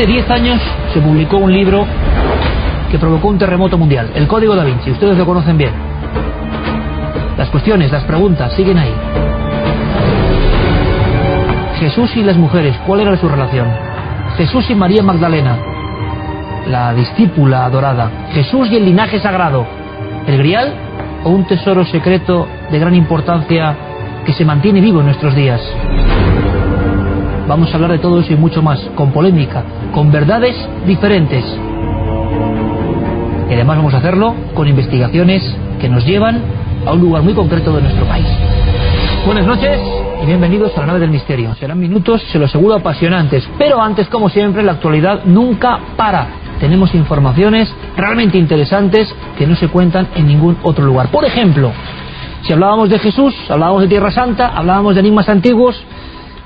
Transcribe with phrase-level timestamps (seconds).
[0.00, 0.58] Hace 10 años
[0.94, 1.84] se publicó un libro
[2.90, 4.92] que provocó un terremoto mundial, el Código da Vinci.
[4.92, 5.74] Ustedes lo conocen bien.
[7.36, 8.94] Las cuestiones, las preguntas siguen ahí.
[11.80, 13.68] Jesús y las mujeres, ¿cuál era su relación?
[14.38, 15.58] Jesús y María Magdalena,
[16.66, 18.10] la discípula adorada.
[18.32, 19.66] Jesús y el linaje sagrado,
[20.26, 20.72] el grial
[21.24, 23.76] o un tesoro secreto de gran importancia
[24.24, 25.60] que se mantiene vivo en nuestros días.
[27.50, 30.54] Vamos a hablar de todo eso y mucho más, con polémica, con verdades
[30.86, 31.44] diferentes.
[33.50, 35.42] Y además vamos a hacerlo con investigaciones
[35.80, 36.40] que nos llevan
[36.86, 38.28] a un lugar muy concreto de nuestro país.
[39.26, 39.80] Buenas noches
[40.22, 41.52] y bienvenidos a la nave del misterio.
[41.56, 43.50] Serán minutos, se lo aseguro, apasionantes.
[43.58, 46.28] Pero antes, como siempre, la actualidad nunca para.
[46.60, 51.08] Tenemos informaciones realmente interesantes que no se cuentan en ningún otro lugar.
[51.08, 51.72] Por ejemplo,
[52.42, 55.84] si hablábamos de Jesús, hablábamos de Tierra Santa, hablábamos de enigmas antiguos,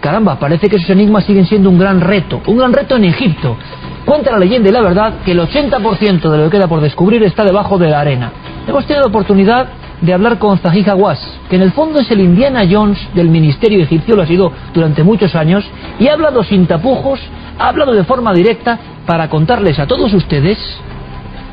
[0.05, 2.43] caramba, parece que esos enigmas siguen siendo un gran reto.
[2.47, 3.57] Un gran reto en Egipto.
[4.05, 7.23] Cuenta la leyenda y la verdad que el 80% de lo que queda por descubrir
[7.23, 8.31] está debajo de la arena.
[8.69, 9.67] Hemos tenido la oportunidad
[10.03, 13.83] de hablar con Zahid Hawass, que en el fondo es el Indiana Jones del ministerio
[13.83, 15.65] egipcio, lo ha sido durante muchos años,
[15.99, 17.19] y ha hablado sin tapujos,
[17.59, 20.59] ha hablado de forma directa para contarles a todos ustedes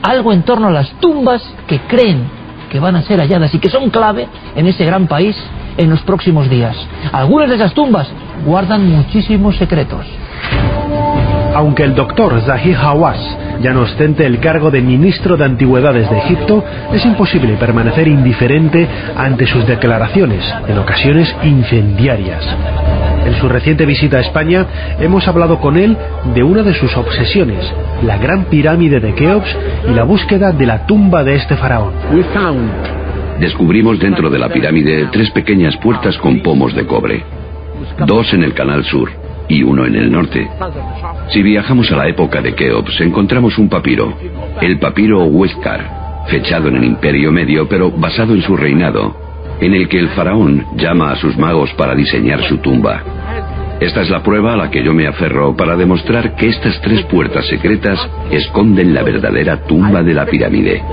[0.01, 2.27] algo en torno a las tumbas que creen
[2.69, 4.27] que van a ser halladas y que son clave
[4.57, 5.37] en ese gran país
[5.77, 6.75] en los próximos días.
[7.11, 8.07] Algunas de esas tumbas
[8.45, 10.05] guardan muchísimos secretos.
[11.53, 13.19] Aunque el doctor Zahir Hawass
[13.61, 18.87] ya no ostente el cargo de ministro de Antigüedades de Egipto, es imposible permanecer indiferente
[19.15, 22.43] ante sus declaraciones, en ocasiones incendiarias.
[23.25, 24.65] En su reciente visita a España
[24.99, 25.95] hemos hablado con él
[26.33, 27.71] de una de sus obsesiones,
[28.03, 29.55] la gran pirámide de Keops
[29.89, 31.93] y la búsqueda de la tumba de este faraón.
[33.41, 37.23] Descubrimos dentro de la pirámide tres pequeñas puertas con pomos de cobre,
[38.05, 39.09] dos en el canal sur
[39.49, 40.47] y uno en el norte.
[41.29, 44.13] Si viajamos a la época de Keops, encontramos un papiro,
[44.61, 49.15] el papiro Huescar, fechado en el Imperio Medio, pero basado en su reinado,
[49.59, 53.01] en el que el faraón llama a sus magos para diseñar su tumba.
[53.81, 57.01] Esta es la prueba a la que yo me aferro para demostrar que estas tres
[57.05, 57.99] puertas secretas
[58.29, 60.83] esconden la verdadera tumba de la pirámide.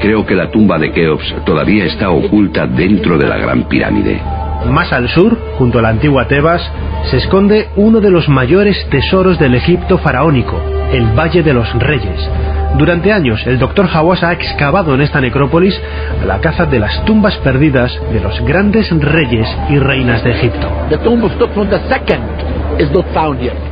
[0.00, 4.22] Creo que la tumba de Keops todavía está oculta dentro de la gran pirámide.
[4.70, 6.62] Más al sur, junto a la antigua Tebas,
[7.10, 10.60] se esconde uno de los mayores tesoros del Egipto faraónico,
[10.92, 12.30] el Valle de los Reyes.
[12.76, 15.80] Durante años, el doctor Hawass ha excavado en esta necrópolis
[16.20, 20.68] a la caza de las tumbas perdidas de los grandes reyes y reinas de Egipto.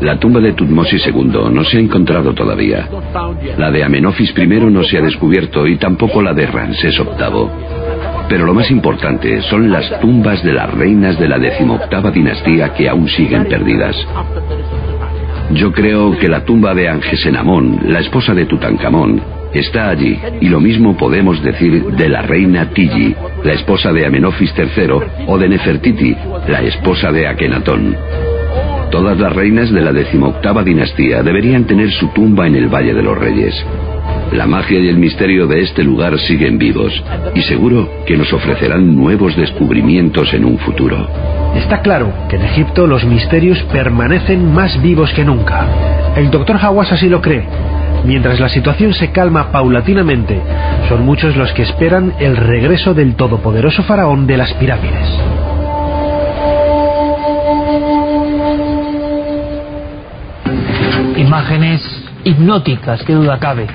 [0.01, 2.89] La tumba de Tutmosis II no se ha encontrado todavía.
[3.59, 7.49] La de Amenofis I no se ha descubierto y tampoco la de Ramsés VIII.
[8.29, 12.89] Pero lo más importante son las tumbas de las reinas de la decimoctava dinastía que
[12.89, 13.97] aún siguen perdidas.
[15.51, 19.21] Yo creo que la tumba de Angesenamón, la esposa de Tutankamón,
[19.53, 23.15] está allí, y lo mismo podemos decir de la reina Tigi,
[23.45, 26.17] la esposa de Amenofis III, o de Nefertiti,
[26.49, 27.97] la esposa de Akenatón.
[28.91, 33.03] Todas las reinas de la decimoctava dinastía deberían tener su tumba en el Valle de
[33.03, 33.55] los Reyes.
[34.33, 36.91] La magia y el misterio de este lugar siguen vivos
[37.35, 41.07] y seguro que nos ofrecerán nuevos descubrimientos en un futuro.
[41.55, 45.67] Está claro que en Egipto los misterios permanecen más vivos que nunca.
[46.17, 47.47] El doctor Hawass así lo cree.
[48.07, 50.41] Mientras la situación se calma paulatinamente,
[50.89, 55.09] son muchos los que esperan el regreso del todopoderoso faraón de las pirámides.
[61.19, 61.83] Imágenes
[62.25, 63.67] hipnóticas, qué duda cabe.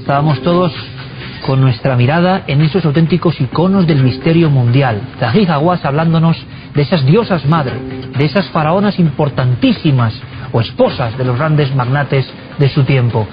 [0.00, 0.72] Estábamos todos
[1.46, 5.00] con nuestra mirada en esos auténticos iconos del misterio mundial.
[5.20, 6.42] Zahid Hawass hablándonos
[6.74, 7.74] de esas diosas madre,
[8.16, 10.14] de esas faraonas importantísimas
[10.52, 12.26] o esposas de los grandes magnates
[12.58, 13.28] de su tiempo.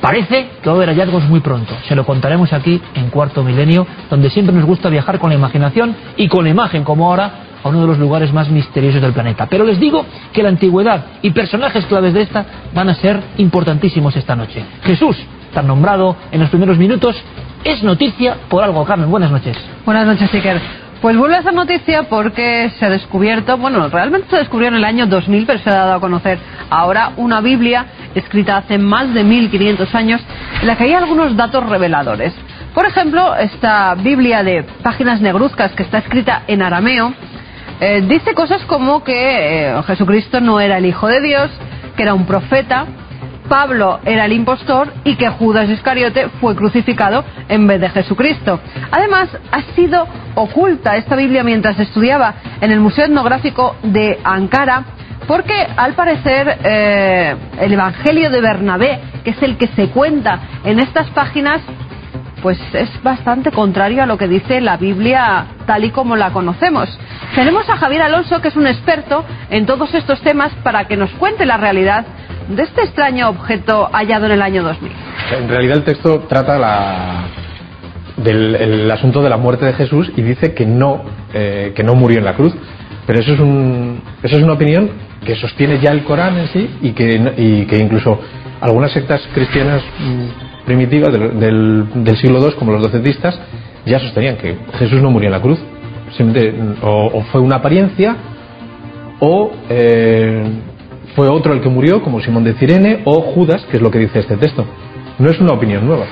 [0.00, 1.74] Parece que va a haber hallazgos muy pronto.
[1.86, 5.94] Se lo contaremos aquí en Cuarto Milenio, donde siempre nos gusta viajar con la imaginación
[6.16, 7.30] y con la imagen, como ahora,
[7.62, 9.46] a uno de los lugares más misteriosos del planeta.
[9.50, 14.16] Pero les digo que la antigüedad y personajes claves de esta van a ser importantísimos
[14.16, 14.64] esta noche.
[14.82, 15.16] Jesús,
[15.56, 17.16] tan nombrado en los primeros minutos,
[17.64, 18.84] es noticia por algo.
[18.84, 19.56] Carmen, buenas noches.
[19.86, 20.60] Buenas noches, Iker.
[21.00, 24.84] Pues vuelve a ser noticia porque se ha descubierto, bueno, realmente se descubrió en el
[24.84, 26.38] año 2000, pero se ha dado a conocer
[26.68, 30.20] ahora una Biblia escrita hace más de 1500 años,
[30.60, 32.34] en la que hay algunos datos reveladores.
[32.74, 37.14] Por ejemplo, esta Biblia de páginas negruzcas que está escrita en arameo,
[37.80, 41.50] eh, dice cosas como que eh, Jesucristo no era el Hijo de Dios,
[41.96, 42.86] que era un profeta,
[43.48, 48.60] Pablo era el impostor y que Judas Iscariote fue crucificado en vez de Jesucristo.
[48.90, 54.84] Además, ha sido oculta esta Biblia mientras estudiaba en el Museo Etnográfico de Ankara
[55.26, 60.78] porque al parecer eh, el Evangelio de Bernabé, que es el que se cuenta en
[60.78, 61.60] estas páginas,
[62.42, 66.88] pues es bastante contrario a lo que dice la Biblia tal y como la conocemos.
[67.34, 71.10] Tenemos a Javier Alonso, que es un experto en todos estos temas, para que nos
[71.12, 72.06] cuente la realidad
[72.48, 74.92] de este extraño objeto hallado en el año 2000.
[75.38, 77.24] En realidad el texto trata la,
[78.16, 81.02] del el asunto de la muerte de Jesús y dice que no,
[81.34, 82.54] eh, que no murió en la cruz.
[83.06, 84.90] Pero eso es, un, eso es una opinión
[85.24, 88.18] que sostiene ya el Corán en sí y que, y que incluso
[88.60, 91.38] algunas sectas cristianas mm, primitivas del,
[91.94, 93.38] del, siglo II, como los docetistas,
[93.84, 95.58] ya sostenían que Jesús no murió en la cruz.
[96.16, 98.16] Simplemente, o, o fue una apariencia
[99.20, 100.44] o eh,
[101.16, 103.98] fue otro el que murió, como Simón de Cirene, o Judas, que es lo que
[103.98, 104.66] dice este texto.
[105.18, 106.04] No es una opinión nueva.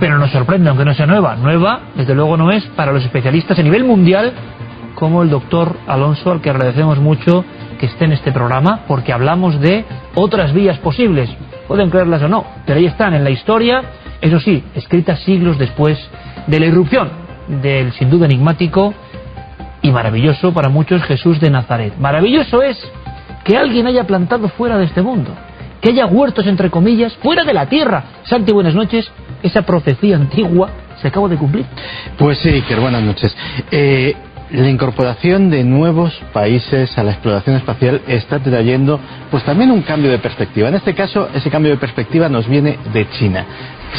[0.00, 1.36] Pero nos sorprende, aunque no sea nueva.
[1.36, 4.32] Nueva, desde luego, no es para los especialistas a nivel mundial,
[4.94, 7.44] como el doctor Alonso, al que agradecemos mucho
[7.78, 11.28] que esté en este programa, porque hablamos de otras vías posibles.
[11.68, 13.82] Pueden creerlas o no, pero ahí están en la historia,
[14.22, 15.98] eso sí, escritas siglos después
[16.46, 17.10] de la irrupción
[17.48, 18.94] del sin duda enigmático
[19.82, 21.94] y maravilloso para muchos Jesús de Nazaret.
[21.98, 22.76] Maravilloso es
[23.44, 25.32] que alguien haya plantado fuera de este mundo,
[25.80, 28.04] que haya huertos entre comillas fuera de la tierra.
[28.24, 29.10] Santi, buenas noches.
[29.42, 30.70] Esa profecía antigua
[31.00, 31.64] se acaba de cumplir.
[32.18, 33.34] Pues sí, Iker, buenas noches.
[33.70, 34.14] Eh,
[34.52, 38.98] la incorporación de nuevos países a la exploración espacial está trayendo
[39.30, 40.68] pues también un cambio de perspectiva.
[40.68, 43.44] En este caso, ese cambio de perspectiva nos viene de China.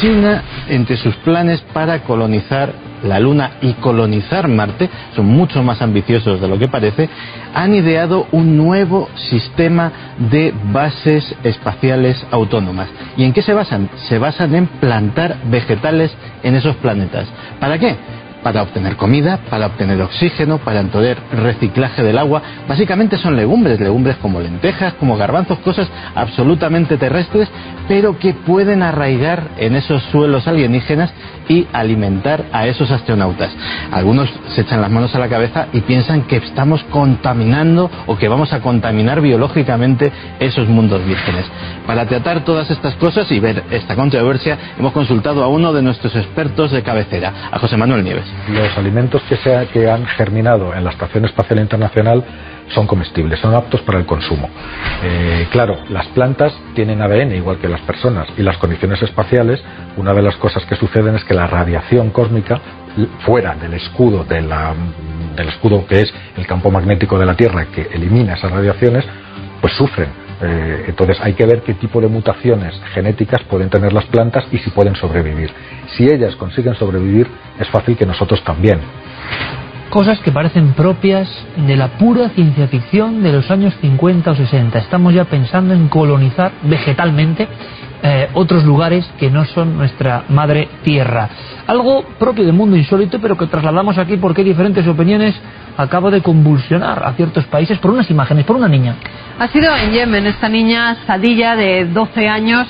[0.00, 2.72] China, entre sus planes para colonizar
[3.04, 7.08] la Luna y colonizar Marte, son mucho más ambiciosos de lo que parece,
[7.54, 9.92] han ideado un nuevo sistema
[10.30, 12.88] de bases espaciales autónomas.
[13.16, 13.90] ¿Y en qué se basan?
[14.08, 17.26] Se basan en plantar vegetales en esos planetas.
[17.58, 17.96] ¿Para qué?
[18.42, 22.42] Para obtener comida, para obtener oxígeno, para obtener reciclaje del agua.
[22.68, 27.48] Básicamente son legumbres, legumbres como lentejas, como garbanzos, cosas absolutamente terrestres,
[27.88, 31.12] pero que pueden arraigar en esos suelos alienígenas
[31.48, 33.50] y alimentar a esos astronautas.
[33.90, 38.28] Algunos se echan las manos a la cabeza y piensan que estamos contaminando o que
[38.28, 41.44] vamos a contaminar biológicamente esos mundos vírgenes.
[41.86, 46.14] Para tratar todas estas cosas y ver esta controversia, hemos consultado a uno de nuestros
[46.16, 48.31] expertos de cabecera, a José Manuel Nieves.
[48.50, 52.24] Los alimentos que, se, que han germinado en la Estación Espacial Internacional
[52.68, 54.48] son comestibles, son aptos para el consumo.
[55.02, 59.62] Eh, claro, las plantas tienen ADN igual que las personas y las condiciones espaciales,
[59.96, 62.60] una de las cosas que suceden es que la radiación cósmica
[63.24, 64.74] fuera del escudo de la,
[65.36, 69.04] del escudo que es el campo magnético de la Tierra que elimina esas radiaciones,
[69.60, 70.21] pues sufren.
[70.42, 74.58] Eh, entonces hay que ver qué tipo de mutaciones genéticas pueden tener las plantas y
[74.58, 75.50] si pueden sobrevivir.
[75.96, 77.28] Si ellas consiguen sobrevivir,
[77.58, 78.80] es fácil que nosotros también
[79.92, 84.78] cosas que parecen propias de la pura ciencia ficción de los años 50 o 60.
[84.78, 87.46] Estamos ya pensando en colonizar vegetalmente
[88.02, 91.28] eh, otros lugares que no son nuestra madre tierra.
[91.66, 95.38] Algo propio del mundo insólito, pero que trasladamos aquí porque hay diferentes opiniones.
[95.76, 98.96] Acabo de convulsionar a ciertos países por unas imágenes, por una niña.
[99.42, 102.64] Ha sido en Yemen, esta niña Sadilla de 12 años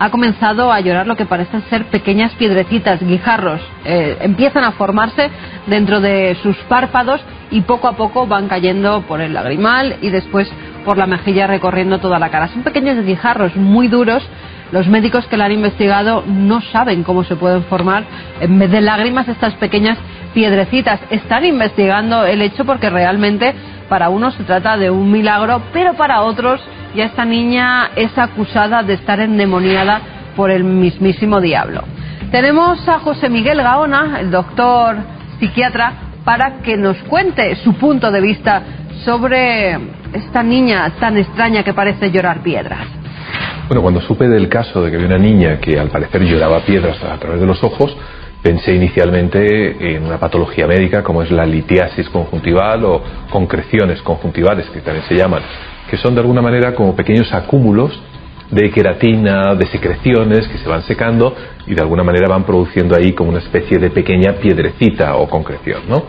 [0.00, 3.60] ha comenzado a llorar lo que parecen ser pequeñas piedrecitas, guijarros.
[3.84, 5.30] Eh, empiezan a formarse
[5.68, 7.20] dentro de sus párpados
[7.52, 10.50] y poco a poco van cayendo por el lagrimal y después
[10.84, 12.48] por la mejilla recorriendo toda la cara.
[12.48, 14.28] Son pequeños guijarros muy duros.
[14.72, 18.02] Los médicos que la han investigado no saben cómo se pueden formar
[18.40, 19.96] en vez de lágrimas estas pequeñas
[20.34, 20.98] piedrecitas.
[21.08, 23.54] Están investigando el hecho porque realmente
[23.88, 26.60] para unos se trata de un milagro, pero para otros
[26.94, 30.00] ya esta niña es acusada de estar endemoniada
[30.34, 31.82] por el mismísimo diablo.
[32.30, 34.96] Tenemos a José Miguel Gaona, el doctor
[35.38, 35.92] psiquiatra,
[36.24, 38.62] para que nos cuente su punto de vista
[39.04, 39.78] sobre
[40.12, 42.86] esta niña tan extraña que parece llorar piedras.
[43.68, 47.02] Bueno, cuando supe del caso de que había una niña que al parecer lloraba piedras
[47.02, 47.96] a través de los ojos,
[48.46, 54.82] pensé inicialmente en una patología médica como es la litiasis conjuntival o concreciones conjuntivales, que
[54.82, 55.42] también se llaman,
[55.90, 58.00] que son de alguna manera como pequeños acúmulos
[58.48, 61.34] de queratina, de secreciones que se van secando
[61.66, 65.80] y de alguna manera van produciendo ahí como una especie de pequeña piedrecita o concreción,
[65.88, 66.04] ¿no?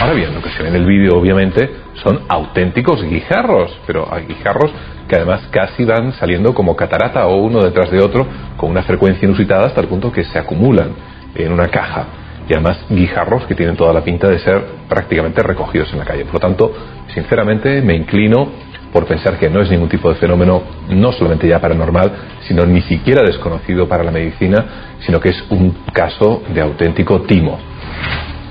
[0.00, 1.68] Ahora bien, lo que se ve en el vídeo obviamente
[2.02, 4.72] son auténticos guijarros, pero guijarros
[5.06, 9.26] que además casi van saliendo como catarata o uno detrás de otro con una frecuencia
[9.28, 12.06] inusitada hasta el punto que se acumulan en una caja
[12.48, 16.24] y además guijarros que tienen toda la pinta de ser prácticamente recogidos en la calle.
[16.24, 16.72] Por lo tanto,
[17.14, 18.48] sinceramente me inclino
[18.92, 22.12] por pensar que no es ningún tipo de fenómeno no solamente ya paranormal,
[22.46, 24.64] sino ni siquiera desconocido para la medicina,
[25.00, 27.58] sino que es un caso de auténtico timo.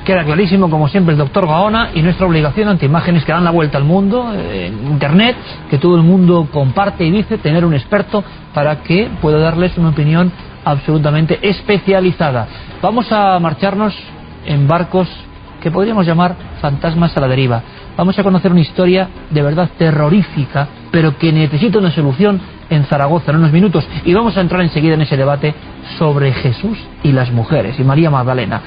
[0.04, 3.52] Queda clarísimo, como siempre, el doctor Gaona y nuestra obligación ante imágenes que dan la
[3.52, 5.36] vuelta al mundo, eh, en Internet,
[5.70, 9.90] que todo el mundo comparte y dice, tener un experto para que pueda darles una
[9.90, 10.32] opinión
[10.64, 12.48] absolutamente especializada.
[12.82, 13.96] Vamos a marcharnos
[14.46, 15.08] en barcos
[15.62, 17.62] que podríamos llamar fantasmas a la deriva.
[17.96, 23.32] Vamos a conocer una historia de verdad terrorífica, pero que necesita una solución en Zaragoza
[23.32, 23.88] en unos minutos.
[24.06, 25.54] Y vamos a entrar enseguida en ese debate
[26.00, 28.62] sobre Jesús y las mujeres y María Magdalena.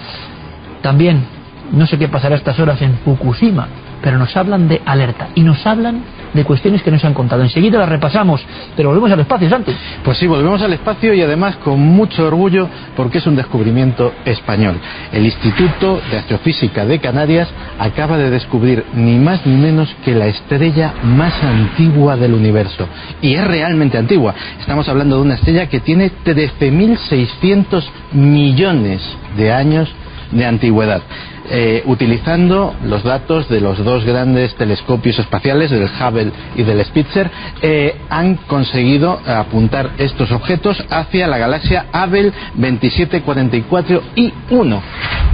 [0.83, 1.25] También,
[1.73, 3.67] no sé qué pasará estas horas en Fukushima,
[4.03, 6.03] pero nos hablan de alerta y nos hablan
[6.35, 7.43] de cuestiones que nos han contado.
[7.43, 8.45] Enseguida las repasamos,
[8.76, 9.75] pero volvemos al espacio, Santos.
[10.05, 14.76] Pues sí, volvemos al espacio y además con mucho orgullo porque es un descubrimiento español.
[15.12, 17.49] El Instituto de Astrofísica de Canarias
[17.79, 22.88] acaba de descubrir ni más ni menos que la estrella más antigua del universo.
[23.23, 24.35] Y es realmente antigua.
[24.61, 29.00] Estamos hablando de una estrella que tiene 13.600 millones
[29.37, 29.88] de años
[30.31, 31.03] de antigüedad.
[31.51, 37.31] Eh, utilizando los datos de los dos grandes telescopios espaciales, del Hubble y del Spitzer,
[37.61, 44.83] eh, han conseguido apuntar estos objetos hacia la galaxia Abel 2744 y 1.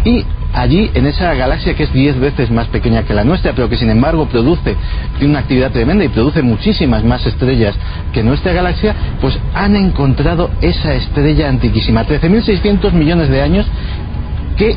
[0.04, 3.68] Y allí, en esa galaxia que es 10 veces más pequeña que la nuestra, pero
[3.68, 4.76] que sin embargo produce,
[5.22, 7.76] una actividad tremenda y produce muchísimas más estrellas
[8.12, 13.66] que nuestra galaxia, pues han encontrado esa estrella antiquísima, 13.600 millones de años,
[14.56, 14.76] que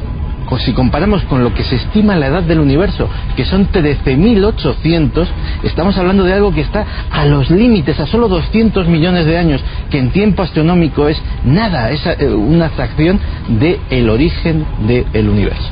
[0.53, 5.25] pues si comparamos con lo que se estima la edad del universo, que son 13.800,
[5.63, 9.63] estamos hablando de algo que está a los límites, a solo 200 millones de años,
[9.89, 15.71] que en tiempo astronómico es nada, es eh, una fracción del origen del universo.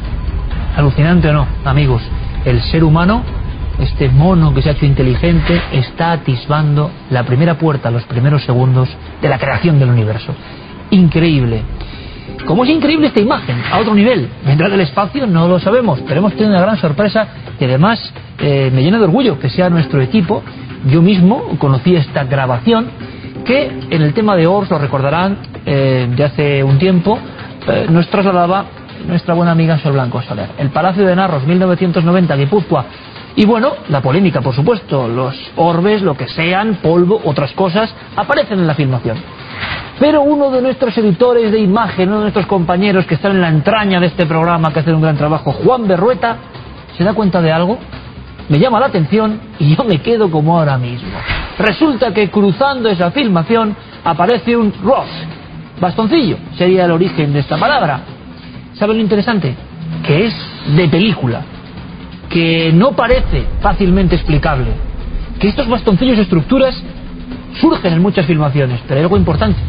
[0.76, 2.02] Alucinante o no, amigos,
[2.44, 3.22] el ser humano,
[3.78, 8.90] este mono que se ha hecho inteligente, está atisbando la primera puerta, los primeros segundos
[9.22, 10.34] de la creación del universo.
[10.90, 11.62] Increíble.
[12.46, 14.28] Como es increíble esta imagen, a otro nivel.
[14.46, 15.28] ¿Vendrá del espacio?
[15.28, 17.28] No lo sabemos, pero hemos tenido una gran sorpresa
[17.60, 20.44] y además eh, me llena de orgullo que sea nuestro equipo.
[20.88, 22.88] Yo mismo conocí esta grabación
[23.46, 27.20] que en el tema de Ors, lo recordarán, eh, de hace un tiempo,
[27.68, 28.66] eh, nos trasladaba
[29.08, 30.50] nuestra buena amiga Sol Blanco Soler.
[30.58, 32.86] El Palacio de Narros, 1990, Guipúzcoa.
[33.36, 38.60] Y bueno, la polémica, por supuesto, los orbes, lo que sean, polvo, otras cosas, aparecen
[38.60, 39.18] en la filmación.
[40.00, 43.50] Pero uno de nuestros editores de imagen, uno de nuestros compañeros que están en la
[43.50, 46.38] entraña de este programa, que hacen un gran trabajo, Juan Berrueta,
[46.98, 47.78] se da cuenta de algo,
[48.50, 51.10] me llama la atención y yo me quedo como ahora mismo.
[51.58, 55.08] Resulta que cruzando esa filmación aparece un Ross,
[55.80, 58.02] bastoncillo, sería el origen de esta palabra.
[58.74, 59.56] ¿Saben lo interesante?
[60.06, 60.36] Que es
[60.76, 61.42] de película,
[62.32, 64.68] que no parece fácilmente explicable,
[65.40, 66.82] que estos bastoncillos estructuras
[67.60, 69.60] surgen en muchas filmaciones, pero hay algo importante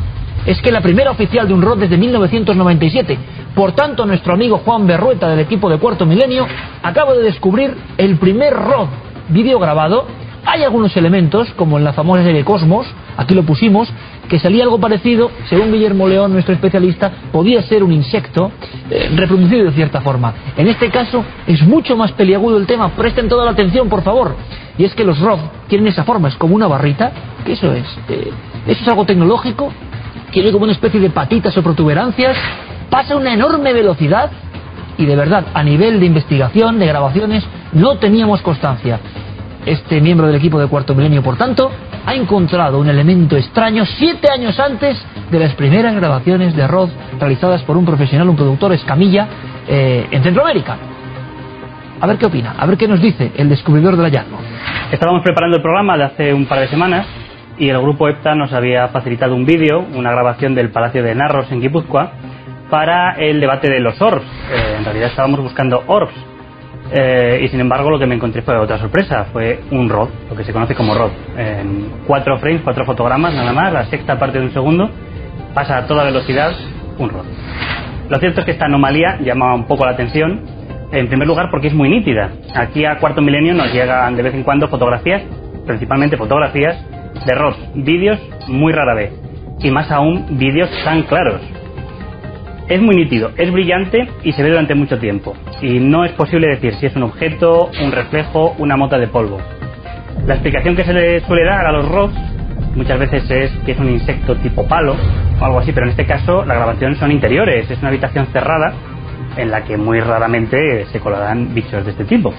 [0.46, 3.18] es que la primera oficial de un ROD desde 1997.
[3.54, 6.46] Por tanto, nuestro amigo Juan Berrueta del equipo de Cuarto Milenio
[6.82, 8.88] acaba de descubrir el primer ROD
[9.28, 10.06] vídeo grabado.
[10.44, 13.88] Hay algunos elementos, como en la famosa serie Cosmos, aquí lo pusimos,
[14.28, 18.50] que salía algo parecido, según Guillermo León, nuestro especialista, podía ser un insecto
[18.90, 20.34] eh, reproducido de cierta forma.
[20.56, 24.34] En este caso es mucho más peliagudo el tema, presten toda la atención, por favor.
[24.78, 27.12] Y es que los ROD tienen esa forma, es como una barrita,
[27.44, 27.86] ¿qué eso es?
[28.08, 28.30] Eh,
[28.66, 29.72] ¿Eso es algo tecnológico?
[30.32, 32.36] tiene como una especie de patitas o protuberancias,
[32.90, 34.30] pasa una enorme velocidad
[34.98, 38.98] y de verdad, a nivel de investigación, de grabaciones, no teníamos constancia.
[39.64, 41.70] Este miembro del equipo de Cuarto Milenio, por tanto,
[42.04, 45.00] ha encontrado un elemento extraño siete años antes
[45.30, 46.90] de las primeras grabaciones de Rod
[47.20, 49.28] realizadas por un profesional, un productor, Escamilla,
[49.68, 50.76] eh, en Centroamérica.
[52.00, 54.38] A ver qué opina, a ver qué nos dice el descubridor del hallazgo.
[54.90, 57.06] Estábamos preparando el programa de hace un par de semanas
[57.56, 61.52] y el grupo EPTA nos había facilitado un vídeo, una grabación del Palacio de Narros
[61.52, 62.10] en Guipúzcoa
[62.68, 64.24] para el debate de los orbs.
[64.50, 66.31] Eh, en realidad estábamos buscando orbs
[66.94, 70.36] eh, y sin embargo lo que me encontré fue otra sorpresa, fue un ROD, lo
[70.36, 71.10] que se conoce como ROD.
[71.36, 74.90] En cuatro frames, cuatro fotogramas nada más, la sexta parte de un segundo,
[75.54, 76.52] pasa a toda velocidad
[76.98, 77.24] un ROD.
[78.10, 80.40] Lo cierto es que esta anomalía llama un poco la atención,
[80.92, 82.30] en primer lugar porque es muy nítida.
[82.54, 85.22] Aquí a cuarto milenio nos llegan de vez en cuando fotografías,
[85.66, 86.76] principalmente fotografías
[87.24, 89.12] de ROS, vídeos muy rara vez.
[89.60, 91.40] Y más aún, vídeos tan claros.
[92.72, 95.36] Es muy nítido, es brillante y se ve durante mucho tiempo.
[95.60, 99.38] Y no es posible decir si es un objeto, un reflejo, una mota de polvo.
[100.26, 102.14] La explicación que se le suele dar a los ROS
[102.74, 104.96] muchas veces es que es un insecto tipo palo
[105.38, 108.72] o algo así, pero en este caso la grabación son interiores, es una habitación cerrada
[109.36, 112.32] en la que muy raramente se colarán bichos de este tipo.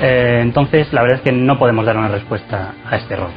[0.00, 3.32] Eh, entonces, la verdad es que no podemos dar una respuesta a este ROS.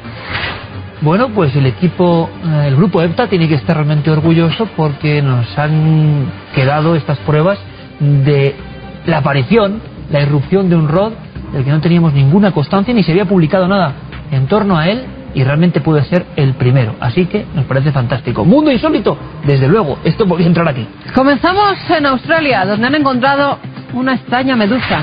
[1.04, 5.58] Bueno, pues el equipo, eh, el grupo EPTA tiene que estar realmente orgulloso porque nos
[5.60, 7.60] han quedado estas pruebas
[8.00, 8.56] de
[9.06, 11.12] la aparición, la irrupción de un rod
[11.52, 13.92] del que no teníamos ninguna constancia ni se había publicado nada
[14.32, 16.96] en torno a él y realmente puede ser el primero.
[17.02, 18.46] Así que nos parece fantástico.
[18.46, 20.88] Mundo insólito, desde luego, esto podría entrar aquí.
[21.14, 23.58] Comenzamos en Australia, donde han encontrado
[23.94, 25.02] una extraña medusa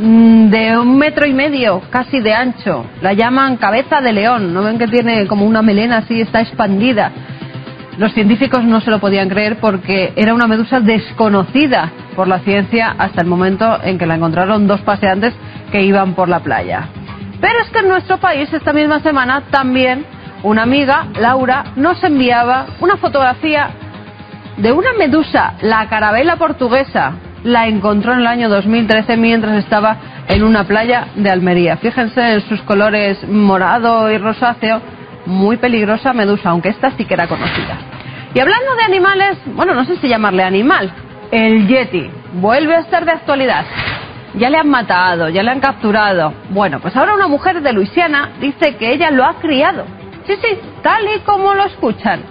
[0.00, 2.86] de un metro y medio, casi de ancho.
[3.02, 4.54] La llaman cabeza de león.
[4.54, 7.12] ¿No ven que tiene como una melena así, está expandida?
[7.98, 12.94] Los científicos no se lo podían creer porque era una medusa desconocida por la ciencia
[12.96, 15.34] hasta el momento en que la encontraron dos paseantes
[15.70, 16.88] que iban por la playa.
[17.40, 20.06] Pero es que en nuestro país esta misma semana también
[20.42, 23.68] una amiga, Laura, nos enviaba una fotografía
[24.56, 27.12] de una medusa, la carabela portuguesa.
[27.44, 29.96] La encontró en el año 2013 mientras estaba
[30.28, 31.76] en una playa de Almería.
[31.78, 34.80] Fíjense en sus colores morado y rosáceo.
[35.26, 37.78] Muy peligrosa medusa, aunque esta sí que era conocida.
[38.34, 40.90] Y hablando de animales, bueno, no sé si llamarle animal,
[41.30, 43.64] el yeti vuelve a estar de actualidad
[44.34, 46.32] ya le han matado, ya le han capturado.
[46.50, 49.84] Bueno, pues ahora una mujer de Luisiana dice que ella lo ha criado.
[50.26, 52.22] Sí, sí, tal y como lo escuchan.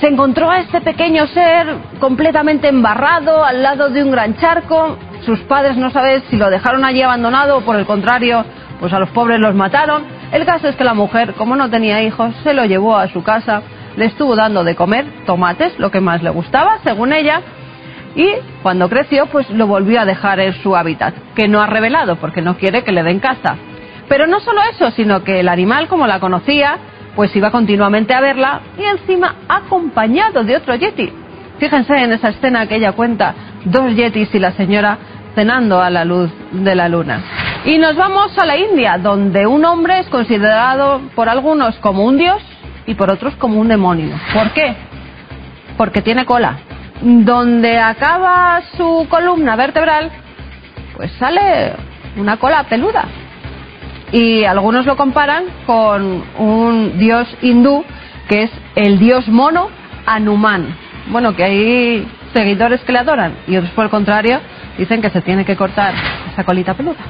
[0.00, 1.66] Se encontró a este pequeño ser
[2.00, 4.96] completamente embarrado al lado de un gran charco.
[5.26, 8.42] Sus padres no saben si lo dejaron allí abandonado o por el contrario,
[8.80, 10.04] pues a los pobres los mataron.
[10.32, 13.22] El caso es que la mujer, como no tenía hijos, se lo llevó a su
[13.22, 13.60] casa,
[13.96, 17.42] le estuvo dando de comer tomates, lo que más le gustaba, según ella,
[18.14, 18.26] y
[18.62, 22.40] cuando creció pues lo volvió a dejar en su hábitat, que no ha revelado porque
[22.40, 23.56] no quiere que le den caza.
[24.08, 26.78] Pero no solo eso, sino que el animal como la conocía,
[27.16, 31.12] pues iba continuamente a verla y encima acompañado de otro yeti.
[31.58, 34.98] Fíjense en esa escena que ella cuenta, dos yetis y la señora
[35.34, 37.20] cenando a la luz de la luna.
[37.64, 42.16] Y nos vamos a la India, donde un hombre es considerado por algunos como un
[42.16, 42.42] dios
[42.86, 44.18] y por otros como un demonio.
[44.32, 44.74] ¿Por qué?
[45.76, 46.58] Porque tiene cola
[47.02, 50.10] donde acaba su columna vertebral,
[50.96, 51.72] pues sale
[52.16, 53.04] una cola peluda.
[54.12, 57.84] Y algunos lo comparan con un dios hindú
[58.28, 59.68] que es el dios mono
[60.06, 60.74] Anuman.
[61.10, 64.40] Bueno, que hay seguidores que le adoran y otros por el contrario
[64.78, 65.94] dicen que se tiene que cortar
[66.32, 67.00] esa colita peluda.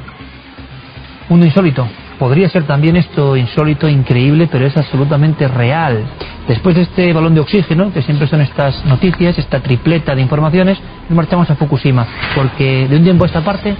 [1.28, 1.86] Un insólito.
[2.18, 6.04] Podría ser también esto insólito, increíble, pero es absolutamente real.
[6.46, 10.78] Después de este balón de oxígeno, que siempre son estas noticias, esta tripleta de informaciones,
[11.08, 13.74] nos marchamos a Fukushima, porque de un tiempo a esta parte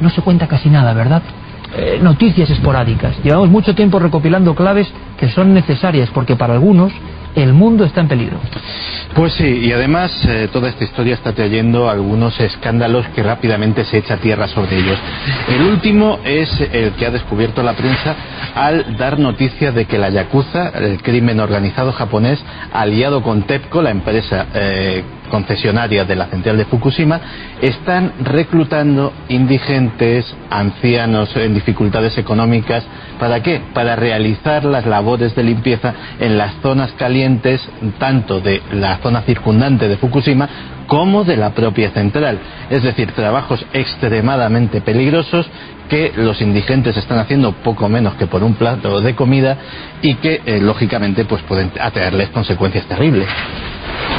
[0.00, 1.22] no se cuenta casi nada, ¿verdad?
[1.74, 3.16] Eh, noticias esporádicas.
[3.24, 6.92] Llevamos mucho tiempo recopilando claves que son necesarias, porque para algunos
[7.34, 8.36] el mundo está en peligro.
[9.14, 13.98] Pues sí, y además eh, toda esta historia está trayendo algunos escándalos que rápidamente se
[13.98, 14.98] echa tierra sobre ellos.
[15.48, 18.14] El último es el que ha descubierto la prensa
[18.54, 23.90] al dar noticia de que la Yakuza, el crimen organizado japonés, aliado con TEPCO, la
[23.90, 25.02] empresa eh,
[25.32, 27.18] concesionaria de la central de Fukushima,
[27.62, 32.84] están reclutando indigentes, ancianos en dificultades económicas.
[33.18, 33.62] ¿Para qué?
[33.72, 37.66] Para realizar las labores de limpieza en las zonas calientes,
[37.98, 40.48] tanto de la zona circundante de Fukushima
[40.86, 42.38] como de la propia central.
[42.70, 45.48] Es decir, trabajos extremadamente peligrosos
[45.88, 49.58] que los indigentes están haciendo poco menos que por un plato de comida
[50.00, 53.28] y que, eh, lógicamente, pues pueden atraerles consecuencias terribles.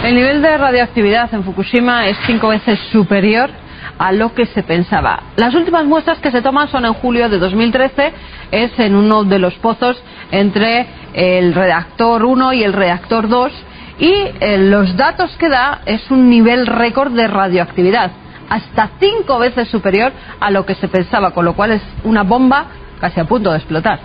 [0.03, 3.49] El nivel de radioactividad en Fukushima es cinco veces superior
[3.97, 5.23] a lo que se pensaba.
[5.35, 8.11] Las últimas muestras que se toman son en julio de 2013,
[8.51, 13.51] es en uno de los pozos entre el reactor 1 y el reactor 2
[13.99, 18.11] y eh, los datos que da es un nivel récord de radioactividad,
[18.49, 22.65] hasta cinco veces superior a lo que se pensaba, con lo cual es una bomba
[23.03, 23.99] casi a punto de explotar.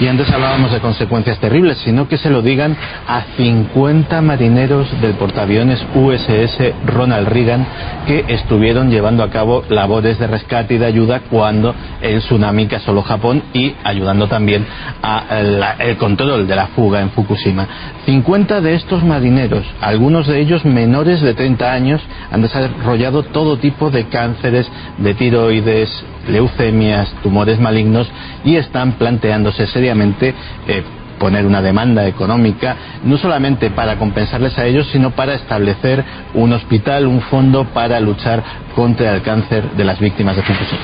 [0.00, 2.76] Y antes hablábamos de consecuencias terribles, sino que se lo digan
[3.08, 7.66] a 50 marineros del portaaviones USS Ronald Reagan
[8.06, 13.02] que estuvieron llevando a cabo labores de rescate y de ayuda cuando el tsunami asoló
[13.02, 14.64] Japón y ayudando también
[15.02, 17.66] al control de la fuga en Fukushima.
[18.06, 23.90] 50 de estos marineros, algunos de ellos menores de 30 años, han desarrollado todo tipo
[23.90, 25.90] de cánceres de tiroides,
[26.28, 28.08] leucemias, tumores malignos
[28.44, 30.34] y están planteándose seriamente
[30.66, 30.82] eh,
[31.18, 37.06] poner una demanda económica, no solamente para compensarles a ellos, sino para establecer un hospital,
[37.06, 38.42] un fondo para luchar
[38.74, 40.80] contra el cáncer de las víctimas de Fukushima.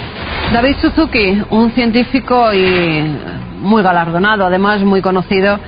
[0.52, 3.16] David Suzuki, un científico y
[3.61, 5.59] muy galardonado, además muy conocido,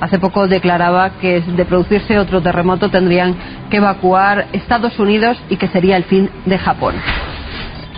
[0.00, 3.34] hace poco declaraba que de producirse otro terremoto tendrían
[3.70, 6.94] que evacuar Estados Unidos y que sería el fin de Japón.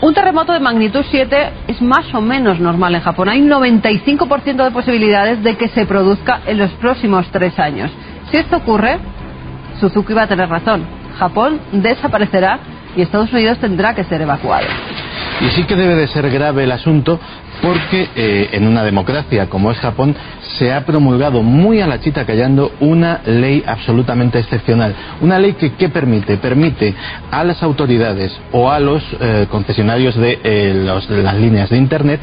[0.00, 3.28] Un terremoto de magnitud 7 es más o menos normal en Japón.
[3.28, 7.90] Hay un 95% de posibilidades de que se produzca en los próximos tres años.
[8.30, 8.98] Si esto ocurre,
[9.80, 10.86] Suzuki va a tener razón.
[11.18, 12.60] Japón desaparecerá
[12.96, 14.66] y Estados Unidos tendrá que ser evacuado.
[15.40, 17.18] Y sí que debe de ser grave el asunto
[17.62, 20.14] porque eh, en una democracia como es Japón
[20.58, 24.94] se ha promulgado muy a la chita callando una ley absolutamente excepcional.
[25.20, 26.36] Una ley que ¿qué permite?
[26.36, 26.94] Permite
[27.30, 31.76] a las autoridades o a los eh, concesionarios de, eh, los- de las líneas de
[31.76, 32.20] Internet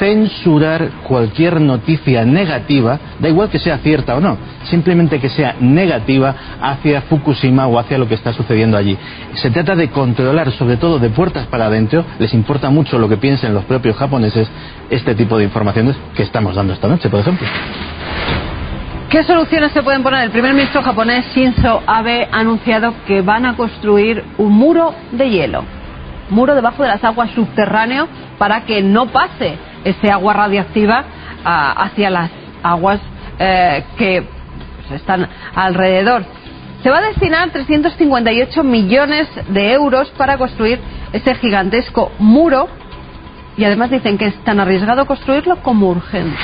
[0.00, 6.34] censurar cualquier noticia negativa, da igual que sea cierta o no, simplemente que sea negativa
[6.60, 8.96] hacia Fukushima o hacia lo que está sucediendo allí.
[9.34, 13.18] Se trata de controlar, sobre todo de puertas para adentro, les importa mucho lo que
[13.18, 14.48] piensen los propios japoneses,
[14.88, 17.46] este tipo de informaciones que estamos dando esta noche, por ejemplo.
[19.10, 20.24] ¿Qué soluciones se pueden poner?
[20.24, 25.28] El primer ministro japonés Shinzo Abe ha anunciado que van a construir un muro de
[25.28, 25.64] hielo,
[26.30, 28.08] muro debajo de las aguas subterráneo
[28.38, 31.04] para que no pase ese agua radiactiva
[31.44, 32.30] ah, hacia las
[32.62, 33.00] aguas
[33.38, 34.22] eh, que
[34.88, 36.24] pues, están alrededor.
[36.82, 40.80] Se va a destinar 358 millones de euros para construir
[41.12, 42.68] ese gigantesco muro
[43.56, 46.38] y además dicen que es tan arriesgado construirlo como urgente.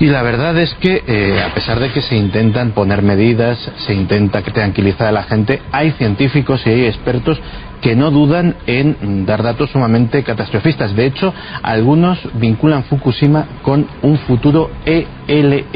[0.00, 3.94] Y la verdad es que, eh, a pesar de que se intentan poner medidas, se
[3.94, 7.40] intenta tranquilizar a la gente, hay científicos y hay expertos
[7.80, 10.96] que no dudan en dar datos sumamente catastrofistas.
[10.96, 15.66] De hecho, algunos vinculan Fukushima con un futuro ELE,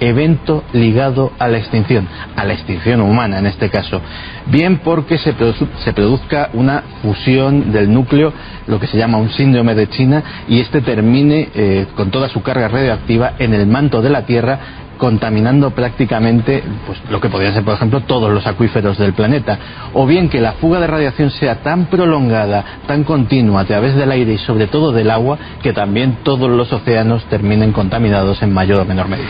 [0.00, 4.00] evento ligado a la extinción, a la extinción humana en este caso.
[4.46, 8.32] Bien porque se, produ- se produzca una fusión del núcleo,
[8.66, 12.42] lo que se llama un síndrome de China, y este termine eh, con toda su
[12.42, 14.58] carga radioactiva en el manto de la Tierra
[15.02, 19.58] contaminando prácticamente pues, lo que podrían ser, por ejemplo, todos los acuíferos del planeta.
[19.94, 24.12] O bien que la fuga de radiación sea tan prolongada, tan continua a través del
[24.12, 28.78] aire y sobre todo del agua, que también todos los océanos terminen contaminados en mayor
[28.78, 29.26] o menor medida.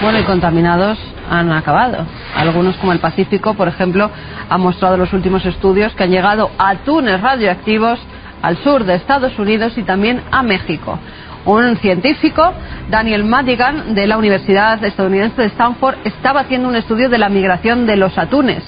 [0.00, 0.98] Bueno, y contaminados
[1.30, 2.06] han acabado.
[2.34, 4.10] Algunos, como el Pacífico, por ejemplo,
[4.48, 8.00] han mostrado los últimos estudios que han llegado a túneles radioactivos
[8.44, 10.98] al sur de Estados Unidos y también a México.
[11.46, 12.52] Un científico,
[12.90, 17.86] Daniel Madigan, de la Universidad estadounidense de Stanford, estaba haciendo un estudio de la migración
[17.86, 18.62] de los atunes.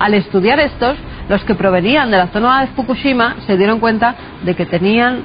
[0.00, 0.96] Al estudiar estos,
[1.28, 5.22] los que provenían de la zona de Fukushima se dieron cuenta de que tenían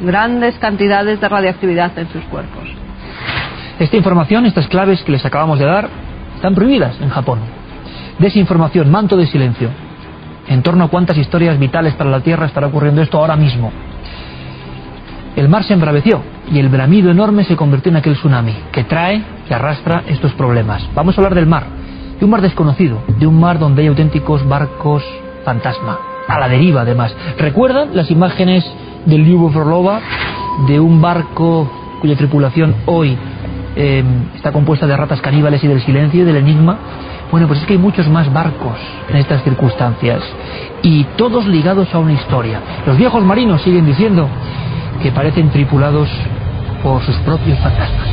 [0.00, 2.64] grandes cantidades de radioactividad en sus cuerpos.
[3.78, 5.90] Esta información, estas claves que les acabamos de dar,
[6.36, 7.40] están prohibidas en Japón.
[8.18, 9.68] Desinformación, manto de silencio.
[10.48, 13.70] En torno a cuántas historias vitales para la Tierra estará ocurriendo esto ahora mismo.
[15.36, 19.22] El mar se embraveció y el bramido enorme se convirtió en aquel tsunami que trae,
[19.48, 20.86] que arrastra estos problemas.
[20.94, 21.64] Vamos a hablar del mar,
[22.18, 25.02] de un mar desconocido, de un mar donde hay auténticos barcos
[25.44, 27.14] fantasma, a la deriva además.
[27.38, 28.64] ¿Recuerdan las imágenes
[29.06, 30.00] del Lyubov
[30.68, 33.16] de un barco cuya tripulación hoy
[33.74, 34.04] eh,
[34.36, 36.78] está compuesta de ratas caníbales y del silencio y del enigma?
[37.32, 38.76] Bueno, pues es que hay muchos más barcos
[39.08, 40.22] en estas circunstancias
[40.82, 42.60] y todos ligados a una historia.
[42.86, 44.28] Los viejos marinos siguen diciendo
[45.02, 46.10] que parecen tripulados
[46.82, 48.08] por sus propios fantasmas.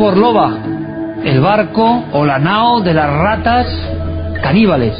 [0.00, 0.58] El Lyubov Orlova,
[1.24, 3.66] el barco o la nao de las ratas
[4.42, 4.94] caníbales.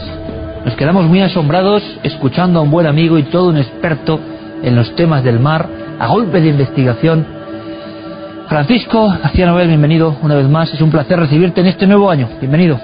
[0.67, 4.21] Nos quedamos muy asombrados escuchando a un buen amigo y todo un experto
[4.63, 5.67] en los temas del mar,
[5.99, 7.27] a golpe de investigación.
[8.47, 10.71] Francisco García Nobel, bienvenido una vez más.
[10.75, 12.29] Es un placer recibirte en este nuevo año.
[12.39, 12.79] Bienvenido.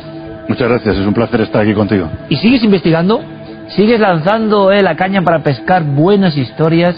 [0.48, 2.08] Muchas gracias, es un placer estar aquí contigo.
[2.30, 3.20] ¿Y sigues investigando?
[3.68, 6.96] ¿Sigues lanzando eh, la caña para pescar buenas historias?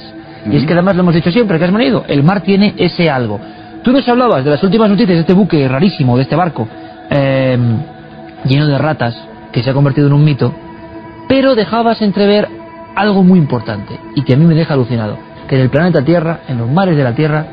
[0.48, 2.04] Y es que además lo hemos dicho siempre, que has venido.
[2.06, 3.40] El mar tiene ese algo.
[3.82, 6.68] Tú nos hablabas de las últimas noticias de este buque rarísimo, de este barco,
[7.10, 7.58] eh,
[8.44, 9.16] lleno de ratas,
[9.52, 10.52] que se ha convertido en un mito,
[11.28, 12.48] pero dejabas entrever
[12.94, 16.40] algo muy importante y que a mí me deja alucinado, que en el planeta Tierra,
[16.48, 17.46] en los mares de la Tierra,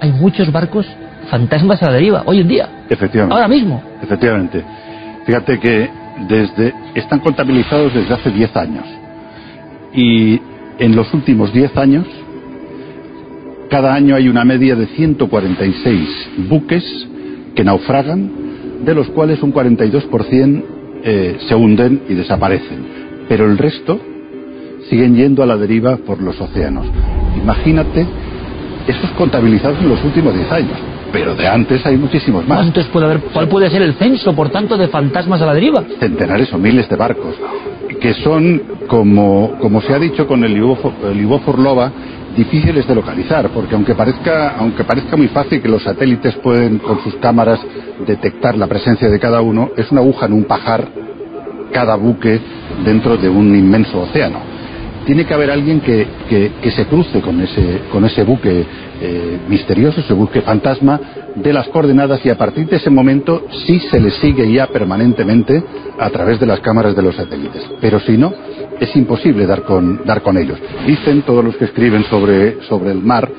[0.00, 0.86] hay muchos barcos
[1.30, 3.34] fantasmas a la deriva, hoy en día, Efectivamente.
[3.34, 3.82] ahora mismo.
[4.02, 4.64] Efectivamente.
[5.26, 5.90] Fíjate que
[6.28, 8.84] desde están contabilizados desde hace 10 años.
[9.92, 10.40] Y
[10.78, 12.06] en los últimos 10 años
[13.70, 16.84] cada año hay una media de 146 buques
[17.54, 18.30] que naufragan,
[18.84, 20.62] de los cuales un 42%
[21.02, 22.78] eh, se hunden y desaparecen.
[23.28, 23.98] Pero el resto
[24.88, 26.86] siguen yendo a la deriva por los océanos.
[27.40, 28.06] Imagínate,
[28.88, 30.78] eso es contabilizado en los últimos 10 años.
[31.12, 32.58] Pero de antes hay muchísimos más.
[32.58, 33.20] ¿Cuántos puede haber?
[33.32, 35.84] ¿Cuál puede ser el censo, por tanto, de fantasmas a la deriva?
[35.98, 37.36] Centenares o miles de barcos
[38.00, 41.92] que son, como, como se ha dicho con el Ibofor Loba,
[42.36, 47.02] difíciles de localizar, porque aunque parezca, aunque parezca muy fácil que los satélites pueden con
[47.02, 47.60] sus cámaras
[48.06, 50.88] detectar la presencia de cada uno, es una aguja en un pajar
[51.72, 52.40] cada buque
[52.84, 54.50] dentro de un inmenso océano
[55.10, 58.64] tiene que haber alguien que, que, se cruce con ese, con ese buque
[59.00, 61.00] eh, misterioso, ese buque fantasma
[61.34, 65.62] de las coordenadas y a partir de ese momento sí se le sigue ya permanentemente
[65.98, 67.62] a través de las cámaras de los satélites.
[67.80, 68.32] Pero si no,
[68.80, 70.58] es imposible dar con, dar con ellos.
[70.86, 73.30] Dicen todos los que escriben sobre, sobre el mar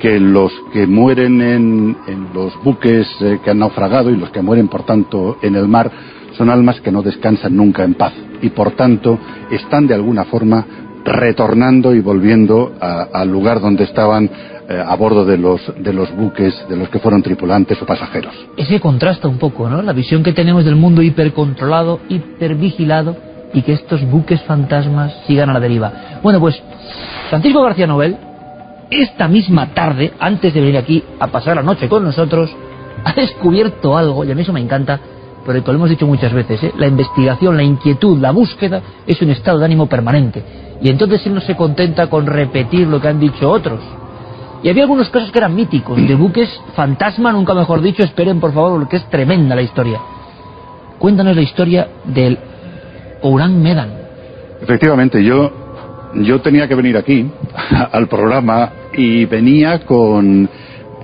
[0.00, 1.96] que los que mueren en,
[2.32, 5.90] los buques eh, que han naufragado y los que mueren, por tanto, en el mar
[6.36, 9.18] son almas que no descansan nunca en paz y, por tanto,
[9.50, 10.64] están de alguna forma
[11.04, 14.30] retornando y volviendo al lugar donde estaban
[14.68, 18.34] eh, a bordo de los, de los buques de los que fueron tripulantes o pasajeros.
[18.56, 19.80] Ese contrasta un poco, ¿no?
[19.82, 25.54] La visión que tenemos del mundo hipercontrolado, hipervigilado y que estos buques fantasmas sigan a
[25.54, 25.92] la deriva.
[26.22, 26.60] Bueno, pues
[27.30, 28.16] Francisco García Nobel,
[28.90, 32.54] esta misma tarde, antes de venir aquí a pasar la noche con nosotros,
[33.04, 34.98] ha descubierto algo, y a mí eso me encanta,
[35.46, 36.72] pero lo hemos dicho muchas veces, ¿eh?
[36.76, 40.42] la investigación, la inquietud, la búsqueda es un estado de ánimo permanente.
[40.80, 43.80] Y entonces él no se contenta con repetir lo que han dicho otros.
[44.62, 48.52] Y había algunos casos que eran míticos, de buques fantasma, nunca mejor dicho, esperen por
[48.52, 50.00] favor, porque es tremenda la historia.
[50.98, 52.38] Cuéntanos la historia del
[53.22, 53.90] Ourang Medan.
[54.60, 55.52] Efectivamente, yo,
[56.14, 57.30] yo tenía que venir aquí,
[57.92, 60.48] al programa, y venía con,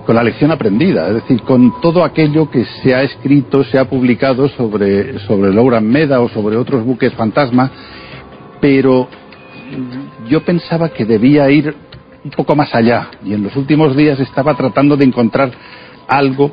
[0.04, 3.84] con la lección aprendida, es decir, con todo aquello que se ha escrito, se ha
[3.84, 7.70] publicado sobre, sobre el Ourang Meda o sobre otros buques fantasma,
[8.60, 9.08] pero
[10.28, 11.74] yo pensaba que debía ir
[12.24, 15.50] un poco más allá y en los últimos días estaba tratando de encontrar
[16.08, 16.50] algo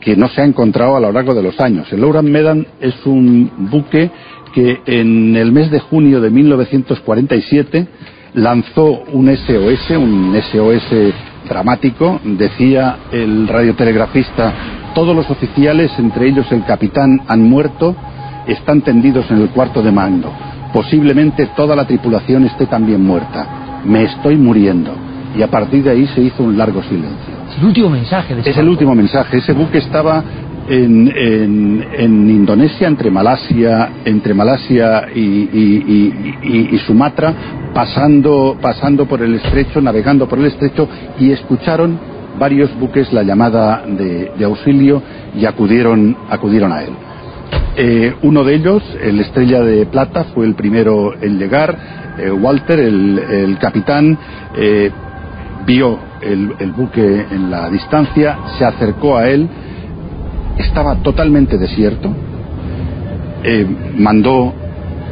[0.00, 1.92] que no se ha encontrado a lo largo de los años.
[1.92, 4.10] El Oran Medan es un buque
[4.54, 7.86] que en el mes de junio de 1947
[8.34, 11.14] lanzó un SOS, un SOS
[11.48, 14.52] dramático, decía el radiotelegrafista,
[14.94, 17.94] todos los oficiales, entre ellos el capitán, han muerto,
[18.46, 20.32] están tendidos en el cuarto de mando
[20.72, 23.80] posiblemente toda la tripulación esté también muerta.
[23.84, 24.92] Me estoy muriendo.
[25.36, 27.34] Y a partir de ahí se hizo un largo silencio.
[27.50, 28.34] Es el último mensaje.
[28.34, 29.38] De es el último mensaje.
[29.38, 30.22] Ese buque estaba
[30.68, 37.34] en, en, Indonesia, entre Malasia, entre Malasia y, Sumatra,
[37.74, 41.98] pasando, pasando por el estrecho, navegando por el estrecho, y escucharon
[42.38, 45.02] varios buques la llamada de, de auxilio
[45.34, 46.92] y acudieron, acudieron a él.
[47.80, 51.76] Eh, uno de ellos, el Estrella de Plata, fue el primero en llegar.
[52.18, 54.18] Eh, Walter, el, capitán,
[54.56, 54.90] eh,
[55.64, 59.48] vio el, buque en la distancia, se acercó a él,
[60.58, 62.14] estaba totalmente desierto,
[63.96, 64.52] mandó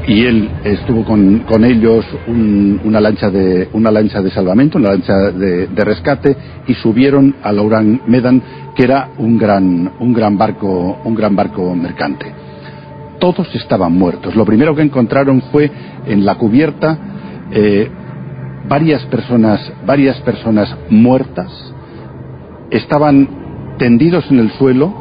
[0.07, 5.85] y él estuvo con, ellos una lancha de una lancha de salvamento, una lancha de,
[5.85, 8.43] rescate y subieron al Oran Medan,
[8.75, 12.47] que era un gran un gran barco un gran barco mercante
[13.19, 14.35] todos estaban muertos.
[14.35, 15.71] Lo primero que encontraron fue
[16.07, 16.99] en la cubierta
[17.51, 17.89] eh,
[18.69, 21.51] varias personas, varias personas muertas.
[22.71, 23.29] Estaban
[23.79, 24.95] tendidos en el suelo,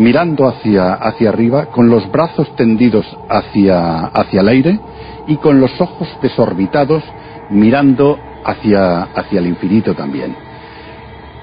[0.00, 4.80] mirando hacia, hacia arriba, con los brazos tendidos hacia, hacia el aire
[5.26, 7.04] y con los ojos desorbitados,
[7.50, 10.34] mirando hacia, hacia el infinito también.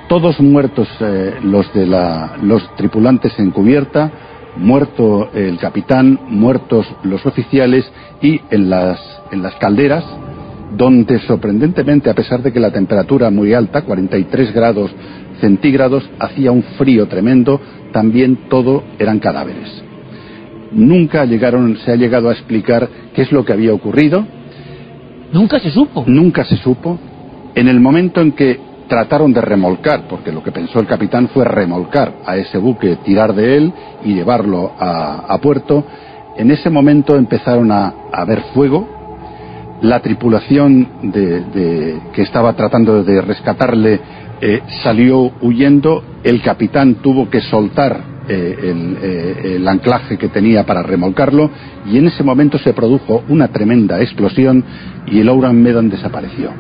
[0.10, 4.12] Todos muertos eh, los de la, los tripulantes en cubierta,
[4.56, 7.86] muerto el capitán, muertos los oficiales
[8.24, 9.00] y en las,
[9.32, 10.04] en las calderas,
[10.76, 14.92] donde sorprendentemente, a pesar de que la temperatura muy alta, 43 grados
[15.40, 17.60] centígrados, hacía un frío tremendo,
[17.92, 19.84] también todo eran cadáveres.
[20.72, 24.26] Nunca llegaron, se ha llegado a explicar qué es lo que había ocurrido.
[25.32, 26.04] Nunca se supo.
[26.08, 27.00] Nunca se supo.
[27.56, 31.44] En el momento en que trataron de remolcar, porque lo que pensó el capitán fue
[31.46, 33.74] remolcar a ese buque, tirar de él
[34.04, 35.86] y llevarlo a, puerto.
[36.38, 38.88] En ese momento empezaron a, a ver fuego.
[39.82, 44.00] La tripulación de, que estaba tratando de rescatarle
[44.42, 46.04] eh, salió huyendo.
[46.24, 51.50] El capitán tuvo que soltar eh, el, eh, el, anclaje que tenía para remolcarlo
[51.86, 54.66] y en ese momento se produjo una tremenda explosión
[55.06, 56.52] y el Ouran Medan desapareció.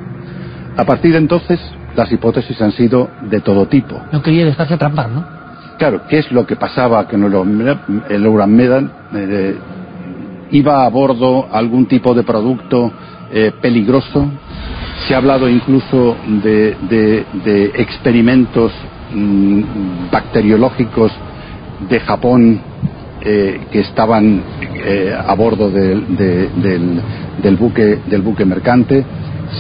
[0.77, 1.59] A partir de entonces
[1.93, 4.01] las hipótesis han sido de todo tipo.
[4.13, 5.25] No quería dejarse atrapar, ¿no?
[5.77, 7.05] Claro, ¿qué es lo que pasaba?
[7.05, 9.57] Que el Euran Medan eh,
[10.51, 12.93] iba a bordo algún tipo de producto
[13.61, 14.25] peligroso.
[15.05, 18.71] Se ha hablado incluso de, experimentos
[19.13, 21.11] mm, bacteriológicos
[21.89, 22.59] de Japón
[23.21, 24.41] eh, que estaban
[24.75, 26.05] eh, a bordo del,
[27.59, 29.05] buque, del buque mercante.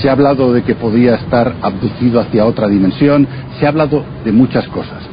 [0.01, 3.27] Se ha hablado de que podía estar abducido hacia otra dimensión.
[3.59, 5.03] Se ha hablado de muchas cosas.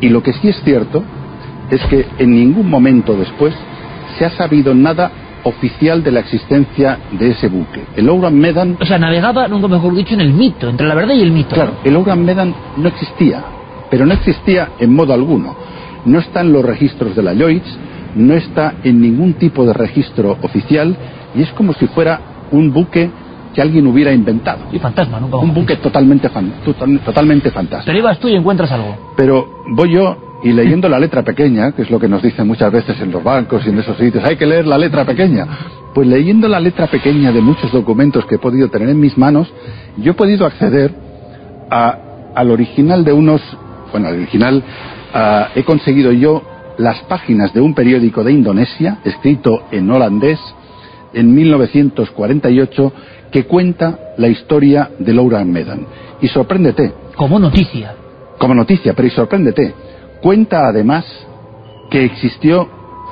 [0.00, 1.02] Y lo que sí es cierto
[1.70, 3.54] es que en ningún momento después
[4.18, 5.10] se ha sabido nada
[5.44, 7.84] oficial de la existencia de ese buque.
[7.96, 8.76] El Ouran Medan...
[8.80, 11.54] O sea, navegaba, nunca mejor dicho, en el mito, entre la verdad y el mito.
[11.54, 13.44] Claro, el Ouran Medan no existía,
[13.90, 15.54] pero no existía en modo alguno.
[16.04, 17.78] No está en los registros de la Lloyds,
[18.16, 20.96] no está en ningún tipo de registro oficial
[21.34, 23.10] y es como si fuera un buque
[23.54, 24.66] que alguien hubiera inventado.
[24.72, 25.18] Y fantasma.
[25.18, 26.28] Un buque totalmente,
[27.04, 27.86] totalmente fantástico.
[27.86, 28.96] Pero ibas tú y encuentras algo.
[29.16, 32.70] Pero voy yo y leyendo la letra pequeña, que es lo que nos dicen muchas
[32.70, 35.46] veces en los bancos y en esos sitios, hay que leer la letra pequeña.
[35.94, 39.50] Pues leyendo la letra pequeña de muchos documentos que he podido tener en mis manos,
[39.96, 40.92] yo he podido acceder
[41.70, 41.98] a,
[42.34, 43.40] al original de unos,
[43.90, 44.62] bueno, al original,
[45.54, 46.42] he conseguido yo
[46.76, 50.38] las páginas de un periódico de Indonesia, escrito en holandés,
[51.14, 52.92] en 1948,
[53.32, 55.86] que cuenta la historia de Laura Medan.
[56.20, 56.92] Y sorpréndete.
[57.16, 57.94] Como noticia.
[58.36, 59.93] Como noticia, pero y sorpréndete
[60.24, 61.04] Cuenta además
[61.90, 62.66] que existió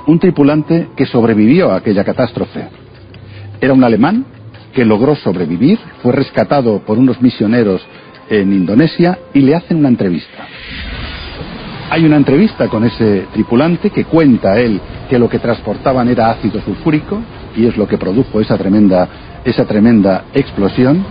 [0.07, 2.68] un tripulante que sobrevivió a aquella catástrofe.
[3.61, 4.25] Era un alemán
[4.72, 7.83] que logró sobrevivir, fue rescatado por unos misioneros
[8.31, 10.46] en Indonesia y le hacen una entrevista.
[11.90, 16.62] Hay una entrevista con ese tripulante que cuenta él que lo que transportaban era ácido
[16.62, 17.20] sulfúrico
[17.55, 19.07] y es lo que produjo esa tremenda,
[19.44, 21.05] esa tremenda explosión.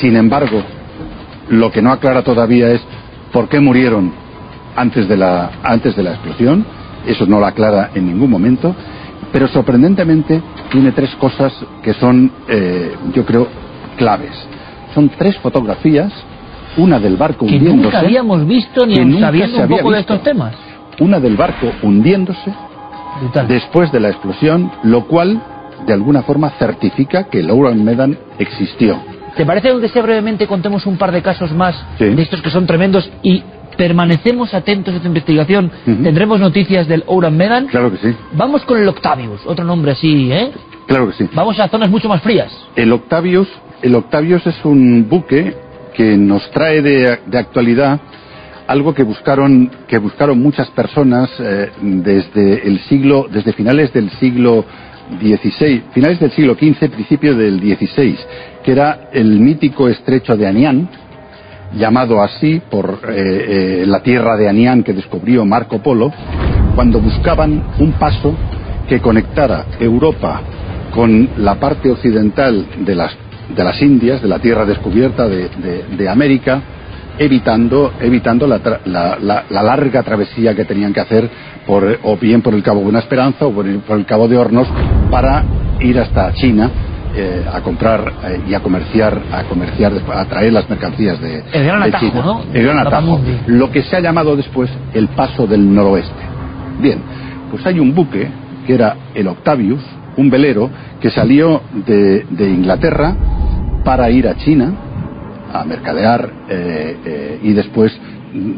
[0.00, 0.62] Sin embargo,
[1.48, 2.80] lo que no aclara todavía es
[3.32, 4.29] por qué murieron
[4.76, 6.64] antes de la, antes de la explosión,
[7.06, 8.74] eso no lo aclara en ningún momento,
[9.32, 11.52] pero sorprendentemente tiene tres cosas
[11.82, 13.48] que son, eh, yo creo,
[13.96, 14.32] claves.
[14.94, 16.12] Son tres fotografías,
[16.76, 17.84] una del barco que hundiéndose.
[17.84, 20.54] nunca habíamos visto ni sabiendo un poco de estos temas.
[20.98, 22.52] Una del barco hundiéndose
[23.48, 25.42] después de la explosión, lo cual
[25.86, 28.98] de alguna forma certifica que Laura Medan existió.
[29.36, 32.66] ¿Te parece que sea brevemente contemos un par de casos más de estos que son
[32.66, 33.42] tremendos y
[33.80, 35.70] permanecemos atentos a esta investigación.
[35.86, 37.66] Tendremos noticias del Ouran Medan.
[37.68, 38.14] Claro que sí.
[38.32, 40.50] Vamos con el Octavius, otro nombre así, ¿eh?
[40.86, 41.30] Claro que sí.
[41.32, 42.52] Vamos a zonas mucho más frías.
[42.76, 43.48] El Octavius,
[43.80, 45.56] el Octavius es un buque
[45.94, 47.98] que nos trae de, actualidad
[48.66, 54.66] algo que buscaron que buscaron muchas personas eh, desde el siglo desde finales del siglo
[55.18, 58.18] XVI, finales del siglo XV, principio del XVI,
[58.62, 60.88] que era el mítico estrecho de Anián,
[61.74, 66.12] llamado así por eh, eh, la tierra de Anián que descubrió Marco Polo,
[66.74, 68.34] cuando buscaban un paso
[68.88, 70.40] que conectara Europa
[70.92, 73.16] con la parte occidental de las,
[73.54, 75.48] de las Indias, de la tierra descubierta de,
[75.96, 76.60] de, América,
[77.18, 81.30] evitando, evitando la, la, la, larga travesía que tenían que hacer
[81.66, 84.36] por, o bien por el Cabo Buena Esperanza o por el, por el Cabo de
[84.36, 84.68] Hornos
[85.10, 85.44] para
[85.80, 86.70] ir hasta China
[87.12, 91.64] eh, a comprar eh, y a comerciar, a comerciar, a traer las mercancías de, el
[91.64, 92.44] gran atajo, ¿no?
[92.54, 93.20] El gran atajo.
[93.48, 96.22] Lo que se ha llamado después el paso del noroeste.
[96.80, 97.00] Bien,
[97.50, 98.28] pues hay un buque
[98.64, 99.82] que era el Octavius,
[100.16, 100.70] un velero
[101.00, 103.16] que salió de, Inglaterra
[103.84, 104.72] para ir a China
[105.52, 107.92] a mercadear eh, y después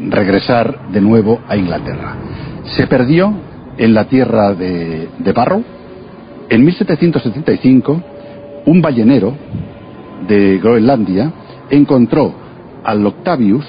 [0.09, 2.17] regresar de nuevo a Inglaterra.
[2.77, 3.33] Se perdió
[3.79, 5.63] en la tierra de, de Barrow.
[6.49, 8.12] En 1775
[8.65, 9.33] un ballenero
[10.27, 11.31] de Groenlandia
[11.69, 12.33] encontró
[12.83, 13.65] al Octavius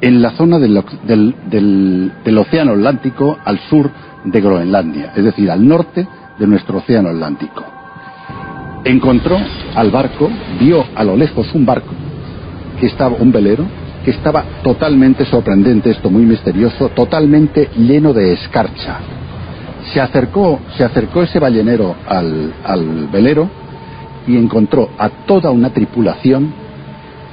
[0.00, 3.90] en la zona del, Océano Atlántico al sur
[4.24, 6.06] de Groenlandia, es decir, al norte
[6.38, 7.64] de nuestro Océano Atlántico.
[8.84, 9.36] Encontró
[9.74, 11.92] al barco, vio a lo lejos un barco,
[12.78, 13.64] que estaba, un velero,
[14.04, 18.98] que estaba totalmente sorprendente, esto muy misterioso, totalmente lleno de escarcha.
[19.92, 23.59] Se acercó, se acercó ese ballenero al, al velero
[24.26, 26.52] y encontró a toda una tripulación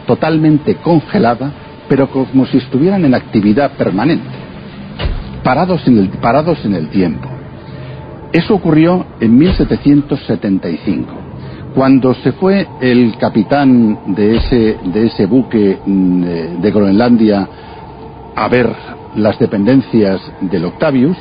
[0.06, 1.52] totalmente congelada,
[1.88, 4.26] pero como si estuvieran en actividad permanente,
[5.44, 7.30] parados en el, parados en el tiempo.
[8.32, 11.14] Eso ocurrió en 1775,
[11.76, 17.48] cuando se fue el capitán de ese, de ese buque mm, de Groenlandia
[18.36, 18.74] a ver
[19.16, 21.18] las dependencias del Octavius,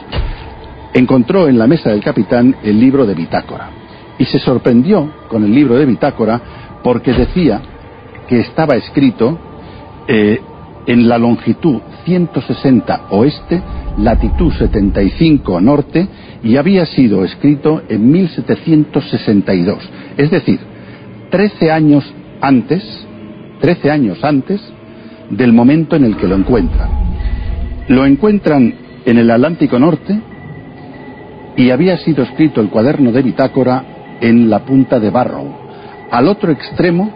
[0.95, 3.76] encontró en la mesa del capitán el libro de bitácora
[4.19, 6.41] y se sorprendió con el libro de Bitácora
[6.83, 7.61] porque decía
[8.29, 9.39] que estaba escrito
[10.09, 10.41] eh,
[10.87, 13.61] en la longitud 160 oeste,
[13.99, 16.09] latitud 75 norte,
[16.43, 19.91] y había sido escrito en 1762.
[20.17, 20.61] Es decir,
[21.31, 22.05] 13 años
[22.41, 22.85] antes,
[23.61, 24.61] 13 años antes
[25.31, 26.89] del momento en el que lo encuentran.
[27.89, 30.21] Lo encuentran en el Atlántico Norte
[31.57, 35.47] y había sido escrito el cuaderno de bitácora en la punta de Barrow,
[36.11, 37.11] al otro extremo,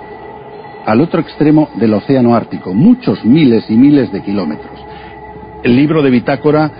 [0.86, 4.78] al otro extremo del Océano Ártico, muchos miles y miles de kilómetros.
[5.62, 6.70] El libro de bitácora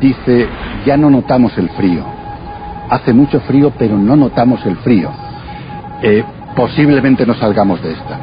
[0.00, 0.46] dice,
[0.86, 2.04] ya no notamos el frío.
[2.88, 5.10] Hace mucho frío, pero no notamos el frío.
[6.02, 6.24] Eh,
[6.56, 8.18] posiblemente no salgamos de esta.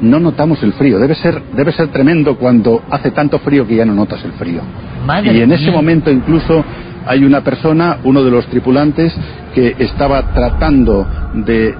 [0.00, 0.98] No notamos el frío.
[0.98, 4.60] Debe ser, debe ser tremendo cuando hace tanto frío que ya no notas el frío.
[5.24, 6.64] y en ese momento incluso
[7.08, 9.16] hay una persona, uno de los tripulantes,
[9.54, 11.74] que estaba tratando de,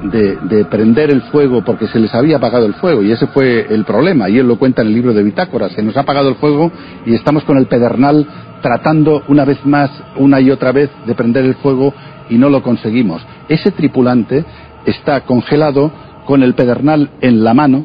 [0.49, 3.85] de, prender el fuego porque se les había apagado el fuego y ese fue el
[3.85, 6.37] problema y él lo cuenta en el libro de bitácoras, se nos ha apagado el
[6.37, 6.73] fuego
[7.07, 8.27] y estamos con el pedernal
[8.63, 11.93] tratando una vez más, una y otra vez, de prender el fuego
[12.31, 13.23] y no lo conseguimos.
[13.49, 14.45] Ese tripulante
[14.87, 15.93] está congelado
[16.27, 17.85] con el pedernal en la mano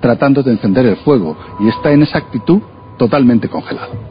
[0.00, 2.60] tratando de encender el fuego y está en esa actitud
[2.96, 4.07] totalmente congelado.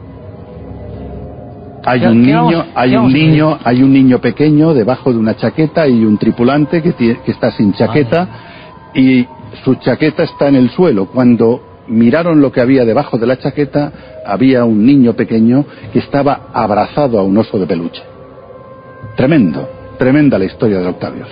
[1.88, 6.04] Hay un niño, hay un niño, hay un niño pequeño debajo de una chaqueta y
[6.04, 8.28] un tripulante que, que está sin chaqueta
[8.94, 9.26] y
[9.64, 11.06] su chaqueta está en el suelo.
[11.06, 16.48] Cuando miraron lo que había debajo de la chaqueta, había un niño pequeño que estaba
[16.52, 18.02] abrazado a un oso de peluche.
[19.16, 19.66] Tremendo,
[19.98, 21.28] tremenda la historia de Octavius.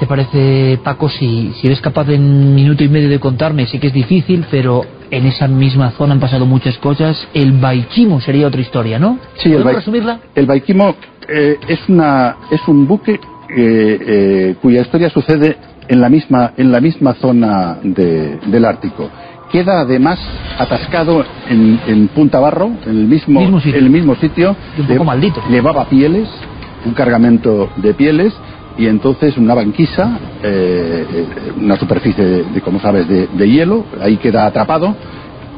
[0.00, 3.66] ¿Te parece, Paco, si, si eres capaz en un minuto y medio de contarme?
[3.66, 7.28] Sé que es difícil, pero en esa misma zona han pasado muchas cosas.
[7.34, 9.18] El Baikimo sería otra historia, ¿no?
[9.36, 10.20] Sí, el, resumirla?
[10.34, 10.94] el Baikimo
[11.28, 13.18] eh, es, una, es un buque eh,
[13.56, 15.56] eh, cuya historia sucede
[15.88, 19.08] en la misma, en la misma zona del Ártico.
[19.50, 20.18] Queda además
[20.58, 24.54] atascado en, en Punta Barro, en el mismo, El mismo sitio.
[24.78, 25.42] un poco maldito.
[25.48, 26.28] Llevaba pieles,
[26.84, 28.34] un cargamento de pieles
[28.78, 31.26] y entonces una banquisa, eh, eh,
[31.60, 34.94] una superficie, de, como sabes, de, hielo, ahí queda atrapado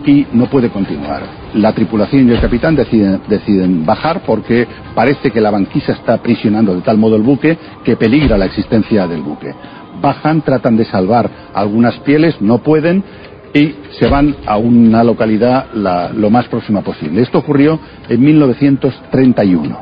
[0.07, 1.23] y no puede continuar.
[1.55, 6.81] La tripulación y el capitán deciden, bajar porque parece que la banquisa está aprisionando de
[6.81, 9.55] tal modo el buque que peligra la existencia del buque.
[10.01, 13.05] Bajan, tratan de salvar algunas pieles, no pueden
[13.53, 17.21] y se van a una localidad lo más próxima posible.
[17.21, 19.77] Esto ocurrió en 1931.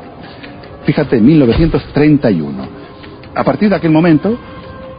[0.83, 2.78] Fíjate, 1931
[3.39, 4.37] a partir de aquel momento,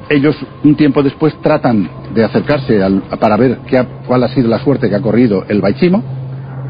[0.08, 0.34] ellos
[0.64, 2.80] un tiempo después tratan de acercarse
[3.20, 6.02] para ver qué cuál ha sido la suerte que ha corrido el Baichimo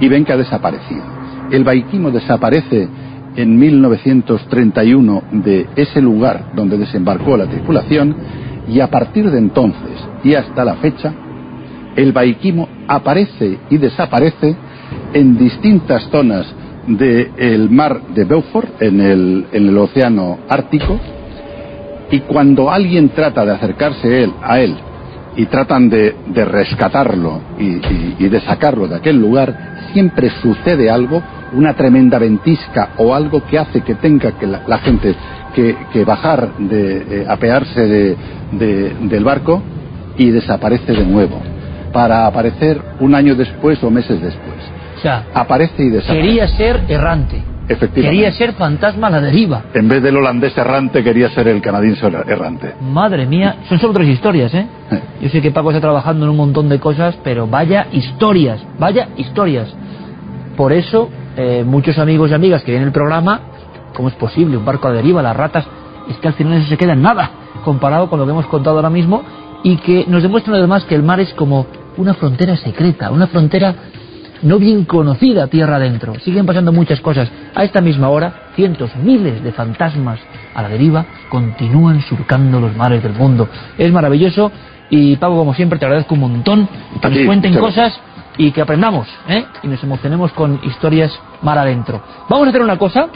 [0.00, 1.02] y ven que ha desaparecido.
[1.52, 2.88] El Baichimo desaparece
[3.36, 8.16] en 1931 de ese lugar donde desembarcó la tripulación
[8.68, 11.14] y a partir de entonces y hasta la fecha,
[11.94, 14.56] el Baiquimo aparece y desaparece
[15.14, 16.52] en distintas zonas
[16.88, 20.98] del mar de Beaufort, en el, en el océano Ártico,
[22.10, 24.76] y cuando alguien trata de acercarse él, a él
[25.36, 32.18] y tratan de, rescatarlo y, de sacarlo de aquel lugar, siempre sucede algo, una tremenda
[32.18, 35.14] ventisca o algo que hace que tenga que la, gente
[35.54, 38.16] que, bajar, de, apearse de,
[39.02, 39.62] del barco
[40.18, 41.40] y desaparece de nuevo,
[41.92, 44.56] para aparecer un año después o meses después.
[44.98, 46.26] O sea, aparece y desaparece.
[46.26, 47.42] Quería ser errante.
[47.78, 49.64] Quería ser fantasma a la deriva.
[49.74, 52.74] En vez del holandés errante, quería ser el canadiense errante.
[52.80, 54.66] Madre mía, son solo otras historias, ¿eh?
[55.22, 59.08] Yo sé que Paco está trabajando en un montón de cosas, pero vaya historias, vaya
[59.16, 59.72] historias.
[60.56, 63.40] Por eso, eh, muchos amigos y amigas que ven el programa,
[63.94, 64.56] ¿cómo es posible?
[64.56, 65.64] Un barco a deriva, las ratas,
[66.08, 67.30] es que al final eso se queda en nada,
[67.64, 69.22] comparado con lo que hemos contado ahora mismo,
[69.62, 71.66] y que nos demuestran además que el mar es como
[71.96, 73.74] una frontera secreta, una frontera
[74.42, 76.14] no bien conocida tierra adentro.
[76.20, 77.30] Siguen pasando muchas cosas.
[77.54, 80.20] A esta misma hora, cientos, miles de fantasmas
[80.54, 83.48] a la deriva continúan surcando los mares del mundo.
[83.78, 84.50] Es maravilloso
[84.90, 86.68] y Pablo, como siempre, te agradezco un montón
[87.00, 87.98] que nos cuenten cosas
[88.36, 89.44] y que aprendamos ¿eh?
[89.62, 91.12] y nos emocionemos con historias
[91.42, 92.02] mar adentro.
[92.28, 93.08] Vamos a hacer una cosa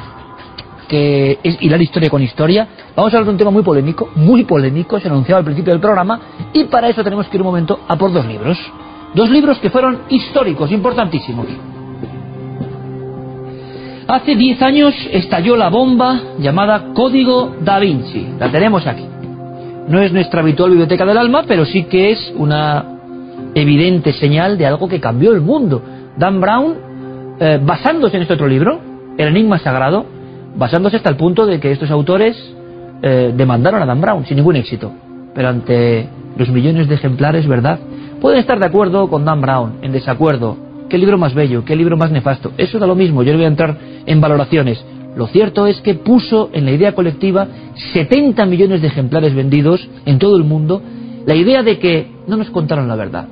[0.89, 2.69] que es hilar historia con historia.
[2.95, 5.81] Vamos a hablar de un tema muy polémico, muy polémico, se anunciaba al principio del
[5.81, 6.21] programa,
[6.53, 8.59] y para eso tenemos que ir un momento a por dos libros.
[9.15, 11.47] Dos libros que fueron históricos, importantísimos.
[14.07, 18.27] Hace 10 años estalló la bomba llamada Código da Vinci.
[18.39, 19.07] La tenemos aquí.
[19.89, 22.85] No es nuestra habitual biblioteca del alma, pero sí que es una
[23.55, 25.81] evidente señal de algo que cambió el mundo.
[26.17, 26.75] Dan Brown,
[27.41, 28.81] eh, basándose en este otro libro,
[29.17, 30.05] El Enigma Sagrado,
[30.57, 32.37] basándose hasta el punto de que estos autores
[33.03, 34.93] eh, demandaron a Dan Brown sin ningún éxito.
[35.35, 37.79] Pero ante los millones de ejemplares, ¿verdad?
[38.25, 40.57] Pueden estar de acuerdo con Dan Brown, en desacuerdo.
[40.89, 41.63] ¿Qué libro más bello?
[41.63, 42.53] ¿Qué libro más nefasto?
[42.57, 44.83] Eso da lo mismo, yo no voy a entrar en valoraciones.
[45.15, 47.47] Lo cierto es que puso en la idea colectiva
[47.93, 50.81] 70 millones de ejemplares vendidos en todo el mundo
[51.27, 53.29] la idea de que no nos contaron la verdad.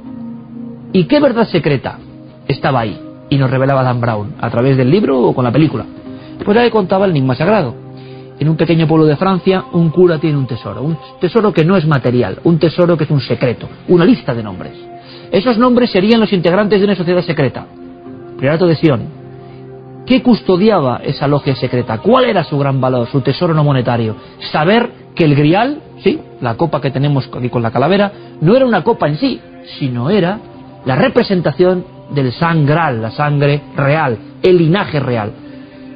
[0.93, 1.99] ¿Y qué verdad secreta
[2.47, 3.01] estaba ahí?
[3.31, 5.87] Y nos revelaba Dan Brown, a través del libro o con la película.
[6.45, 7.82] Pues le contaba el enigma sagrado.
[8.43, 10.83] En un pequeño pueblo de Francia, un cura tiene un tesoro.
[10.83, 14.43] Un tesoro que no es material, un tesoro que es un secreto, una lista de
[14.43, 14.73] nombres.
[15.31, 17.65] Esos nombres serían los integrantes de una sociedad secreta.
[18.37, 19.03] Priorato de Sion.
[20.05, 21.99] ¿Qué custodiaba esa logia secreta?
[21.99, 24.17] ¿Cuál era su gran valor, su tesoro no monetario?
[24.51, 28.67] Saber que el grial, sí, la copa que tenemos aquí con la calavera, no era
[28.67, 29.41] una copa en sí,
[29.79, 30.41] sino era
[30.85, 35.31] la representación del sangral, la sangre real, el linaje real,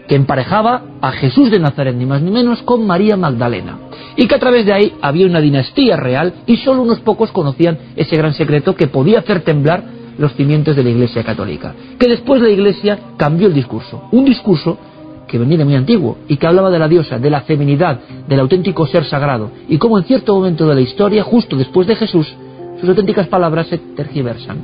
[0.08, 3.78] que emparejaba a Jesús de Nazaret, ni más ni menos, con María Magdalena.
[4.16, 7.78] Y que a través de ahí había una dinastía real y solo unos pocos conocían
[7.96, 9.82] ese gran secreto que podía hacer temblar
[10.18, 11.74] los cimientos de la Iglesia Católica.
[11.98, 14.08] Que después la Iglesia cambió el discurso.
[14.12, 14.78] Un discurso
[15.26, 18.40] que venía de muy antiguo y que hablaba de la diosa, de la feminidad, del
[18.40, 19.50] auténtico ser sagrado.
[19.68, 22.32] Y cómo en cierto momento de la historia, justo después de Jesús,
[22.80, 24.58] sus auténticas palabras se tergiversan.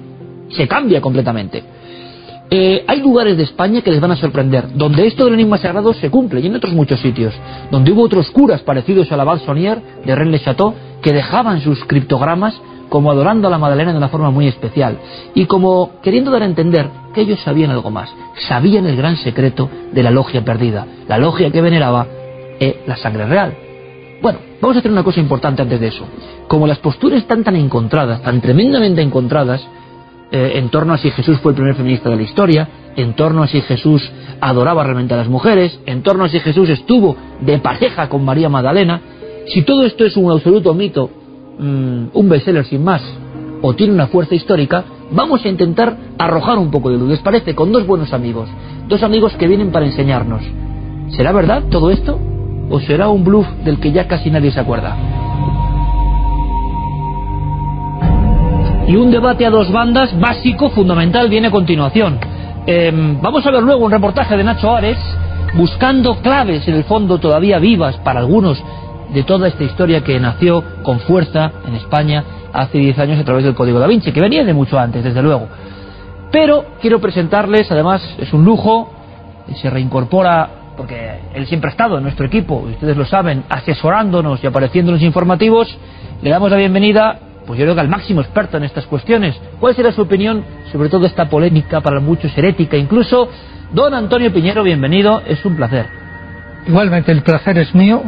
[0.51, 1.62] Se cambia completamente.
[2.55, 5.94] Eh, hay lugares de España que les van a sorprender, donde esto del enigma sagrado
[5.94, 7.32] se cumple, y en otros muchos sitios,
[7.70, 13.11] donde hubo otros curas parecidos a la Val-Sonier de Rennes-le-Château que dejaban sus criptogramas como
[13.11, 14.98] adorando a la Madalena de una forma muy especial
[15.34, 18.14] y como queriendo dar a entender que ellos sabían algo más,
[18.46, 22.07] sabían el gran secreto de la logia perdida, la logia que veneraba
[22.61, 23.57] eh, la sangre real.
[24.20, 26.05] Bueno, vamos a hacer una cosa importante antes de eso.
[26.48, 29.66] Como las posturas están tan encontradas, tan tremendamente encontradas,
[30.33, 33.43] eh, en torno a si Jesús fue el primer feminista de la historia, en torno
[33.43, 34.03] a si Jesús
[34.41, 38.49] adoraba realmente a las mujeres, en torno a si Jesús estuvo de pareja con María
[38.49, 39.01] Magdalena,
[39.47, 41.11] si todo esto es un absoluto mito,
[41.59, 43.03] mmm, un bestseller sin más,
[43.61, 47.55] o tiene una fuerza histórica, vamos a intentar arrojar un poco de luz, ¿les parece?
[47.55, 48.49] Con dos buenos amigos,
[48.89, 50.43] dos amigos que vienen para enseñarnos.
[51.11, 52.18] ¿Será verdad todo esto?
[52.70, 55.21] ¿O será un bluff del que ya casi nadie se acuerda?
[58.87, 62.18] Y un debate a dos bandas básico, fundamental, viene a continuación.
[62.66, 64.99] Eh, vamos a ver luego un reportaje de Nacho Ares
[65.55, 68.62] buscando claves, en el fondo todavía vivas para algunos,
[69.12, 73.45] de toda esta historia que nació con fuerza en España hace 10 años a través
[73.45, 75.49] del Código da Vinci, que venía de mucho antes, desde luego.
[76.30, 78.91] Pero quiero presentarles, además es un lujo,
[79.55, 84.43] se reincorpora, porque él siempre ha estado en nuestro equipo, y ustedes lo saben, asesorándonos
[84.43, 85.76] y apareciéndonos informativos,
[86.22, 89.38] le damos la bienvenida pues yo creo que al máximo experto en estas cuestiones.
[89.61, 93.28] ¿Cuál será su opinión sobre todo esta polémica, para muchos herética incluso?
[93.72, 95.86] Don Antonio Piñero, bienvenido, es un placer.
[96.66, 98.03] Igualmente, el placer es mío,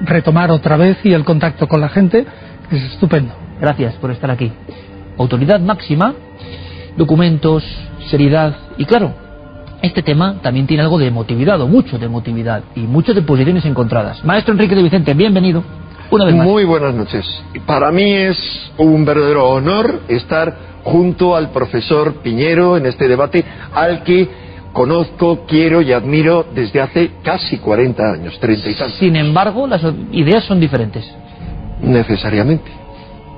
[0.00, 2.24] retomar otra vez y el contacto con la gente
[2.70, 3.34] es estupendo.
[3.60, 4.50] Gracias por estar aquí.
[5.18, 6.14] Autoridad máxima,
[6.96, 7.64] documentos,
[8.08, 9.12] seriedad y claro,
[9.82, 13.64] este tema también tiene algo de emotividad, o mucho de emotividad, y mucho de posiciones
[13.64, 14.24] encontradas.
[14.24, 15.79] Maestro Enrique de Vicente, bienvenido.
[16.10, 16.46] Una vez más.
[16.46, 17.24] Muy buenas noches.
[17.66, 24.02] Para mí es un verdadero honor estar junto al profesor Piñero en este debate al
[24.02, 24.28] que
[24.72, 28.98] conozco, quiero y admiro desde hace casi 40 años, 30 y tantos.
[28.98, 31.08] Sin embargo, las ideas son diferentes.
[31.80, 32.70] Necesariamente.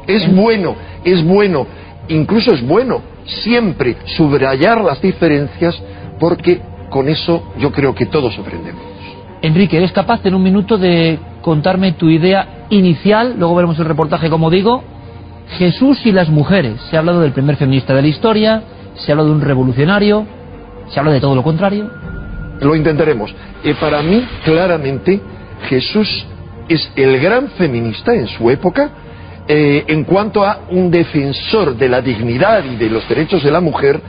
[0.07, 1.67] Es bueno, es bueno,
[2.09, 5.81] incluso es bueno siempre subrayar las diferencias
[6.19, 8.83] porque con eso yo creo que todos aprendemos.
[9.43, 13.35] Enrique, ¿eres capaz en un minuto de contarme tu idea inicial?
[13.39, 14.83] Luego veremos el reportaje, como digo.
[15.59, 16.81] Jesús y las mujeres.
[16.89, 18.63] Se ha hablado del primer feminista de la historia,
[18.95, 20.27] se ha hablado de un revolucionario,
[20.89, 21.91] se habla de todo lo contrario.
[22.61, 23.35] Lo intentaremos.
[23.65, 25.21] Y para mí, claramente,
[25.69, 26.27] Jesús
[26.69, 28.91] es el gran feminista en su época
[29.49, 33.61] eh, en cuanto a un defensor de la dignidad y de los derechos de la
[33.61, 34.01] mujer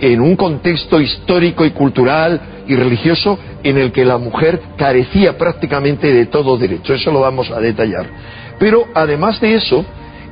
[0.00, 6.12] en un contexto histórico y cultural y religioso en el que la mujer carecía prácticamente
[6.12, 6.94] de todo derecho.
[6.94, 8.06] Eso lo vamos a detallar.
[8.58, 9.84] Pero además de eso,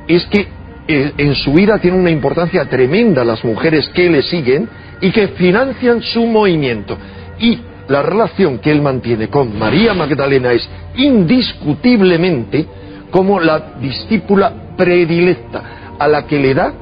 [0.07, 0.47] es que
[0.87, 4.69] eh, en su vida tiene una importancia tremenda las mujeres que le siguen
[5.01, 6.97] y que financian su movimiento.
[7.39, 12.65] Y la relación que él mantiene con María Magdalena es indiscutiblemente
[13.11, 16.73] como la discípula predilecta a la que le da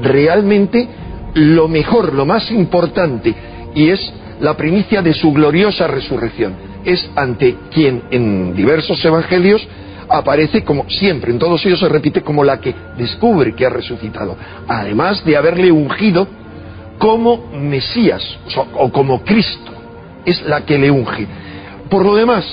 [0.00, 0.88] realmente
[1.34, 3.34] lo mejor, lo más importante,
[3.74, 6.54] y es la primicia de su gloriosa resurrección.
[6.84, 9.66] Es ante quien en diversos evangelios
[10.08, 14.36] aparece como siempre, en todos ellos se repite como la que descubre que ha resucitado,
[14.68, 16.26] además de haberle ungido
[16.98, 18.22] como Mesías
[18.74, 19.72] o como Cristo,
[20.24, 21.26] es la que le unge.
[21.88, 22.44] Por lo demás,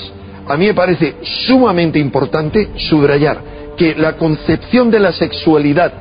[0.48, 1.16] a mí me parece
[1.48, 3.42] sumamente importante subrayar
[3.78, 5.94] que la concepción de la sexualidad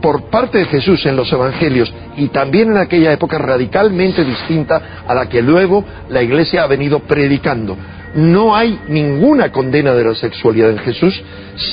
[0.00, 5.14] por parte de Jesús en los Evangelios y también en aquella época radicalmente distinta a
[5.14, 7.76] la que luego la Iglesia ha venido predicando.
[8.14, 11.22] No hay ninguna condena de la sexualidad en Jesús,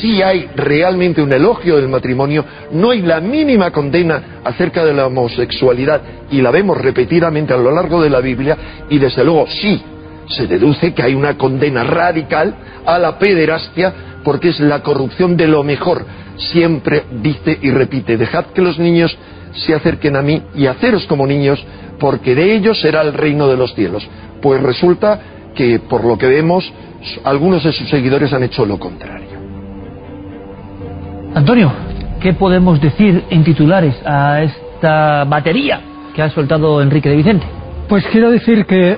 [0.01, 5.07] sí hay realmente un elogio del matrimonio, no hay la mínima condena acerca de la
[5.07, 6.01] homosexualidad
[6.31, 8.57] y la vemos repetidamente a lo largo de la Biblia
[8.89, 9.81] y desde luego sí
[10.27, 12.55] se deduce que hay una condena radical
[12.85, 13.93] a la pederastia
[14.23, 16.05] porque es la corrupción de lo mejor.
[16.37, 19.15] Siempre dice y repite, dejad que los niños
[19.53, 21.63] se acerquen a mí y haceros como niños,
[21.99, 24.07] porque de ellos será el reino de los cielos.
[24.41, 25.19] Pues resulta
[25.55, 26.71] que, por lo que vemos,
[27.23, 29.29] algunos de sus seguidores han hecho lo contrario.
[31.35, 31.71] Antonio,
[32.21, 35.81] ¿qué podemos decir en titulares a esta batería
[36.15, 37.45] que ha soltado Enrique de Vicente?
[37.87, 38.97] Pues quiero decir que,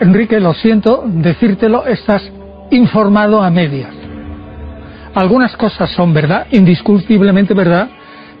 [0.00, 2.22] Enrique, lo siento, decírtelo, estás
[2.70, 3.94] informado a medias.
[5.14, 7.88] Algunas cosas son verdad, indiscutiblemente verdad,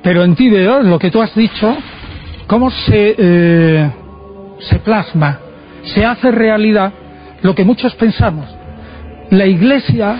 [0.02, 1.76] pero en ti veo lo que tú has dicho,
[2.46, 3.90] cómo se, eh,
[4.60, 5.38] se plasma,
[5.82, 6.92] se hace realidad
[7.42, 8.46] lo que muchos pensamos.
[9.30, 10.16] La Iglesia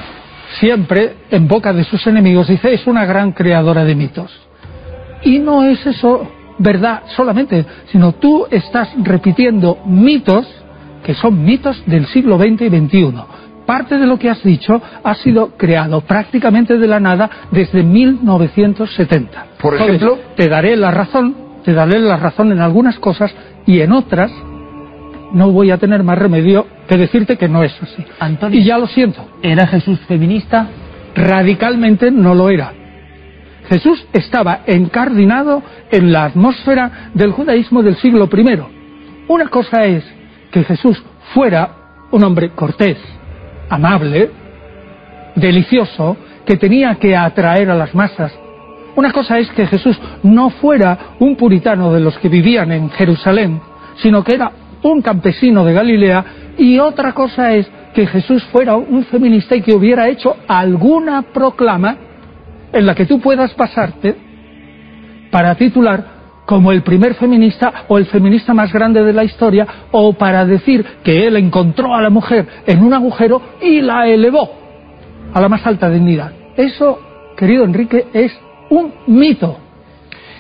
[0.59, 4.31] siempre, en boca de sus enemigos, dice es una gran creadora de mitos.
[5.23, 6.29] Y no es eso
[6.59, 10.47] verdad solamente, sino tú estás repitiendo mitos
[11.05, 13.15] que son mitos del siglo XX y XXI.
[13.69, 19.47] Parte de lo que has dicho ha sido creado prácticamente de la nada desde 1970.
[19.61, 23.31] Por ejemplo, te daré la razón, te daré la razón en algunas cosas
[23.67, 24.33] y en otras
[25.35, 28.07] no voy a tener más remedio que decirte que no es así.
[28.19, 29.29] Antonio, y ya lo siento.
[29.43, 30.67] ¿Era Jesús feminista?
[31.15, 32.73] Radicalmente no lo era.
[33.69, 38.63] Jesús estaba encardinado en la atmósfera del judaísmo del siglo I.
[39.29, 40.05] Una cosa es
[40.53, 41.03] que Jesús
[41.35, 41.69] fuera
[42.11, 42.97] un hombre cortés,
[43.69, 44.31] amable,
[45.35, 48.33] delicioso, que tenía que atraer a las masas.
[48.97, 53.61] Una cosa es que Jesús no fuera un puritano de los que vivían en Jerusalén,
[53.97, 54.51] sino que era
[54.83, 56.25] un campesino de Galilea,
[56.57, 61.97] y otra cosa es que Jesús fuera un feminista y que hubiera hecho alguna proclama
[62.73, 64.17] en la que tú puedas pasarte
[65.31, 66.18] para titular
[66.49, 70.83] como el primer feminista o el feminista más grande de la historia o para decir
[71.05, 74.49] que él encontró a la mujer en un agujero y la elevó
[75.35, 76.33] a la más alta dignidad.
[76.57, 77.01] Eso,
[77.37, 78.33] querido Enrique, es
[78.71, 79.59] un mito.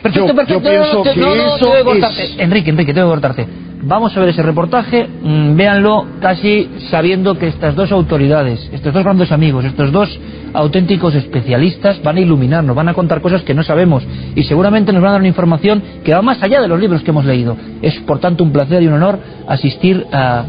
[0.03, 0.63] Perfecto, Yo- perfecto.
[0.63, 2.25] yo pienso no, no, que no, no, eso tengo que cortarte.
[2.25, 3.47] es- Enrique, Enrique, tengo que cortarte.
[3.81, 9.05] Vamos a ver ese reportaje, mm, véanlo casi sabiendo que estas dos autoridades, estos dos
[9.05, 10.19] grandes amigos, estos dos
[10.53, 14.05] auténticos especialistas van a iluminarnos, van a contar cosas que no sabemos
[14.35, 17.03] y seguramente nos van a dar una información que va más allá de los libros
[17.03, 17.57] que hemos leído.
[17.81, 20.45] Es por tanto un placer y un honor asistir a,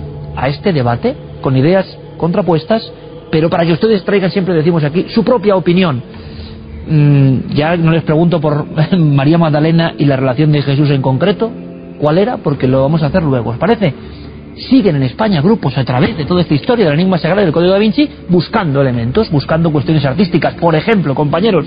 [0.48, 1.86] este debate con ideas
[2.18, 2.92] contrapuestas,
[3.30, 6.02] pero para que ustedes traigan siempre decimos aquí su propia opinión.
[6.90, 8.66] Mm, ya no les pregunto por
[8.98, 11.52] María Magdalena y la relación de Jesús en concreto,
[12.00, 13.94] cuál era, porque lo vamos a hacer luego, ¿os parece?
[14.70, 17.72] Siguen en España grupos a través de toda esta historia del enigma sagrado del Código
[17.72, 20.56] da Vinci buscando elementos, buscando cuestiones artísticas.
[20.56, 21.66] Por ejemplo, compañeros,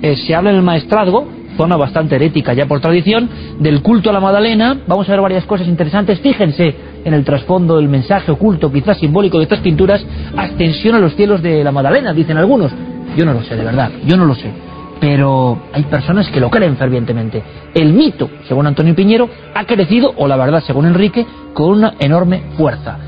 [0.00, 3.28] eh, se habla en el maestrazgo, zona bastante herética ya por tradición,
[3.58, 4.78] del culto a la Magdalena.
[4.86, 6.20] Vamos a ver varias cosas interesantes.
[6.20, 6.74] Fíjense
[7.04, 10.04] en el trasfondo del mensaje oculto, quizás simbólico de estas pinturas,
[10.36, 12.72] ascensión a los cielos de la Magdalena, dicen algunos.
[13.16, 14.69] Yo no lo sé, de verdad, yo no lo sé.
[15.00, 17.42] Pero hay personas que lo creen fervientemente.
[17.74, 22.42] El mito, según Antonio Piñero, ha crecido, o la verdad, según Enrique, con una enorme
[22.56, 22.98] fuerza.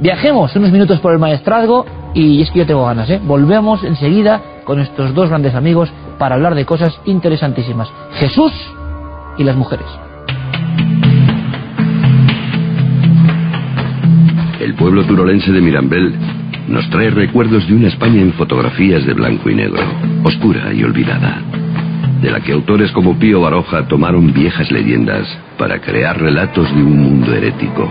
[0.00, 1.84] Viajemos unos minutos por el maestrazgo
[2.14, 3.20] y es que yo tengo ganas, ¿eh?
[3.22, 7.88] Volvemos enseguida con estos dos grandes amigos para hablar de cosas interesantísimas.
[8.14, 8.52] Jesús
[9.36, 9.86] y las mujeres.
[14.60, 16.14] El pueblo turolense de Mirambel
[16.68, 19.82] nos trae recuerdos de una España en fotografías de blanco y negro,
[20.22, 21.42] oscura y olvidada,
[22.22, 25.26] de la que autores como Pío Baroja tomaron viejas leyendas
[25.58, 27.88] para crear relatos de un mundo herético.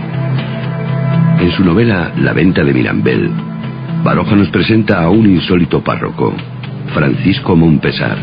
[1.40, 3.30] En su novela La venta de Mirambel,
[4.02, 6.34] Baroja nos presenta a un insólito párroco,
[6.92, 8.16] Francisco Montpesar,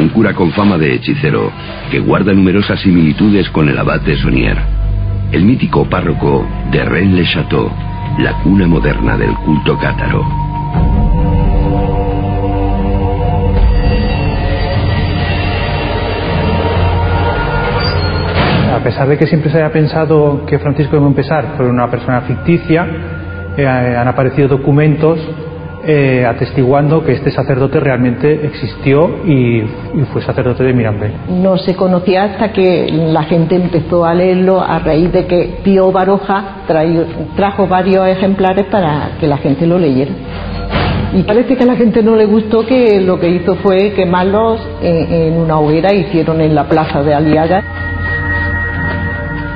[0.00, 1.50] un cura con fama de hechicero
[1.90, 4.79] que guarda numerosas similitudes con el abate Sonier,
[5.32, 7.70] el mítico párroco de Rennes-le-Château,
[8.18, 10.24] la cuna moderna del culto cátaro.
[18.74, 22.22] A pesar de que siempre se haya pensado que Francisco de Montpesar fue una persona
[22.22, 22.86] ficticia,
[23.56, 25.20] eh, han aparecido documentos
[25.82, 31.12] eh, atestiguando que este sacerdote realmente existió y, y fue sacerdote de Mirambel.
[31.28, 35.90] No se conocía hasta que la gente empezó a leerlo a raíz de que Pío
[35.90, 37.04] Baroja trajo,
[37.34, 40.12] trajo varios ejemplares para que la gente lo leyera.
[41.14, 44.60] Y parece que a la gente no le gustó que lo que hizo fue quemarlos
[44.82, 47.64] en, en una hoguera, hicieron en la plaza de Aliaga.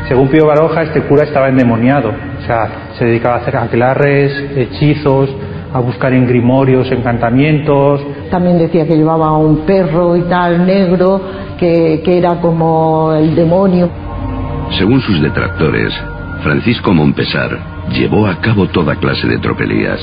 [0.08, 2.68] Según Pío Baroja, este cura estaba endemoniado, o sea,
[2.98, 5.34] se dedicaba a hacer aquelarres, hechizos,
[5.74, 8.00] a buscar en grimorios, encantamientos.
[8.30, 11.20] También decía que llevaba un perro y tal, negro,
[11.58, 13.90] que, que era como el demonio.
[14.78, 15.92] Según sus detractores,
[16.42, 17.58] Francisco Montpesar
[17.92, 20.00] llevó a cabo toda clase de tropelías.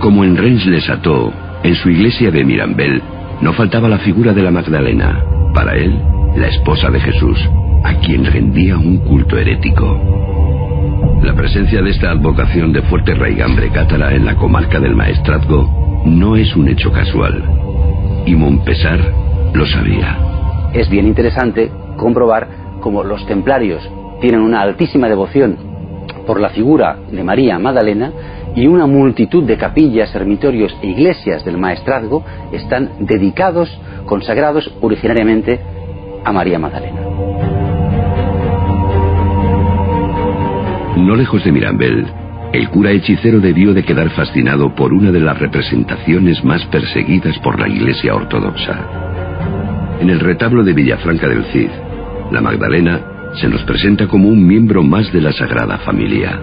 [0.00, 1.32] Como en Rennes les ató,
[1.62, 3.02] en su iglesia de Mirambel
[3.42, 5.22] no faltaba la figura de la Magdalena,
[5.54, 6.00] para él,
[6.34, 7.38] la esposa de Jesús,
[7.84, 10.47] a quien rendía un culto herético.
[11.22, 16.36] La presencia de esta advocación de fuerte raigambre cátara en la comarca del Maestrazgo no
[16.36, 17.42] es un hecho casual,
[18.24, 19.00] y Montpesar
[19.52, 20.16] lo sabía.
[20.72, 22.48] Es bien interesante comprobar
[22.80, 23.82] cómo los templarios
[24.20, 25.56] tienen una altísima devoción
[26.26, 28.12] por la figura de María Magdalena
[28.54, 33.68] y una multitud de capillas, ermitorios e iglesias del maestrazgo están dedicados,
[34.04, 35.60] consagrados originariamente
[36.24, 37.57] a María Magdalena.
[40.98, 42.06] No lejos de Mirambel,
[42.52, 47.58] el cura hechicero debió de quedar fascinado por una de las representaciones más perseguidas por
[47.58, 48.76] la Iglesia Ortodoxa.
[50.00, 51.70] En el retablo de Villafranca del Cid,
[52.32, 53.00] la Magdalena
[53.40, 56.36] se nos presenta como un miembro más de la Sagrada Familia.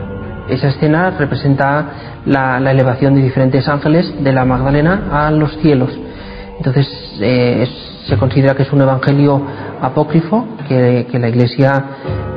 [0.47, 5.91] Esa escena representa la, elevación de diferentes ángeles de la Magdalena a los cielos.
[6.57, 6.87] Entonces
[7.19, 7.67] eh,
[8.07, 9.45] se considera que es un evangelio
[9.81, 11.83] apócrifo que, la Iglesia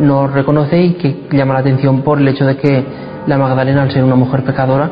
[0.00, 2.84] no reconoce y que llama la atención por el hecho de que
[3.26, 4.88] la Magdalena, al ser una mujer pecadora,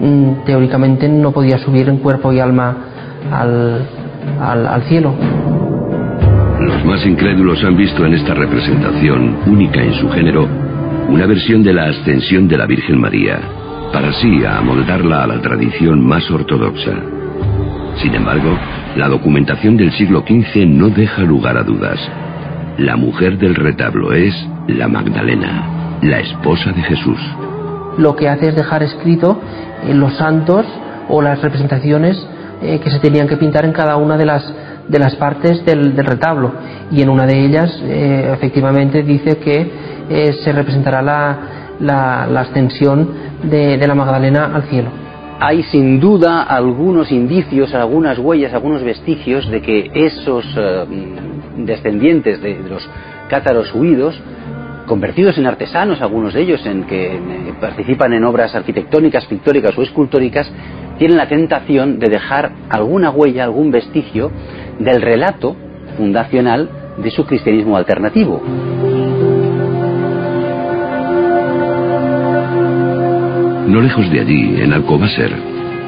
[0.00, 2.76] mm, teóricamente no podía subir en cuerpo y alma
[3.30, 3.86] al,
[4.40, 5.14] al- al cielo.
[6.60, 10.46] Los más incrédulos han visto en esta representación, única en su género,
[11.08, 13.38] una versión de la ascensión de la Virgen María,
[13.92, 16.92] para así amoldarla a la tradición más ortodoxa.
[17.96, 18.50] Sin embargo,
[18.96, 21.98] la documentación del siglo XV no deja lugar a dudas.
[22.78, 24.34] La mujer del retablo es
[24.66, 27.18] la Magdalena, la esposa de Jesús.
[27.98, 29.40] lo que hace es dejar escrito
[29.84, 30.64] eh, los santos
[31.08, 32.16] o las representaciones
[32.62, 34.44] eh, que se tenían que pintar en cada una de las,
[34.88, 36.52] de las partes del, retablo.
[36.92, 39.88] Y en una de ellas, eh, efectivamente, dice que
[40.42, 41.38] se representará la,
[41.80, 43.10] la, la ascensión
[43.42, 45.07] de, de la Magdalena al cielo.
[45.40, 50.84] Hay sin duda algunos indicios, algunas huellas, algunos vestigios de que esos eh,
[51.58, 52.88] descendientes de, de los
[53.28, 54.20] cátaros huidos,
[54.86, 59.82] convertidos en artesanos, algunos de ellos, en que eh, participan en obras arquitectónicas, pictóricas o
[59.82, 60.50] escultóricas,
[60.98, 64.32] tienen la tentación de dejar alguna huella, algún vestigio
[64.80, 65.54] del relato
[65.96, 68.42] fundacional de su cristianismo alternativo.
[73.68, 75.30] No lejos de allí, en Alcobaser,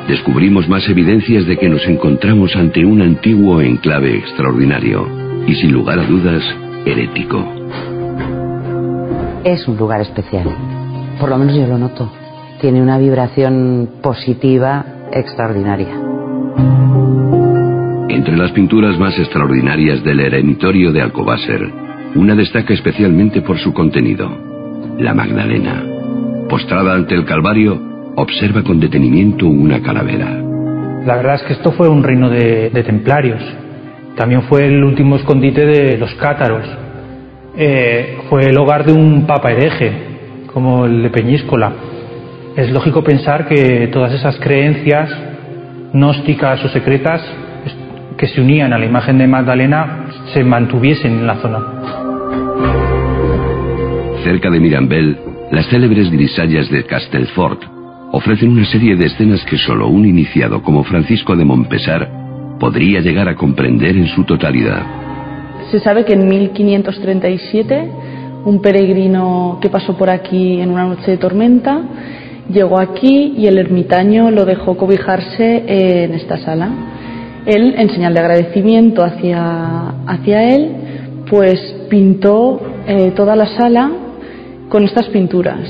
[0.07, 5.09] descubrimos más evidencias de que nos encontramos ante un antiguo enclave extraordinario
[5.47, 6.43] y sin lugar a dudas
[6.85, 7.43] herético.
[9.45, 10.55] Es un lugar especial.
[11.19, 12.13] Por lo menos yo lo noto.
[12.61, 15.99] Tiene una vibración positiva extraordinaria.
[18.11, 21.73] Entre las pinturas más extraordinarias del eremitorio de Alcobaser,
[22.15, 24.31] una destaca especialmente por su contenido.
[24.99, 25.90] La Magdalena,
[26.51, 27.81] postrada ante el Calvario,
[28.17, 30.27] observa con detenimiento una calavera.
[31.07, 33.41] La verdad es que esto fue un reino de, de templarios.
[34.17, 36.67] También fue el último escondite de los cátaros.
[37.57, 39.93] Eh, fue el hogar de un papa hereje,
[40.53, 41.73] como el de Peñíscola.
[42.57, 45.09] Es lógico pensar que todas esas creencias
[45.93, 47.23] gnósticas o secretas
[48.19, 51.59] que se unían a la imagen de Magdalena se mantuviesen en la zona.
[54.25, 57.61] Cerca de Mirambel, las célebres grisallas de Castelfort
[58.13, 62.09] ofrecen una serie de escenas que solo un iniciado como Francisco de Montpesar
[62.61, 64.83] podría llegar a comprender en su totalidad.
[65.73, 67.91] Se sabe que en 1537
[68.45, 71.83] un peregrino que pasó por aquí en una noche de tormenta
[72.49, 76.71] llegó aquí y el ermitaño lo dejó cobijarse en esta sala.
[77.45, 80.71] Él, en señal de agradecimiento hacia, hacia él,
[81.29, 83.91] pues pintó eh, toda la sala
[84.71, 85.61] con estas pinturas.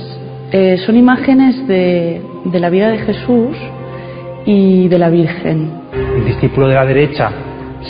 [0.53, 3.57] Eh, son imágenes de, de la vida de Jesús
[4.44, 5.70] y de la Virgen.
[6.16, 7.32] El discípulo de la derecha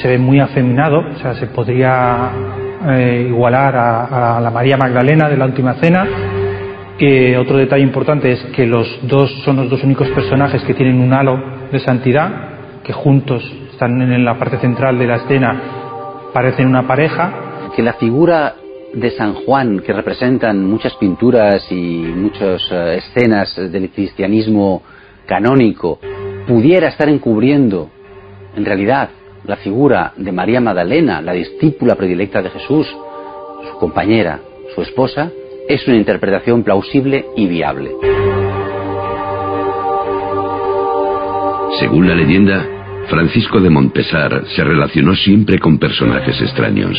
[0.01, 2.31] se ve muy afeminado, o sea, se podría
[2.91, 6.07] eh, igualar a, a la María Magdalena de la Última Cena.
[6.99, 11.01] Eh, otro detalle importante es que los dos son los dos únicos personajes que tienen
[11.01, 11.37] un halo
[11.73, 12.31] de santidad,
[12.85, 13.43] que juntos
[13.73, 15.61] están en la parte central de la escena,
[16.33, 17.33] parecen una pareja.
[17.75, 18.55] que la figura
[18.95, 24.83] de San Juan, que representan muchas pinturas y muchas eh, escenas del cristianismo
[25.27, 26.01] canónico,
[26.47, 27.91] pudiera estar encubriendo,
[28.57, 29.11] en realidad,
[29.45, 32.87] la figura de María Magdalena, la discípula predilecta de Jesús,
[33.71, 34.41] su compañera,
[34.75, 35.31] su esposa,
[35.69, 37.93] es una interpretación plausible y viable.
[41.79, 42.67] Según la leyenda,
[43.09, 46.97] Francisco de Montpesar se relacionó siempre con personajes extraños.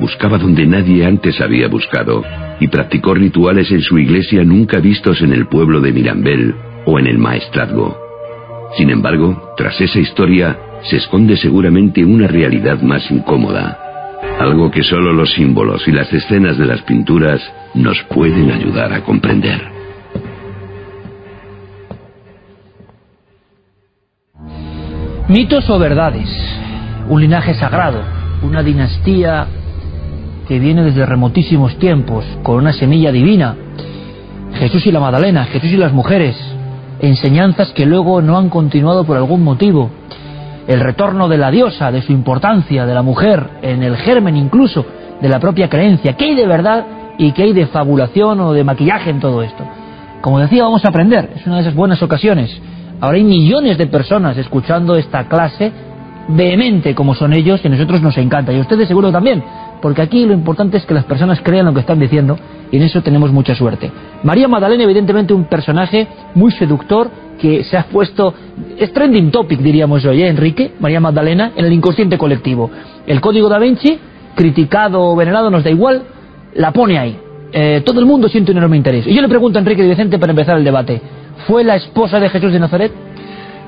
[0.00, 2.24] Buscaba donde nadie antes había buscado
[2.58, 6.54] y practicó rituales en su iglesia nunca vistos en el pueblo de Mirambel
[6.86, 7.98] o en el Maestrazgo.
[8.78, 15.12] Sin embargo, tras esa historia se esconde seguramente una realidad más incómoda, algo que solo
[15.12, 17.42] los símbolos y las escenas de las pinturas
[17.74, 19.60] nos pueden ayudar a comprender.
[25.28, 26.28] Mitos o verdades,
[27.08, 28.02] un linaje sagrado,
[28.42, 29.46] una dinastía
[30.50, 33.54] que viene desde remotísimos tiempos, con una semilla divina.
[34.54, 36.36] Jesús y la Magdalena, Jesús y las mujeres,
[36.98, 39.92] enseñanzas que luego no han continuado por algún motivo.
[40.66, 44.84] El retorno de la diosa, de su importancia, de la mujer, en el germen incluso
[45.22, 46.14] de la propia creencia.
[46.14, 46.84] ¿Qué hay de verdad
[47.16, 49.62] y qué hay de fabulación o de maquillaje en todo esto?
[50.20, 52.60] Como decía, vamos a aprender, es una de esas buenas ocasiones.
[53.00, 55.70] Ahora hay millones de personas escuchando esta clase
[56.26, 59.42] vehemente como son ellos y a nosotros nos encanta y a ustedes seguro también
[59.80, 62.38] porque aquí lo importante es que las personas crean lo que están diciendo
[62.70, 63.90] y en eso tenemos mucha suerte.
[64.22, 67.10] María Magdalena, evidentemente, un personaje muy seductor
[67.40, 68.34] que se ha puesto,
[68.78, 70.72] es trending topic, diríamos hoy, ¿eh, Enrique?
[70.78, 72.70] María Magdalena, en el inconsciente colectivo.
[73.06, 73.98] El código da Vinci,
[74.34, 76.02] criticado o venerado, nos da igual,
[76.54, 77.18] la pone ahí.
[77.52, 79.06] Eh, todo el mundo siente un enorme interés.
[79.06, 81.00] Y yo le pregunto a Enrique de Vicente para empezar el debate,
[81.46, 82.92] ¿fue la esposa de Jesús de Nazaret?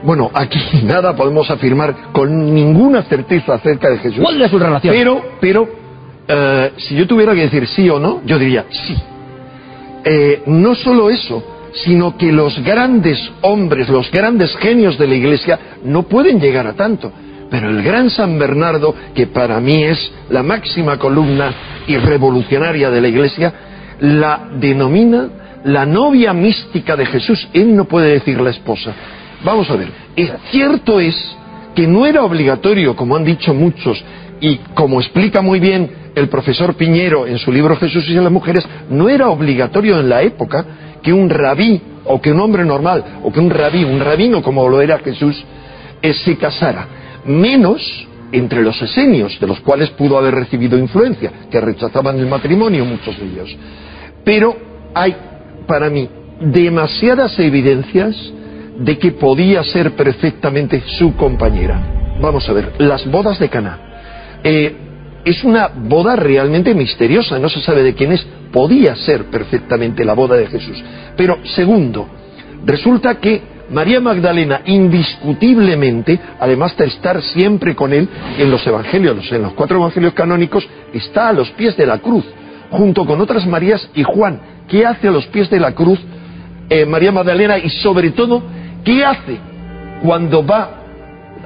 [0.05, 4.21] Bueno, aquí nada podemos afirmar con ninguna certeza acerca de Jesús.
[4.23, 4.95] ¿Cuál es su relación?
[4.95, 5.82] Pero, pero
[6.29, 8.97] eh, si yo tuviera que decir sí o no, yo diría sí.
[10.05, 11.43] Eh, no solo eso,
[11.85, 16.75] sino que los grandes hombres, los grandes genios de la Iglesia no pueden llegar a
[16.75, 17.13] tanto.
[17.51, 21.53] Pero el gran San Bernardo, que para mí es la máxima columna
[21.87, 23.53] y revolucionaria de la Iglesia,
[24.01, 25.29] la denomina
[25.65, 27.49] la novia mística de Jesús.
[27.53, 28.93] Él no puede decir la esposa.
[29.45, 29.89] Vamos a ver,
[30.51, 31.17] cierto es
[31.75, 34.03] que no era obligatorio, como han dicho muchos,
[34.41, 38.67] y como explica muy bien el profesor Piñero en su libro Jesús y las mujeres,
[38.91, 40.65] no era obligatorio en la época
[41.03, 44.69] que un rabí o que un hombre normal o que un rabí, un rabino como
[44.69, 45.43] lo era Jesús,
[46.01, 46.87] eh, se casara.
[47.25, 52.85] Menos entre los esenios, de los cuales pudo haber recibido influencia, que rechazaban el matrimonio
[52.85, 53.57] muchos de ellos.
[54.25, 54.57] Pero
[54.95, 55.15] hay,
[55.67, 56.09] para mí,
[56.41, 58.17] demasiadas evidencias
[58.79, 62.17] de que podía ser perfectamente su compañera.
[62.21, 63.79] Vamos a ver, las bodas de Caná.
[64.43, 64.75] Eh,
[65.25, 70.15] es una boda realmente misteriosa, no se sabe de quién es, podía ser perfectamente la
[70.15, 70.83] boda de Jesús.
[71.17, 72.09] Pero segundo,
[72.65, 78.09] resulta que María Magdalena indiscutiblemente, además de estar siempre con él
[78.39, 82.25] en los evangelios, en los cuatro evangelios canónicos, está a los pies de la cruz,
[82.71, 84.41] junto con otras Marías y Juan.
[84.69, 85.99] ¿Qué hace a los pies de la cruz
[86.69, 88.43] eh, María Magdalena y sobre todo,
[88.85, 89.39] qué hace
[90.03, 90.71] cuando va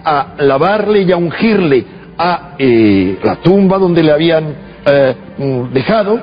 [0.05, 1.85] a lavarle y a ungirle
[2.19, 4.45] a eh, la tumba donde le habían
[4.87, 6.21] eh, mm, dejado,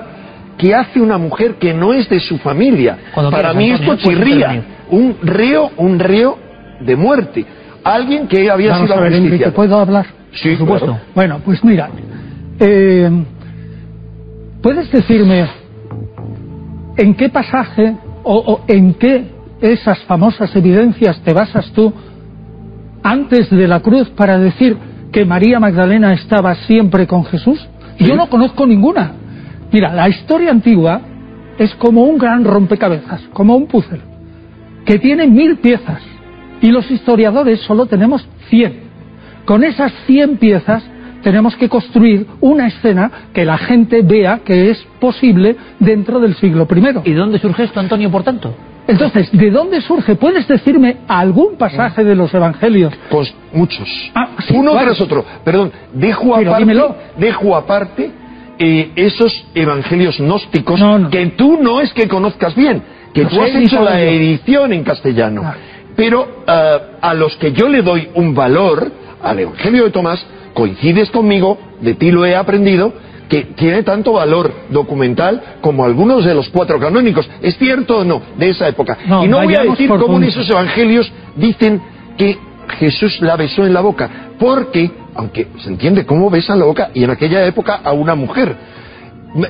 [0.58, 2.98] que hace una mujer que no es de su familia.
[3.14, 4.64] Para mí esto chirría.
[4.90, 6.38] Un reo, un reo
[6.80, 7.46] de muerte.
[7.84, 10.06] Alguien que había Vamos sido a ver, Enrique, ¿puedo hablar?
[10.32, 10.86] Sí, Por supuesto.
[10.88, 11.02] claro.
[11.14, 11.90] Bueno, pues mira,
[12.60, 13.10] eh,
[14.62, 15.48] ¿puedes decirme
[16.98, 19.26] en qué pasaje o, o en qué
[19.62, 21.94] esas famosas evidencias te basas tú
[23.04, 24.78] antes de la cruz para decir
[25.14, 27.66] que María Magdalena estaba siempre con Jesús?
[28.00, 29.14] Yo no conozco ninguna.
[29.72, 31.02] Mira, la historia antigua
[31.58, 34.02] es como un gran rompecabezas, como un puzzle,
[34.86, 36.02] que tiene mil piezas
[36.62, 38.82] y los historiadores solo tenemos cien.
[39.46, 40.84] Con esas cien piezas
[41.22, 46.68] tenemos que construir una escena que la gente vea que es posible dentro del siglo
[46.70, 47.10] I.
[47.10, 48.56] ¿Y dónde surge esto, Antonio, por tanto?
[48.88, 50.16] Entonces, ¿de dónde surge?
[50.16, 52.94] ¿Puedes decirme algún pasaje de los evangelios?
[53.10, 53.88] Pues muchos.
[53.88, 55.24] sí, Uno tras otro.
[55.44, 56.96] Perdón, dejo Pero aparte, dímelo.
[57.18, 58.12] dejo aparte
[58.60, 60.82] eh, esos evangelios gnósticos
[61.12, 64.10] que tú no es que conozcas bien, que tú has he hecho la yo.
[64.10, 65.54] edición en castellano.
[65.96, 71.10] Pero ah, a los que yo le doy un valor, al Evangelio de Tomás, coincides
[71.12, 72.94] conmigo, de ti lo he aprendido,
[73.30, 77.30] que tiene tanto valor documental como algunos de los cuatro canónicos.
[77.42, 78.22] ¿Es cierto o no?
[78.38, 78.98] De esa época.
[79.08, 81.82] No, y no voy a decir cómo en esos evangelios dicen
[82.18, 82.38] que
[82.80, 84.10] Jesús la besó en la boca,
[84.40, 88.56] porque, aunque se entiende cómo besan la boca, y en aquella época a una mujer,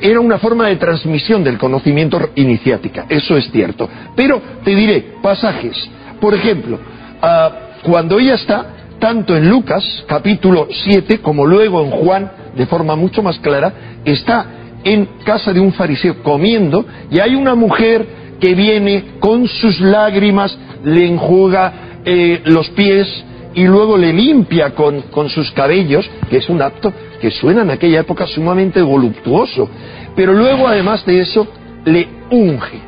[0.01, 3.89] era una forma de transmisión del conocimiento iniciática, eso es cierto.
[4.15, 5.77] Pero te diré, pasajes,
[6.19, 6.79] por ejemplo,
[7.21, 7.51] ah,
[7.83, 8.65] cuando ella está
[8.99, 13.73] tanto en Lucas capítulo 7 como luego en Juan de forma mucho más clara,
[14.05, 14.45] está
[14.83, 18.05] en casa de un fariseo comiendo y hay una mujer
[18.39, 23.07] que viene con sus lágrimas, le enjuga eh, los pies
[23.55, 26.91] y luego le limpia con, con sus cabellos, que es un acto
[27.21, 29.69] que suena en aquella época sumamente voluptuoso.
[30.15, 31.47] Pero luego, además de eso,
[31.85, 32.79] le unge.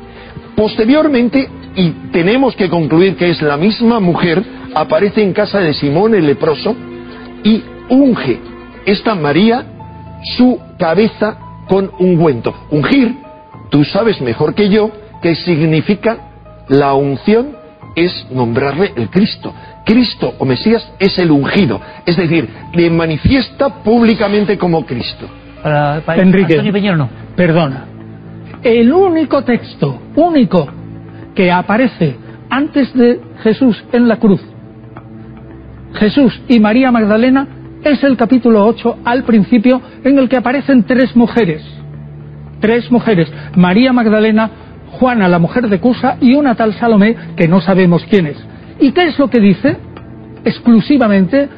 [0.54, 4.42] Posteriormente, y tenemos que concluir que es la misma mujer,
[4.74, 6.74] aparece en casa de Simón el leproso
[7.44, 8.55] y unge
[8.86, 9.66] esta María
[10.36, 11.36] su cabeza
[11.68, 12.54] con ungüento.
[12.70, 13.16] Ungir,
[13.70, 16.16] tú sabes mejor que yo, que significa
[16.68, 17.56] la unción
[17.94, 19.52] es nombrarle el Cristo.
[19.84, 25.26] Cristo o Mesías es el ungido, es decir, le manifiesta públicamente como Cristo.
[25.62, 26.54] Para, para Enrique.
[26.54, 27.08] Antonio Peñero no.
[27.34, 27.86] Perdona.
[28.62, 30.66] El único texto, único,
[31.34, 32.16] que aparece
[32.50, 34.40] antes de Jesús en la cruz,
[35.94, 37.46] Jesús y María Magdalena,
[37.90, 41.62] es el capítulo 8 al principio en el que aparecen tres mujeres.
[42.60, 43.32] Tres mujeres.
[43.54, 44.50] María Magdalena,
[44.92, 48.36] Juana, la mujer de Cusa, y una tal Salomé que no sabemos quién es.
[48.80, 49.76] ¿Y qué es lo que dice?
[50.44, 51.48] Exclusivamente,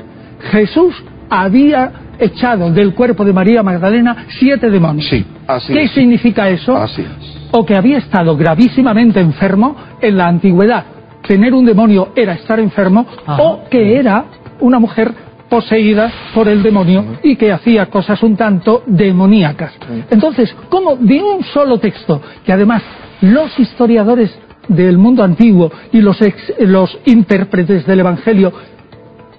[0.50, 0.94] Jesús
[1.30, 5.08] había echado del cuerpo de María Magdalena siete demonios.
[5.08, 5.90] Sí, así ¿Qué es.
[5.92, 6.76] significa eso?
[6.76, 7.48] Así es.
[7.52, 10.84] O que había estado gravísimamente enfermo en la antigüedad.
[11.26, 14.24] Tener un demonio era estar enfermo, o que era
[14.60, 15.12] una mujer
[15.49, 19.72] poseída por el demonio y que hacía cosas un tanto demoníacas.
[20.11, 22.82] Entonces, ¿cómo de un solo texto, que además
[23.20, 24.30] los historiadores
[24.68, 28.53] del mundo antiguo y los, ex- los intérpretes del Evangelio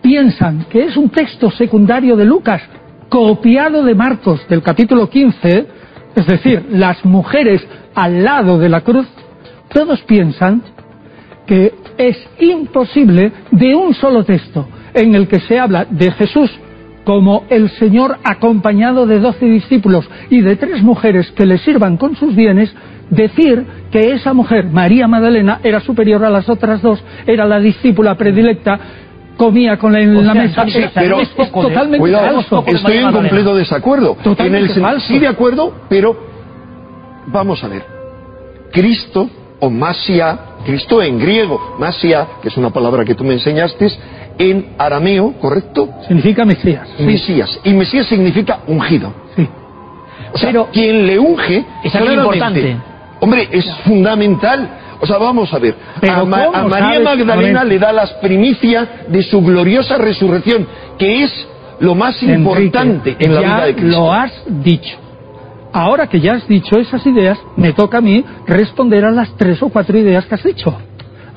[0.02, 2.62] piensan que es un texto secundario de Lucas,
[3.10, 5.68] copiado de Marcos del capítulo 15,
[6.16, 9.08] es decir, las mujeres al lado de la cruz,
[9.72, 10.62] todos piensan
[11.46, 16.52] que es imposible de un solo texto en el que se habla de Jesús
[17.06, 22.16] como el Señor acompañado de doce discípulos y de tres mujeres que le sirvan con
[22.16, 22.72] sus bienes,
[23.10, 28.16] decir que esa mujer, María Magdalena, era superior a las otras dos, era la discípula
[28.16, 28.80] predilecta,
[29.38, 30.66] comía con la, en la mesa.
[30.68, 32.64] Sí, era- pero es, es totalmente cuidado, falso.
[32.68, 34.18] estoy en completo desacuerdo.
[34.22, 35.08] Totalmente en el sen- falso.
[35.08, 36.16] Sí, de acuerdo, pero
[37.28, 37.84] vamos a ver.
[38.72, 39.30] Cristo
[39.62, 43.88] o Masia, Cristo en griego, Masia, que es una palabra que tú me enseñaste,
[44.40, 45.90] en arameo, ¿correcto?
[46.08, 46.88] Significa Mesías.
[47.00, 47.60] Mesías.
[47.64, 49.14] Y Mesías significa ungido.
[49.36, 49.48] Sí.
[50.34, 52.78] O sea, quien le unge Es algo importante.
[53.20, 54.70] Hombre, es fundamental.
[55.02, 55.76] O sea, vamos a ver.
[56.02, 57.00] Pero A, Ma- ¿cómo a María?
[57.02, 60.66] Magdalena le da las primicias de su gloriosa resurrección,
[60.98, 61.48] que es
[61.80, 64.00] lo más importante Enrique, en la ya vida de Cristo.
[64.00, 64.32] Lo has
[64.64, 64.98] dicho.
[65.72, 69.62] Ahora que ya has dicho esas ideas, me toca a mí responder a las tres
[69.62, 70.76] o cuatro ideas que has dicho.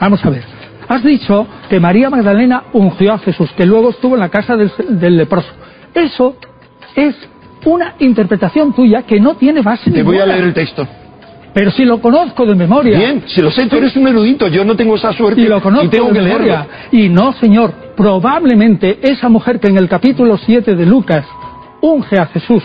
[0.01, 0.43] Vamos a ver.
[0.89, 4.71] Has dicho que María Magdalena ungió a Jesús, que luego estuvo en la casa del,
[4.89, 5.49] del leproso.
[5.95, 6.37] Eso
[6.95, 7.15] es
[7.65, 10.87] una interpretación tuya que no tiene base Te voy a leer el texto.
[11.55, 12.99] Pero si lo conozco de memoria.
[12.99, 15.61] Bien, si lo sé, tú eres un erudito, yo no tengo esa suerte Y lo
[15.61, 16.67] conozco y tengo de que memoria.
[16.91, 17.07] leerlo.
[17.07, 21.27] Y no, señor, probablemente esa mujer que en el capítulo 7 de Lucas
[21.83, 22.63] unge a Jesús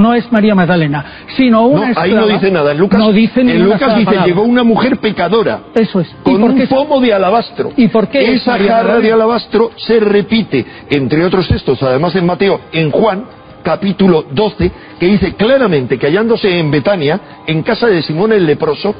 [0.00, 1.04] no es María Magdalena,
[1.36, 2.32] sino No, una ahí no esclava.
[2.32, 2.74] dice nada.
[2.74, 4.26] Lucas, no dice en Lucas dice, palabra.
[4.26, 5.60] llegó una mujer pecadora.
[5.74, 6.08] Eso es.
[6.08, 7.72] ¿Y con un pomo de alabastro.
[7.76, 12.26] ¿Y por qué es Esa jarra de alabastro se repite, entre otros textos, además en
[12.26, 13.24] Mateo, en Juan,
[13.62, 18.94] capítulo 12, que dice claramente que hallándose en Betania, en casa de Simón el leproso,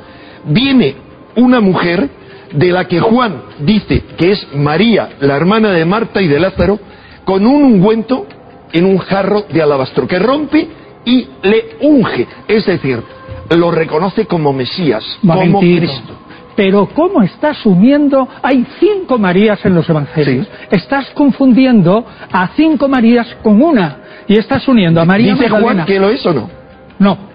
[0.44, 0.94] viene
[1.36, 2.09] una mujer
[2.53, 6.78] de la que Juan dice que es María, la hermana de Marta y de Lázaro,
[7.24, 8.26] con un ungüento
[8.72, 10.68] en un jarro de alabastro, que rompe
[11.05, 13.03] y le unge, es decir,
[13.51, 15.61] lo reconoce como Mesías, como.
[15.61, 16.16] Cristo.
[16.57, 18.28] Pero ¿cómo estás uniendo?
[18.42, 20.46] Hay cinco Marías en los Evangelios.
[20.70, 23.96] Estás confundiendo a cinco Marías con una.
[24.26, 25.72] Y estás uniendo a María ¿Dice Magdalena.
[25.74, 26.51] Juan que lo es o no?
[26.98, 27.30] No.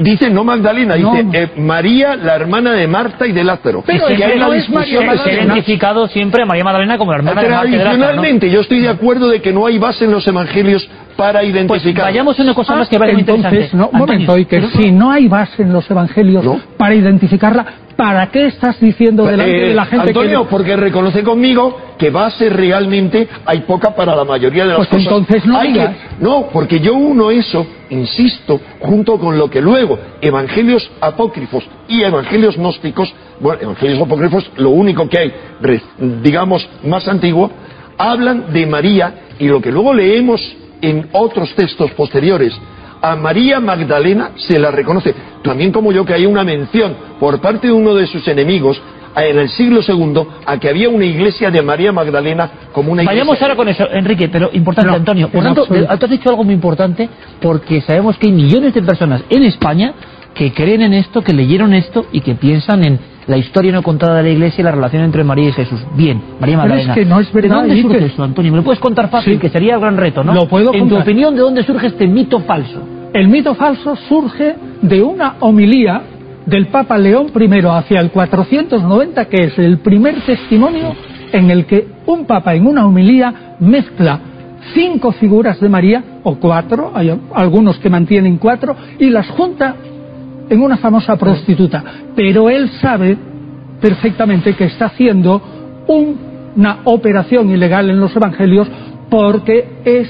[0.00, 1.12] Dice no Magdalena, No.
[1.14, 3.82] dice eh, María, la hermana de Marta y de Lázaro.
[3.86, 7.18] Pero que una no es María Se ha identificado siempre a María Magdalena como la
[7.18, 7.70] hermana de Marta y.
[7.78, 12.04] Tradicionalmente, yo estoy de acuerdo de que no hay base en los evangelios para identificar.
[12.04, 13.76] vayamos a una cosa más que Ah, parece muy entonces, interesante.
[13.76, 16.44] no, un Antonio, momento, Iker, si no hay base en los evangelios
[16.78, 17.66] para identificarla,
[18.00, 20.48] ¿para qué estás diciendo delante Eh, de la gente Antonio, que...
[20.50, 25.02] porque reconoce conmigo que base realmente hay poca para la mayoría de las Pues cosas.
[25.04, 25.90] entonces no Hay digas.
[25.90, 32.02] que- no, porque yo uno eso, insisto, junto con lo que luego evangelios apócrifos y
[32.02, 35.32] evangelios gnósticos, bueno, evangelios apócrifos, lo único que hay,
[36.22, 37.50] digamos, más antiguo,
[37.98, 40.40] hablan de María y lo que luego leemos
[40.80, 42.54] en otros textos posteriores.
[43.02, 47.68] A María Magdalena se la reconoce, también como yo que hay una mención por parte
[47.68, 48.80] de uno de sus enemigos
[49.16, 53.22] en el siglo II a que había una iglesia de María Magdalena como una iglesia.
[53.22, 55.28] Vayamos ahora con eso, Enrique, pero importante, Antonio.
[55.30, 55.98] Por tanto, absoluto.
[55.98, 57.08] tú has dicho algo muy importante
[57.40, 59.94] porque sabemos que hay millones de personas en España
[60.34, 62.98] que creen en esto, que leyeron esto y que piensan en
[63.30, 65.80] la historia no contada de la Iglesia y la relación entre María y Jesús.
[65.94, 66.92] Bien, María Pero Magdalena.
[66.92, 68.50] es que no es verdad, ¿De dónde surge eso, Antonio?
[68.50, 69.38] ¿Me lo puedes contar fácil?
[69.38, 70.34] Que sería el gran reto, ¿no?
[70.34, 72.82] Lo puedo En tu opinión, ¿de dónde surge este mito falso?
[73.14, 76.02] El mito falso surge de una homilía
[76.44, 80.92] del Papa León I hacia el 490, que es el primer testimonio
[81.32, 84.18] en el que un Papa en una homilía mezcla
[84.74, 89.76] cinco figuras de María, o cuatro, hay algunos que mantienen cuatro, y las junta
[90.50, 91.82] en una famosa prostituta.
[92.14, 93.16] Pero él sabe
[93.80, 95.40] perfectamente que está haciendo
[95.86, 96.16] un-
[96.56, 98.68] una operación ilegal en los evangelios
[99.08, 100.08] porque es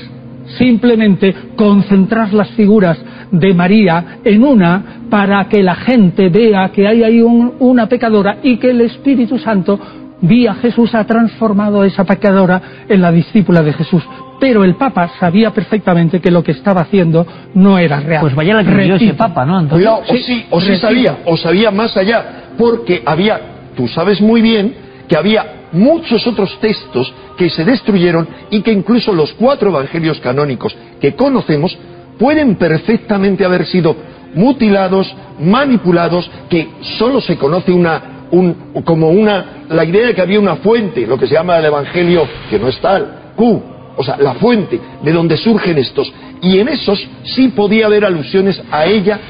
[0.59, 2.99] simplemente concentrar las figuras
[3.31, 8.39] de María en una para que la gente vea que hay ahí un- una pecadora
[8.43, 9.79] y que el Espíritu Santo
[10.23, 14.03] vía Jesús ha transformado a esa pecadora en la discípula de Jesús.
[14.41, 18.23] Pero el Papa sabía perfectamente que lo que estaba haciendo no era real.
[18.23, 19.99] Pues vaya la que dio ese Papa, ¿no, Antonio?
[19.99, 23.39] Cuidado, o sí, o sí sabía, o sabía más allá, porque había,
[23.77, 24.75] tú sabes muy bien,
[25.07, 30.75] que había muchos otros textos que se destruyeron y que incluso los cuatro evangelios canónicos
[31.01, 31.77] que conocemos
[32.19, 33.97] pueden perfectamente haber sido
[34.35, 36.69] mutilados, manipulados, que
[36.99, 41.19] solo se conoce una, un, como una, la idea de que había una fuente, lo
[41.19, 43.63] que se llama el evangelio, que no es tal, Q,
[44.01, 46.11] o sea, la fuente de donde surgen estos.
[46.41, 49.21] Y en esos sí podía haber alusiones a ella,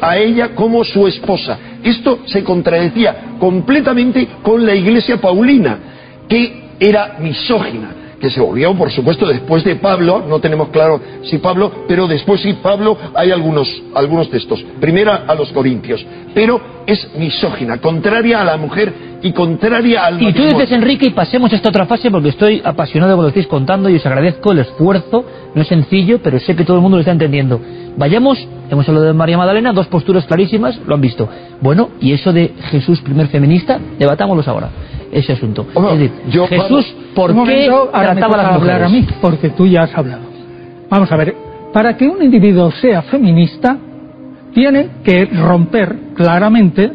[0.00, 1.58] a ella como su esposa.
[1.82, 5.78] Esto se contradecía completamente con la iglesia paulina,
[6.26, 7.90] que era misógina,
[8.20, 12.40] que se volvió, por supuesto, después de Pablo, no tenemos claro si Pablo, pero después
[12.40, 14.64] sí Pablo hay algunos, algunos textos.
[14.80, 16.04] Primero a los Corintios,
[16.34, 18.92] pero es misógina, contraria a la mujer
[19.22, 22.60] y contraria al Y tú dices, Enrique, y pasemos a esta otra fase porque estoy
[22.62, 25.24] apasionado de lo que estáis contando y os agradezco el esfuerzo.
[25.54, 27.58] No es sencillo, pero sé que todo el mundo lo está entendiendo.
[27.96, 31.28] Vayamos, hemos hablado de María Magdalena, dos posturas clarísimas, lo han visto.
[31.60, 34.70] Bueno, y eso de Jesús primer feminista, debatámoslos ahora,
[35.14, 35.66] ese asunto.
[35.92, 36.12] es decir,
[36.48, 39.08] Jesús, ¿por Un qué momento, ahora me trataba a toca las hablar mujeres?
[39.08, 40.22] a mí, porque tú ya has hablado.
[40.90, 41.34] Vamos a ver,
[41.72, 43.76] para que un individuo sea feminista,
[44.52, 46.90] tiene que romper claramente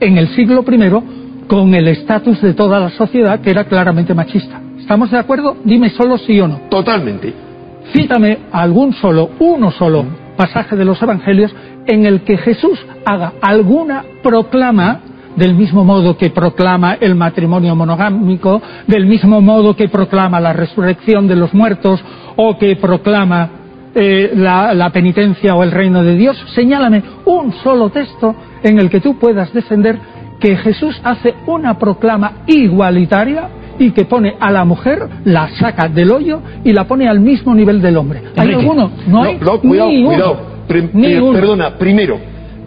[0.00, 4.60] en el siglo I con el estatus de toda la sociedad que era claramente machista.
[4.78, 5.56] ¿Estamos de acuerdo?
[5.64, 6.60] Dime solo sí o no.
[6.68, 7.32] Totalmente.
[7.92, 10.04] Cítame algún solo, uno solo
[10.36, 11.54] pasaje de los evangelios
[11.86, 15.00] en el que Jesús haga alguna proclama
[15.38, 21.26] del mismo modo que proclama el matrimonio monogámico, del mismo modo que proclama la resurrección
[21.28, 22.00] de los muertos
[22.36, 23.50] o que proclama
[23.94, 26.36] eh, la, la penitencia o el reino de Dios.
[26.54, 29.98] Señálame un solo texto en el que tú puedas defender
[30.40, 36.10] que Jesús hace una proclama igualitaria y que pone a la mujer, la saca del
[36.10, 38.22] hoyo y la pone al mismo nivel del hombre.
[38.36, 38.60] ¿Hay Enrique.
[38.60, 38.90] alguno?
[39.06, 40.08] No hay no, cuidado, ni uno.
[40.08, 40.36] cuidado.
[40.92, 41.32] Ni eh, uno.
[41.32, 42.18] Perdona, primero,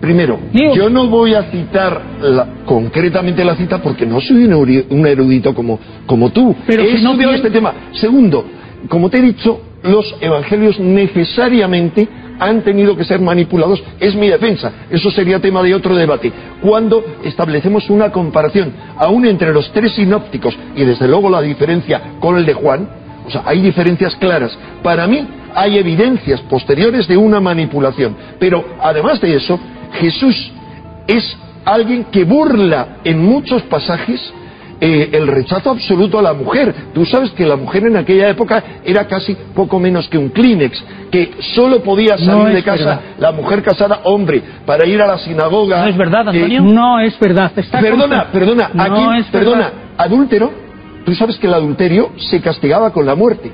[0.01, 0.39] primero,
[0.75, 5.79] yo no voy a citar la- concretamente la cita porque no soy un, erudito como,
[6.05, 6.53] como tú.
[6.67, 7.73] Pero He si no tiene- este tema.
[7.93, 8.43] Segundo,
[8.89, 12.07] como te he dicho, los evangelios necesariamente
[12.39, 13.83] han tenido que ser manipulados.
[13.99, 14.71] Es mi defensa.
[14.89, 16.31] Eso sería tema de otro debate.
[16.61, 22.37] Cuando establecemos una comparación aún entre los tres sinópticos y desde luego la diferencia con
[22.37, 22.89] el de Juan,
[23.27, 24.57] o sea, hay diferencias claras.
[24.81, 28.15] Para mí hay evidencias posteriores de una manipulación.
[28.39, 29.59] Pero además de eso,
[29.93, 30.51] Jesús
[31.07, 34.33] es alguien que burla en muchos pasajes
[34.83, 36.73] eh, el rechazo absoluto a la mujer.
[36.93, 40.83] Tú sabes que la mujer en aquella época era casi poco menos que un Kleenex,
[41.11, 43.01] que solo podía salir No de casa verdad.
[43.19, 45.83] la mujer casada hombre para ir a la sinagoga.
[45.83, 46.61] ¿No es verdad, Antonio?
[46.63, 47.51] No es verdad.
[47.55, 49.73] Está perdona, contra- perdona, No aquí, es perdona, verdad.
[49.97, 50.51] adúltero.
[51.05, 53.51] Tú sabes que el adulterio se castigaba con la muerte.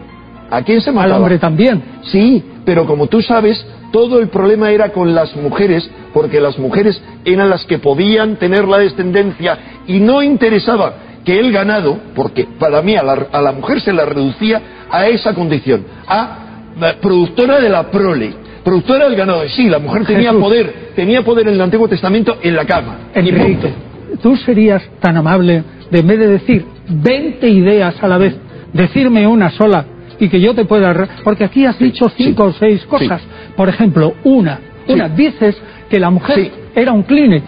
[0.49, 1.15] ¿A quién se mataba?
[1.15, 1.84] Al hombre también.
[2.03, 7.01] Sí, pero como tú sabes, todo el problema era con las mujeres, porque las mujeres
[7.26, 9.57] eran las que podían tener la descendencia
[9.88, 10.93] y no interesaba
[11.23, 15.07] que el ganado, porque para mí a la, a la mujer se la reducía a
[15.07, 16.38] esa condición, a
[16.80, 18.34] la productora de la prole,
[18.64, 19.47] productora del ganado.
[19.49, 20.41] Sí, la mujer tenía Jesús.
[20.41, 23.09] poder, tenía poder en el Antiguo Testamento en la cama.
[23.14, 23.73] Enrique,
[24.22, 28.35] tú serías tan amable de en vez de decir 20 ideas a la vez,
[28.73, 29.85] decirme una sola
[30.19, 30.93] y que yo te pueda...
[31.23, 33.22] Porque aquí has dicho cinco o seis cosas.
[33.57, 35.57] Por ejemplo, una, una, dices
[35.89, 37.43] que la mujer era un Kleenex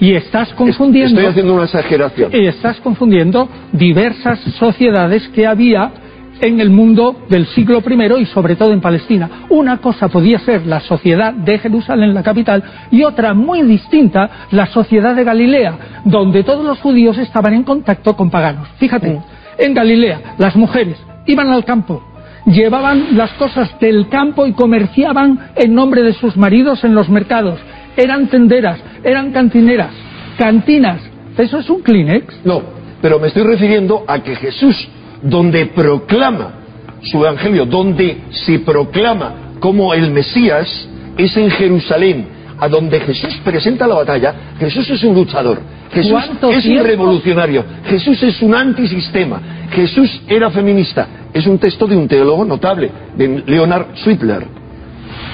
[0.00, 1.20] y estás confundiendo...
[1.20, 2.30] Estoy haciendo una exageración.
[2.32, 5.92] Y estás confundiendo diversas sociedades que había
[6.40, 9.46] en el mundo del siglo I y sobre todo en Palestina.
[9.48, 14.66] Una cosa podía ser la sociedad de Jerusalén, la capital, y otra muy distinta, la
[14.66, 18.68] sociedad de Galilea, donde todos los judíos estaban en contacto con paganos.
[18.78, 19.20] Fíjate,
[19.58, 22.02] en Galilea las mujeres iban al campo,
[22.46, 27.58] llevaban las cosas del campo y comerciaban en nombre de sus maridos en los mercados.
[27.96, 29.90] Eran tenderas, eran cantineras,
[30.38, 31.00] cantinas.
[31.36, 32.44] ¿Eso es un Kleenex?
[32.44, 32.62] No,
[33.02, 34.88] pero me estoy refiriendo a que Jesús,
[35.22, 36.54] donde proclama
[37.02, 43.86] su evangelio, donde se proclama como el Mesías, es en Jerusalén, a donde Jesús presenta
[43.86, 44.34] la batalla.
[44.58, 45.60] Jesús es un luchador,
[45.92, 51.06] Jesús ¿Cuánto es un revolucionario, Jesús es un antisistema, Jesús era feminista.
[51.32, 54.46] Es un texto de un teólogo notable, de Leonard Sweetler.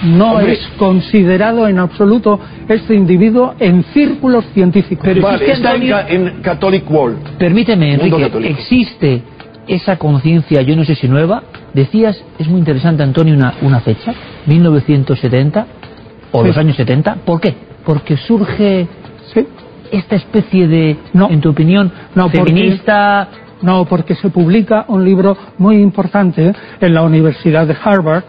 [0.05, 0.55] No Hombre.
[0.55, 5.07] es considerado en absoluto este individuo en círculos científicos.
[5.21, 7.39] vale, está en, ca- en Catholic World.
[7.39, 8.53] Permíteme, Enrique, católico.
[8.53, 9.23] existe
[9.69, 11.45] esa conciencia, yo no sé si nueva.
[11.73, 14.13] Decías, es muy interesante, Antonio, una, una fecha,
[14.47, 15.67] 1970
[16.33, 17.17] o los años 70.
[17.25, 17.55] ¿Por qué?
[17.85, 18.89] Porque surge
[19.91, 23.29] esta especie de, en tu opinión, No, porque- feminista.
[23.63, 28.25] No, porque se publica un libro muy importante en la Universidad de Harvard,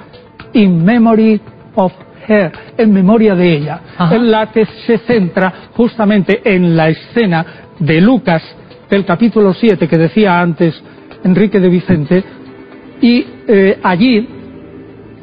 [0.53, 1.41] In Memory
[1.73, 1.91] of
[2.27, 3.81] Her, en memoria de ella,
[4.11, 7.45] en la que se centra justamente en la escena
[7.79, 8.43] de Lucas
[8.91, 10.79] del capítulo 7 que decía antes
[11.23, 12.23] Enrique de Vicente,
[13.01, 14.27] y eh, allí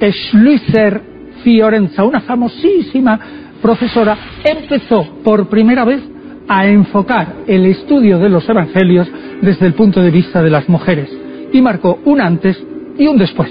[0.01, 1.01] Schlüsser
[1.43, 3.19] Fiorenza, una famosísima
[3.61, 6.03] profesora, empezó por primera vez
[6.49, 9.09] a enfocar el estudio de los evangelios
[9.41, 11.09] desde el punto de vista de las mujeres
[11.53, 12.61] y marcó un antes
[12.99, 13.51] y un después.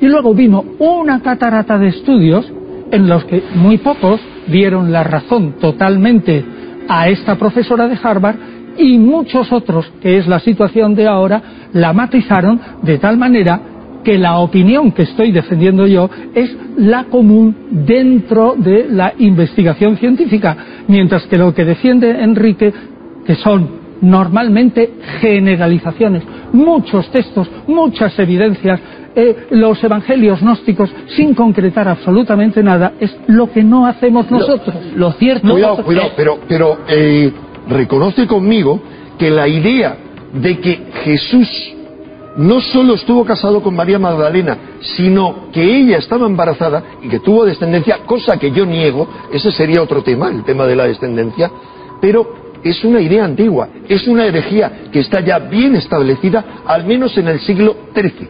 [0.00, 2.50] Y luego vino una catarata de estudios
[2.90, 6.44] en los que muy pocos dieron la razón totalmente
[6.88, 8.36] a esta profesora de Harvard
[8.76, 11.42] y muchos otros, que es la situación de ahora,
[11.72, 13.60] la matizaron de tal manera
[14.04, 20.56] que la opinión que estoy defendiendo yo es la común dentro de la investigación científica,
[20.86, 22.72] mientras que lo que defiende Enrique,
[23.26, 26.22] que son normalmente generalizaciones,
[26.52, 28.80] muchos textos, muchas evidencias,
[29.16, 34.74] eh, los evangelios gnósticos sin concretar absolutamente nada, es lo que no hacemos nosotros.
[34.96, 37.32] Lo cierto Cuidado, cuidado, pero, pero eh,
[37.68, 38.82] reconoce conmigo
[39.18, 39.96] que la idea
[40.34, 41.73] de que Jesús
[42.36, 47.44] no solo estuvo casado con María Magdalena, sino que ella estaba embarazada y que tuvo
[47.44, 51.50] descendencia, cosa que yo niego, ese sería otro tema, el tema de la descendencia,
[52.00, 57.16] pero es una idea antigua, es una herejía que está ya bien establecida, al menos
[57.18, 58.28] en el siglo XIII.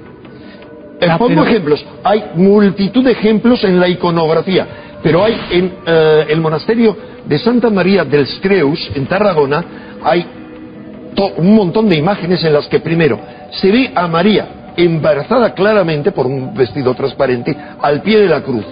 [1.01, 1.85] Eh, Ah, pongo pero- ejemplos.
[2.03, 4.67] Hay multitud de ejemplos en la iconografía,
[5.03, 9.65] pero hay en eh, el monasterio de Santa María del Screus, en Tarragona,
[10.03, 10.27] hay
[11.15, 13.19] to- un montón de imágenes en las que primero
[13.51, 14.47] se ve a María
[14.77, 18.65] embarazada claramente por un vestido transparente al pie de la cruz.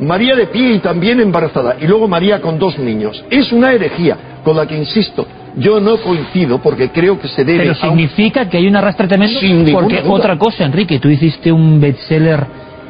[0.00, 3.22] María de pie y también embarazada, y luego María con dos niños.
[3.30, 5.26] Es una herejía con la que, insisto,
[5.56, 8.76] yo no coincido porque creo que se debe Pero a un- significa que hay un
[8.76, 9.38] arrastre tremendo.
[9.38, 10.12] Sin porque duda.
[10.14, 12.46] otra cosa, Enrique, tú hiciste un bestseller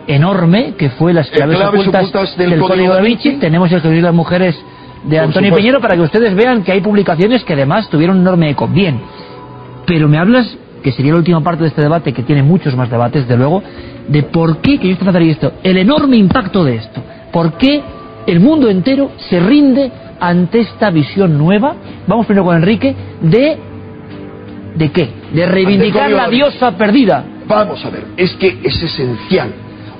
[0.06, 3.32] enorme que fue Las claves, Claves ocultas, ocultas del del, Código Código Da Vinci.
[3.32, 4.56] Tenemos el que de las mujeres
[5.04, 5.54] de Antonio.
[5.54, 8.68] Peñero para que ustedes vean que hay publicaciones que además tuvieron un enorme eco.
[8.68, 9.00] Bien,
[9.86, 12.90] pero me hablas, que sería la última parte de este debate, que tiene muchos más
[12.90, 13.62] debates, de luego,
[14.08, 17.02] de por qué, que yo te trataría esto, el enorme impacto de esto.
[17.32, 17.82] ¿Por qué
[18.26, 21.74] el mundo entero se rinde ante esta visión nueva?
[22.06, 23.58] Vamos primero con Enrique, de...
[24.74, 25.10] ¿De qué?
[25.34, 27.24] De reivindicar la diosa perdida.
[27.46, 29.50] Vamos a ver, es que es esencial.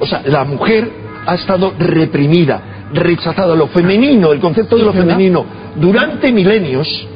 [0.01, 0.91] O sea, la mujer
[1.27, 3.55] ha estado reprimida, rechazada.
[3.55, 5.45] Lo femenino, el concepto de lo femenino,
[5.77, 7.09] durante milenios,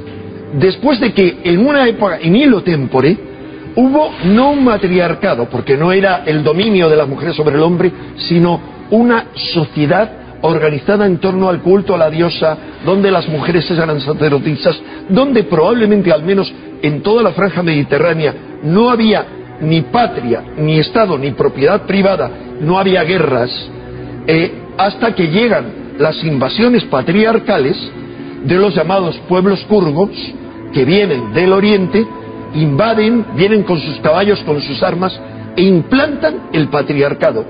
[0.55, 3.16] después de que en una época, en hilo tempore,
[3.77, 7.93] hubo no un matriarcado, porque no era el dominio de las mujeres sobre el hombre,
[8.16, 10.11] sino una sociedad
[10.43, 16.12] organizada en torno al culto a la diosa, donde las mujeres eran sacerdotisas, donde probablemente,
[16.12, 19.24] al menos en toda la franja mediterránea, no había
[19.61, 22.31] ni patria, ni Estado, ni propiedad privada,
[22.61, 23.51] no había guerras,
[24.27, 27.77] eh, hasta que llegan las invasiones patriarcales
[28.44, 30.11] de los llamados pueblos kurgos,
[30.73, 32.07] que vienen del oriente,
[32.55, 35.19] invaden, vienen con sus caballos, con sus armas,
[35.57, 37.44] e implantan el patriarcado,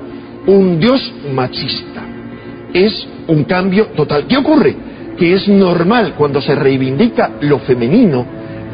[0.47, 2.03] un dios machista.
[2.73, 4.27] Es un cambio total.
[4.27, 4.77] ¿Qué ocurre?
[5.19, 8.25] Que es normal cuando se reivindica lo femenino,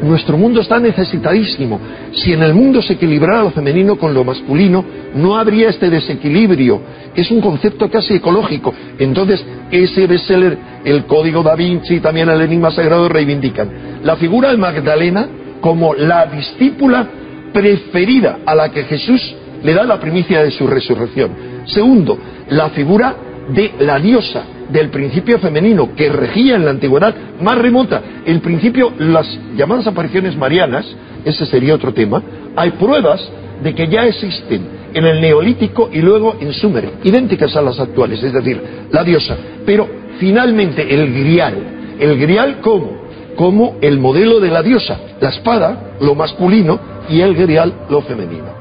[0.03, 1.79] nuestro mundo está necesitadísimo.
[2.13, 4.83] Si en el mundo se equilibrara lo femenino con lo masculino,
[5.15, 6.81] no habría este desequilibrio.
[7.15, 8.73] Es un concepto casi ecológico.
[8.99, 13.69] Entonces, ese bestseller, el Código da Vinci y también el Enigma Sagrado reivindican
[14.03, 15.27] la figura de Magdalena
[15.61, 17.07] como la discípula
[17.53, 21.31] preferida a la que Jesús le da la primicia de su resurrección.
[21.65, 22.17] Segundo,
[22.49, 23.15] la figura
[23.49, 28.01] de la diosa, del principio femenino que regía en la antigüedad más remota.
[28.25, 30.85] El principio, las llamadas apariciones marianas,
[31.25, 32.21] ese sería otro tema,
[32.55, 33.27] hay pruebas
[33.63, 38.21] de que ya existen en el neolítico y luego en Sumer, idénticas a las actuales,
[38.23, 38.61] es decir,
[38.91, 39.37] la diosa.
[39.65, 39.87] Pero
[40.19, 41.55] finalmente el grial,
[41.99, 43.03] el grial como
[43.35, 46.79] como el modelo de la diosa, la espada, lo masculino,
[47.09, 48.53] y el grial, lo femenino.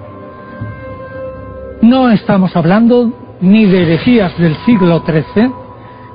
[1.82, 5.50] No estamos hablando ni de herejías del siglo XIII,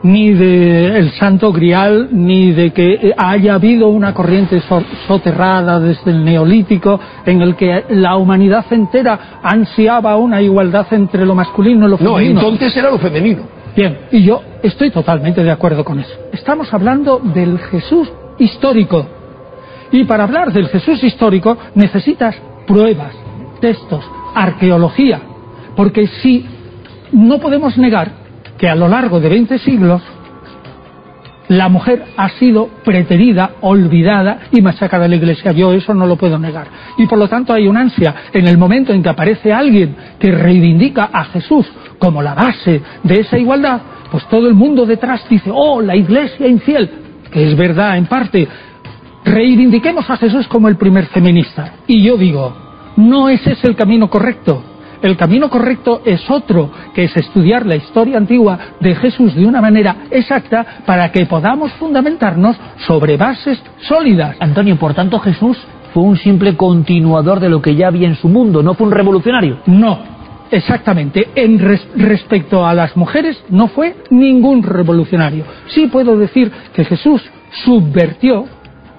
[0.04, 4.62] ni de el Santo Grial, ni de que haya habido una corriente
[5.08, 11.36] soterrada desde el Neolítico en el que la humanidad entera ansiaba una igualdad entre lo
[11.36, 12.42] masculino y lo femenino.
[12.42, 13.44] No, entonces era lo femenino.
[13.76, 16.14] Bien, y yo estoy totalmente de acuerdo con eso.
[16.32, 19.06] Estamos hablando del Jesús histórico.
[19.92, 22.36] Y para hablar del Jesús histórico necesitas
[22.66, 23.14] pruebas,
[23.62, 25.22] textos, arqueología,
[25.76, 26.46] porque si
[27.12, 28.12] no podemos negar
[28.58, 30.02] que a lo largo de 20 siglos
[31.50, 35.52] la mujer ha sido preterida, olvidada y machacada de la iglesia.
[35.54, 36.68] Yo eso no lo puedo negar.
[36.98, 40.32] Y por lo tanto hay una ansia en el momento en que aparece alguien que
[40.32, 41.66] reivindica a Jesús
[42.00, 43.82] como la base de esa igualdad,
[44.12, 46.90] pues todo el mundo detrás dice, oh, la iglesia infiel,
[47.32, 48.48] que es verdad en parte.
[49.24, 51.74] Reivindiquemos a Jesús como el primer feminista.
[51.88, 52.56] Y yo digo,
[52.98, 54.64] no ese es el camino correcto.
[55.02, 59.62] El camino correcto es otro, que es estudiar la historia antigua de Jesús de una
[59.62, 62.58] manera exacta para que podamos fundamentarnos
[62.88, 64.36] sobre bases sólidas.
[64.40, 65.58] Antonio, por tanto Jesús
[65.94, 68.94] fue un simple continuador de lo que ya había en su mundo, no fue un
[68.94, 69.60] revolucionario.
[69.68, 70.00] No,
[70.52, 71.30] exactamente.
[71.36, 75.46] En respecto a las mujeres no fue ningún revolucionario.
[75.68, 77.24] Sí puedo decir que Jesús
[77.64, 78.46] subvertió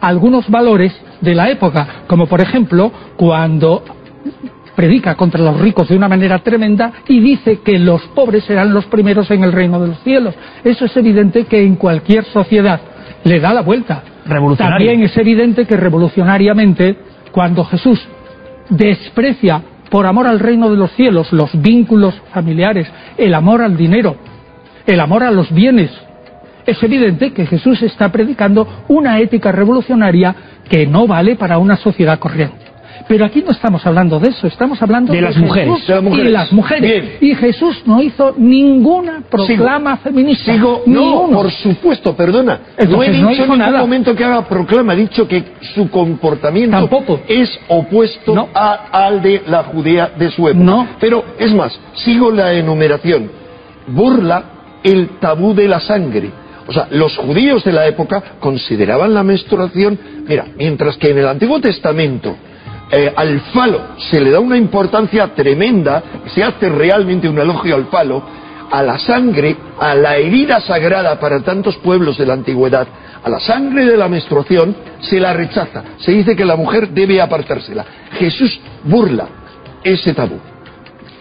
[0.00, 3.82] algunos valores de la época, como por ejemplo cuando
[4.78, 8.86] predica contra los ricos de una manera tremenda y dice que los pobres serán los
[8.86, 10.36] primeros en el reino de los cielos.
[10.62, 12.80] Eso es evidente que en cualquier sociedad
[13.24, 14.04] le da la vuelta.
[14.56, 16.96] También es evidente que revolucionariamente,
[17.32, 18.00] cuando Jesús
[18.70, 19.60] desprecia
[19.90, 22.86] por amor al reino de los cielos los vínculos familiares,
[23.16, 24.14] el amor al dinero,
[24.86, 25.90] el amor a los bienes,
[26.64, 30.36] es evidente que Jesús está predicando una ética revolucionaria
[30.70, 32.67] que no vale para una sociedad corriente.
[33.08, 35.86] Pero aquí no estamos hablando de eso, estamos hablando de, las mujeres.
[35.86, 37.16] de las mujeres.
[37.22, 40.52] Y Jesús no hizo ninguna proclama feminista.
[40.52, 42.60] Sigo, no, por supuesto, perdona.
[42.86, 45.42] no he dicho en ningún momento que haga proclama, he dicho que
[45.74, 46.88] su comportamiento
[47.26, 50.64] es opuesto al de la Judea de su época.
[50.64, 50.86] No.
[51.00, 53.30] Pero es más, sigo la enumeración.
[53.86, 54.44] Burla
[54.84, 56.30] el tabú de la sangre.
[56.66, 59.98] O sea, los judíos de la época consideraban la menstruación,
[60.28, 62.36] mira, mientras que en el Antiguo Testamento
[62.90, 67.86] eh, al falo se le da una importancia tremenda, se hace realmente un elogio al
[67.86, 68.22] falo,
[68.70, 72.86] a la sangre, a la herida sagrada para tantos pueblos de la antigüedad,
[73.22, 75.82] a la sangre de la menstruación, se la rechaza.
[75.98, 77.84] Se dice que la mujer debe apartársela.
[78.12, 79.26] Jesús burla
[79.82, 80.38] ese tabú.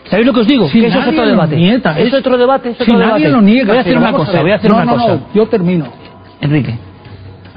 [0.09, 0.69] ¿Sabéis lo que os digo?
[0.69, 1.75] Si que eso es otro debate.
[1.97, 3.11] es otro debate, es otro si debate.
[3.11, 3.67] nadie lo niega.
[3.67, 5.07] Voy a hacer una cosa, voy a hacer no, una no, cosa.
[5.15, 5.87] No, yo termino.
[6.39, 6.86] Enrique.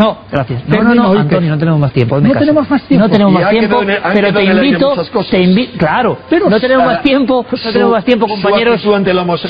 [0.00, 0.66] No, gracias.
[0.66, 2.18] No, no, no, Antonio, no tenemos más tiempo.
[2.22, 3.06] No tenemos más tiempo.
[3.06, 3.80] No tenemos más tiempo,
[4.14, 4.94] pero te invito,
[5.30, 8.80] te invito, claro, pero no tenemos más tiempo, no tenemos más tiempo, compañeros.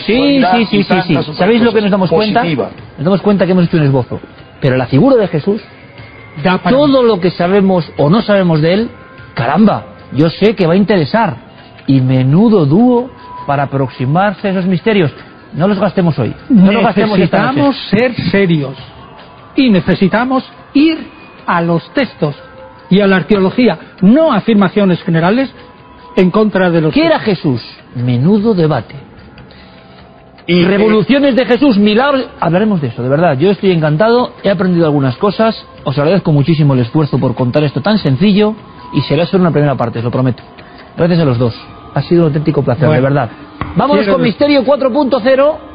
[0.04, 1.32] Sí, sí, sí, sí, sí.
[1.34, 2.42] ¿Sabéis lo que nos damos cuenta?
[2.42, 4.20] Nos damos cuenta que hemos hecho un esbozo.
[4.60, 5.62] Pero la figura de Jesús,
[6.68, 8.90] todo lo que sabemos o no sabemos de él,
[9.34, 11.48] caramba, yo sé que va a interesar.
[11.86, 13.10] Y menudo dúo
[13.46, 15.12] para aproximarse a esos misterios.
[15.54, 16.34] No los gastemos hoy.
[16.48, 18.76] No los gastemos esta Necesitamos ser serios
[19.56, 20.44] y necesitamos
[20.74, 20.98] ir
[21.46, 22.36] a los textos
[22.88, 25.50] y a la arqueología, no afirmaciones generales
[26.16, 26.94] en contra de los.
[26.94, 27.62] ¿Qué era Jesús?
[27.94, 28.96] Menudo debate.
[30.46, 32.26] Y revoluciones de Jesús, milagros.
[32.40, 33.38] Hablaremos de eso, de verdad.
[33.38, 35.64] Yo estoy encantado, he aprendido algunas cosas.
[35.84, 38.54] Os agradezco muchísimo el esfuerzo por contar esto tan sencillo
[38.92, 40.42] y será solo una primera parte, os lo prometo.
[40.96, 41.54] Gracias a los dos.
[41.94, 43.30] Ha sido un auténtico placer, de verdad.
[43.76, 45.69] Vámonos con Misterio 4.0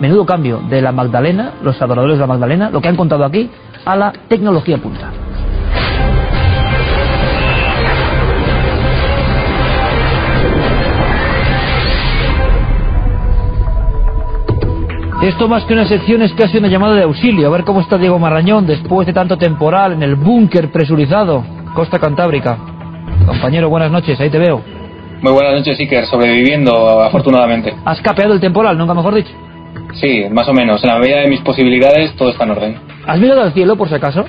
[0.00, 3.50] menudo cambio de la Magdalena, los adoradores de la Magdalena, lo que han contado aquí,
[3.84, 5.10] a la tecnología punta.
[15.22, 17.48] Esto más que una sección es casi una llamada de auxilio.
[17.48, 21.42] A ver cómo está Diego Marrañón después de tanto temporal en el búnker presurizado,
[21.74, 22.58] Costa Cantábrica.
[23.26, 24.62] Compañero, buenas noches, ahí te veo.
[25.22, 27.74] Muy buenas noches, Iker, sobreviviendo afortunadamente.
[27.84, 29.32] ¿Has capeado el temporal, nunca mejor dicho?
[30.00, 30.82] Sí, más o menos.
[30.82, 32.78] En la medida de mis posibilidades, todo está en orden.
[33.06, 34.24] ¿Has mirado al cielo, por si acaso?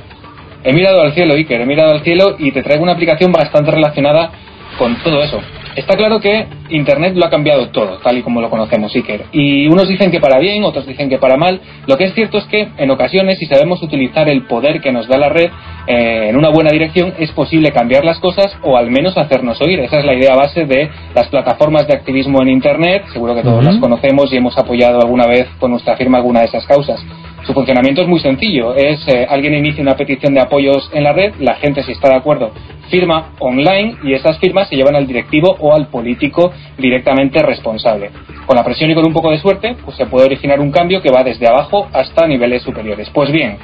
[0.64, 1.62] He mirado al cielo, Iker.
[1.62, 4.32] He mirado al cielo y te traigo una aplicación bastante relacionada
[4.78, 5.42] con todo eso.
[5.78, 9.26] Está claro que Internet lo ha cambiado todo, tal y como lo conocemos, Iker.
[9.32, 11.62] Y unos dicen que para bien, otros dicen que para mal.
[11.86, 15.08] Lo que es cierto es que en ocasiones, si sabemos utilizar el poder que nos
[15.08, 15.52] da la red
[15.86, 19.80] eh, en una buena dirección, es posible cambiar las cosas o al menos hacernos oír.
[19.82, 23.04] Esa es la idea base de las plataformas de activismo en Internet.
[23.14, 26.48] Seguro que todos las conocemos y hemos apoyado alguna vez con nuestra firma alguna de
[26.48, 27.00] esas causas.
[27.48, 28.76] Su funcionamiento es muy sencillo.
[28.76, 32.10] Es eh, alguien inicia una petición de apoyos en la red, la gente si está
[32.10, 32.52] de acuerdo
[32.90, 38.12] firma online y esas firmas se llevan al directivo o al político directamente responsable.
[38.46, 41.02] Con la presión y con un poco de suerte, pues se puede originar un cambio
[41.02, 43.10] que va desde abajo hasta niveles superiores.
[43.14, 43.58] Pues bien,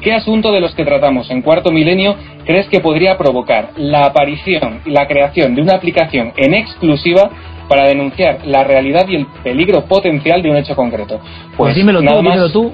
[0.00, 4.80] ¿qué asunto de los que tratamos en cuarto milenio crees que podría provocar la aparición
[4.86, 7.30] y la creación de una aplicación en exclusiva
[7.68, 11.20] para denunciar la realidad y el peligro potencial de un hecho concreto?
[11.56, 12.72] Pues, dímelo nada tú, más- dímelo tú.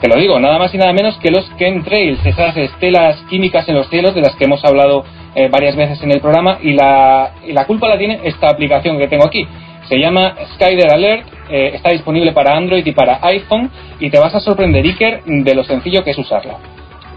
[0.00, 3.76] Te lo digo, nada más y nada menos que los chemtrails, esas estelas químicas en
[3.76, 5.04] los cielos de las que hemos hablado
[5.34, 8.98] eh, varias veces en el programa y la, y la culpa la tiene esta aplicación
[8.98, 9.46] que tengo aquí.
[9.88, 13.70] Se llama Skyder Alert, eh, está disponible para Android y para iPhone
[14.00, 16.56] y te vas a sorprender, Iker, de lo sencillo que es usarla.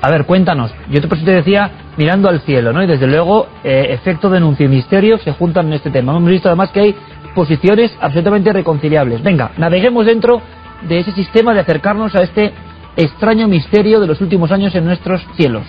[0.01, 0.73] A ver, cuéntanos.
[0.89, 2.81] Yo te, te decía mirando al cielo, ¿no?
[2.81, 6.15] Y desde luego, eh, efecto denuncio y misterio se juntan en este tema.
[6.15, 6.95] Hemos visto además que hay
[7.35, 9.21] posiciones absolutamente reconciliables.
[9.21, 10.41] Venga, naveguemos dentro
[10.83, 12.53] de ese sistema de acercarnos a este
[12.99, 15.63] extraño misterio de los últimos años en nuestros cielos.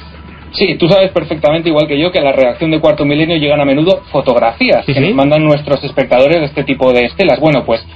[0.53, 3.61] Sí, tú sabes perfectamente, igual que yo, que a la redacción de Cuarto Milenio llegan
[3.61, 5.07] a menudo fotografías Sí, que sí.
[5.07, 7.39] nos mandan nuestros espectadores de este tipo de estelas.
[7.39, 7.87] Bueno, pues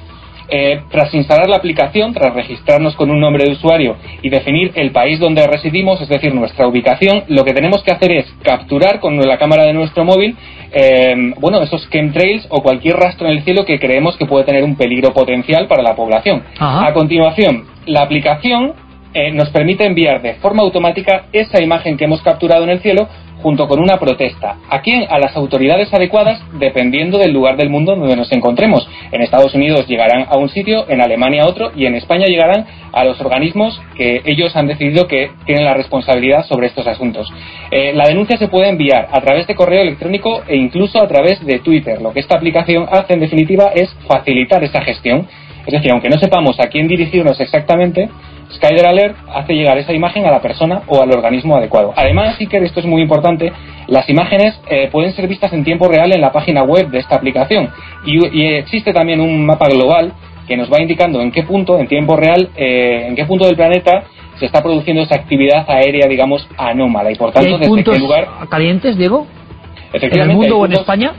[0.49, 4.93] eh, tras instalar la aplicación, tras registrarnos con un nombre de usuario y definir el
[4.93, 9.17] país donde residimos, es decir, nuestra ubicación, lo que tenemos que hacer es capturar con
[9.19, 10.37] la cámara de nuestro móvil,
[10.73, 14.63] eh, bueno, esos chemtrails o cualquier rastro en el cielo que creemos que puede tener
[14.63, 16.45] un peligro potencial para la población.
[16.59, 16.87] Ajá.
[16.87, 18.75] A continuación, la aplicación
[19.15, 23.09] eh, nos permite enviar de forma automática esa imagen que hemos capturado en el cielo
[23.45, 24.57] junto con una protesta.
[24.71, 25.05] ¿A quién?
[25.11, 28.89] A las autoridades adecuadas dependiendo del lugar del mundo donde nos encontremos.
[29.13, 32.67] En Estados Unidos llegarán a un sitio, en Alemania a otro y en España llegarán
[32.91, 37.31] a los organismos que ellos han decidido que tienen la responsabilidad sobre estos asuntos.
[37.71, 41.45] Eh, la denuncia se puede enviar a través de correo electrónico e incluso a través
[41.45, 42.01] de Twitter.
[42.01, 45.29] Lo que esta aplicación hace en definitiva es facilitar esa gestión.
[45.67, 48.09] Es decir, aunque no sepamos a quién dirigirnos exactamente,
[48.57, 51.93] Skyder Alert hace llegar esa imagen a la persona o al organismo adecuado.
[51.97, 53.53] Además, Iker, esto es muy importante,
[53.89, 57.17] las imágenes eh, pueden ser vistas en tiempo real en la página web de esta
[57.17, 57.71] aplicación
[58.05, 60.13] y, y existe también un mapa global
[60.47, 63.57] que nos va indicando en qué punto, en tiempo real, eh, en qué punto del
[63.57, 64.05] planeta
[64.39, 67.95] se está produciendo esa actividad aérea, digamos, anómala y por ¿Y tanto hay desde puntos
[67.95, 69.27] qué lugar calientes, Diego?
[69.27, 71.13] ¿En el Efectivamente, mundo o en España?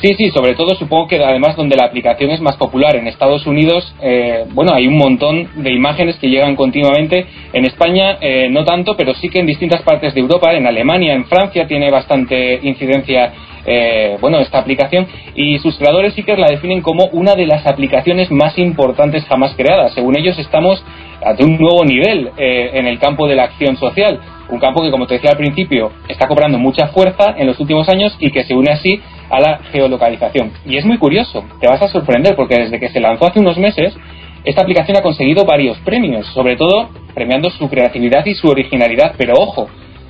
[0.00, 2.96] Sí, sí, sobre todo supongo que además donde la aplicación es más popular.
[2.96, 7.26] En Estados Unidos, eh, bueno, hay un montón de imágenes que llegan continuamente.
[7.52, 11.14] En España eh, no tanto, pero sí que en distintas partes de Europa, en Alemania,
[11.14, 13.32] en Francia tiene bastante incidencia.
[13.64, 15.06] eh, bueno, esta aplicación
[15.36, 19.54] y sus creadores sí que la definen como una de las aplicaciones más importantes jamás
[19.54, 19.94] creadas.
[19.94, 20.82] Según ellos estamos
[21.24, 24.18] ante un nuevo nivel eh, en el campo de la acción social,
[24.52, 27.88] un campo que, como te decía al principio, está cobrando mucha fuerza en los últimos
[27.88, 29.00] años y que se une así
[29.30, 30.52] a la geolocalización.
[30.66, 33.56] Y es muy curioso, te vas a sorprender porque desde que se lanzó hace unos
[33.56, 33.96] meses,
[34.44, 39.34] esta aplicación ha conseguido varios premios, sobre todo premiando su creatividad y su originalidad, pero
[39.38, 39.68] ojo,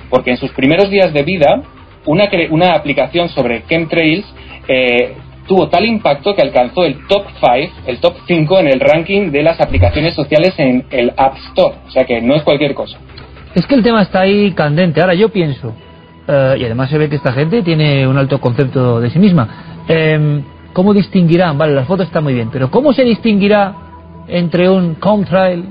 [0.09, 1.61] porque en sus primeros días de vida,
[2.05, 4.25] una, aplicación sobre chemtrails
[4.67, 5.15] eh,
[5.47, 9.43] tuvo tal impacto que alcanzó el top 5, el top 5 en el ranking de
[9.43, 12.97] las aplicaciones sociales en el App Store, o sea que no es cualquier cosa.
[13.55, 15.01] Es que el tema está ahí candente.
[15.01, 15.73] Ahora yo pienso,
[16.27, 19.47] eh, y además se ve que esta gente tiene un alto concepto de sí misma.
[19.87, 20.41] eh,
[20.73, 21.55] ¿Cómo distinguirán?
[21.57, 23.73] Vale, la foto está muy bien, pero ¿cómo se distinguirá
[24.27, 25.65] entre un contrail,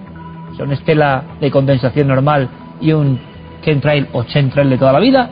[0.53, 2.49] o sea, una estela de condensación normal,
[2.81, 3.19] y un
[3.63, 5.29] chemtrail o chemtrail de toda la vida?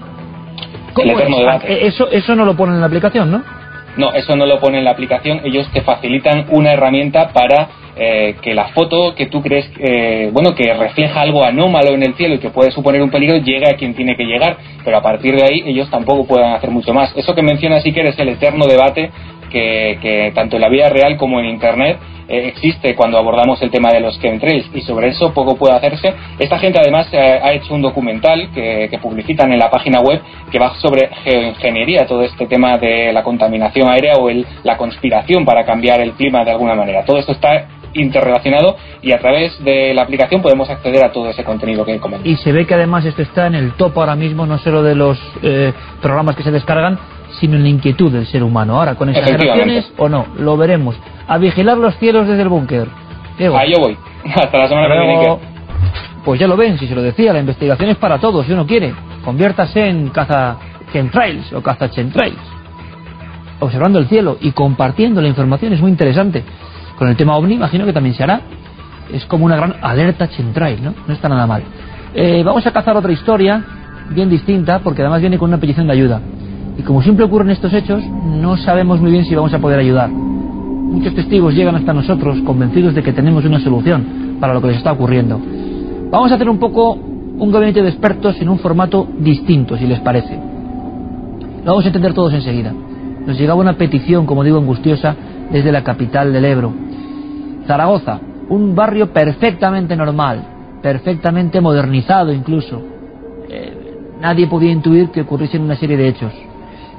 [0.93, 1.29] ¿Cómo es?
[1.69, 3.43] eh, Eso, eso no lo ponen en la aplicación, ¿no?
[4.01, 5.43] No, eso no lo pone en la aplicación.
[5.45, 10.55] Ellos te facilitan una herramienta para eh, que la foto que tú crees, eh, bueno,
[10.55, 13.75] que refleja algo anómalo en el cielo y que puede suponer un peligro, llegue a
[13.75, 14.57] quien tiene que llegar.
[14.83, 17.15] Pero a partir de ahí ellos tampoco pueden hacer mucho más.
[17.15, 19.11] Eso que mencionas, sí que es el eterno debate
[19.51, 21.99] que, tanto en la vida real como en Internet
[22.29, 26.15] eh, existe cuando abordamos el tema de los chemtrails y sobre eso poco puede hacerse.
[26.39, 30.21] Esta gente además eh, ha hecho un documental que, publicitan en la página web
[30.51, 35.45] que va sobre geoingeniería, todo este tema de la contaminación aérea o el, la conspiración
[35.45, 37.05] para cambiar el clima de alguna manera.
[37.05, 41.45] Todo esto está interrelacionado y a través de la aplicación podemos acceder a todo ese
[41.45, 42.29] contenido que comento.
[42.29, 44.95] Y se ve que además esto está en el top ahora mismo, no solo de
[44.95, 46.99] los eh, programas que se descargan,
[47.41, 48.79] sino en la inquietud del ser humano.
[48.79, 50.97] Ahora, con exageraciones o no, lo veremos.
[51.27, 52.87] A vigilar los cielos desde el búnker.
[53.39, 53.57] Diego.
[53.57, 53.97] Ahí yo voy.
[54.35, 55.39] Hasta la semana que viene.
[56.25, 58.67] Pues ya lo ven, si se lo decía, la investigación es para todos, si uno
[58.67, 58.95] quiere.
[59.25, 60.59] Conviértase en caza
[60.93, 62.39] chemtrails o caza chemtrails.
[63.59, 66.45] observando el cielo y compartiendo la información, es muy interesante.
[66.99, 68.43] Con el tema OVNI imagino que también se hará.
[69.11, 70.95] Es como una gran alerta central, ¿no?
[71.07, 71.63] No está nada mal.
[72.15, 73.65] Eh, vamos a cazar otra historia,
[74.11, 76.21] bien distinta, porque además viene con una petición de ayuda.
[76.81, 79.81] Y como siempre ocurre en estos hechos, no sabemos muy bien si vamos a poder
[79.81, 80.09] ayudar.
[80.09, 84.79] Muchos testigos llegan hasta nosotros convencidos de que tenemos una solución para lo que les
[84.79, 85.39] está ocurriendo.
[86.11, 90.01] Vamos a hacer un poco un gabinete de expertos en un formato distinto, si les
[90.01, 90.35] parece.
[90.37, 92.73] Lo vamos a entender todos enseguida.
[93.27, 95.15] Nos llegaba una petición, como digo, angustiosa
[95.53, 96.73] desde la capital del Ebro.
[97.67, 100.45] Zaragoza, un barrio perfectamente normal,
[100.81, 102.81] perfectamente modernizado incluso.
[103.51, 106.33] Eh, nadie podía intuir que ocurriesen una serie de hechos.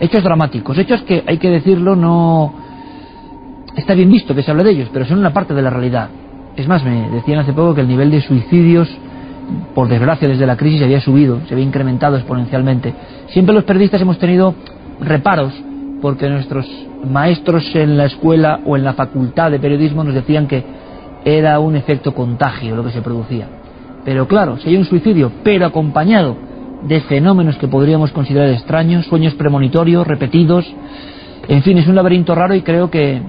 [0.01, 2.51] Hechos dramáticos, hechos que, hay que decirlo, no...
[3.75, 6.09] Está bien visto que se hable de ellos, pero son una parte de la realidad.
[6.57, 8.89] Es más, me decían hace poco que el nivel de suicidios,
[9.75, 12.95] por desgracia desde la crisis, había subido, se había incrementado exponencialmente.
[13.27, 14.55] Siempre los periodistas hemos tenido
[14.99, 15.53] reparos
[16.01, 16.67] porque nuestros
[17.07, 20.63] maestros en la escuela o en la facultad de periodismo nos decían que
[21.23, 23.47] era un efecto contagio lo que se producía.
[24.03, 26.35] Pero claro, si hay un suicidio, pero acompañado
[26.83, 30.65] de fenómenos que podríamos considerar extraños, sueños premonitorios, repetidos,
[31.47, 33.21] en fin, es un laberinto raro y creo que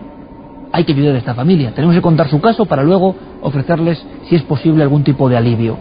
[0.72, 1.72] hay que ayudar a esta familia.
[1.74, 5.76] Tenemos que contar su caso para luego ofrecerles, si es posible, algún tipo de alivio.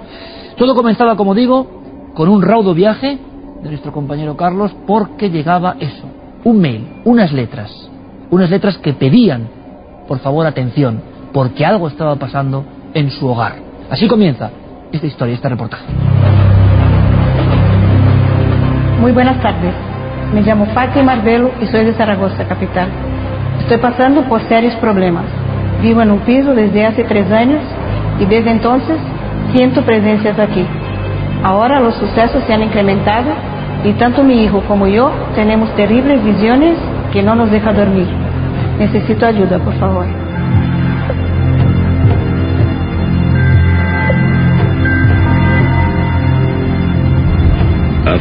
[0.58, 3.18] Todo comenzaba, como digo, con un raudo viaje
[3.62, 6.06] de nuestro compañero Carlos porque llegaba eso,
[6.44, 7.72] un mail, unas letras,
[8.30, 9.48] unas letras que pedían,
[10.08, 13.56] por favor, atención, porque algo estaba pasando en su hogar.
[13.90, 14.50] Así comienza
[14.92, 15.86] esta historia, este reportaje.
[19.02, 19.74] Muy buenas tardes.
[20.32, 22.88] Me llamo Fátima Arbelo y soy de Zaragoza, capital.
[23.60, 25.26] Estoy pasando por serios problemas.
[25.82, 27.64] Vivo en un piso desde hace tres años
[28.20, 28.98] y desde entonces
[29.56, 30.64] siento presencias aquí.
[31.44, 33.32] Ahora los sucesos se han incrementado
[33.84, 36.78] y tanto mi hijo como yo tenemos terribles visiones
[37.12, 38.08] que no nos deja dormir.
[38.78, 40.21] Necesito ayuda, por favor.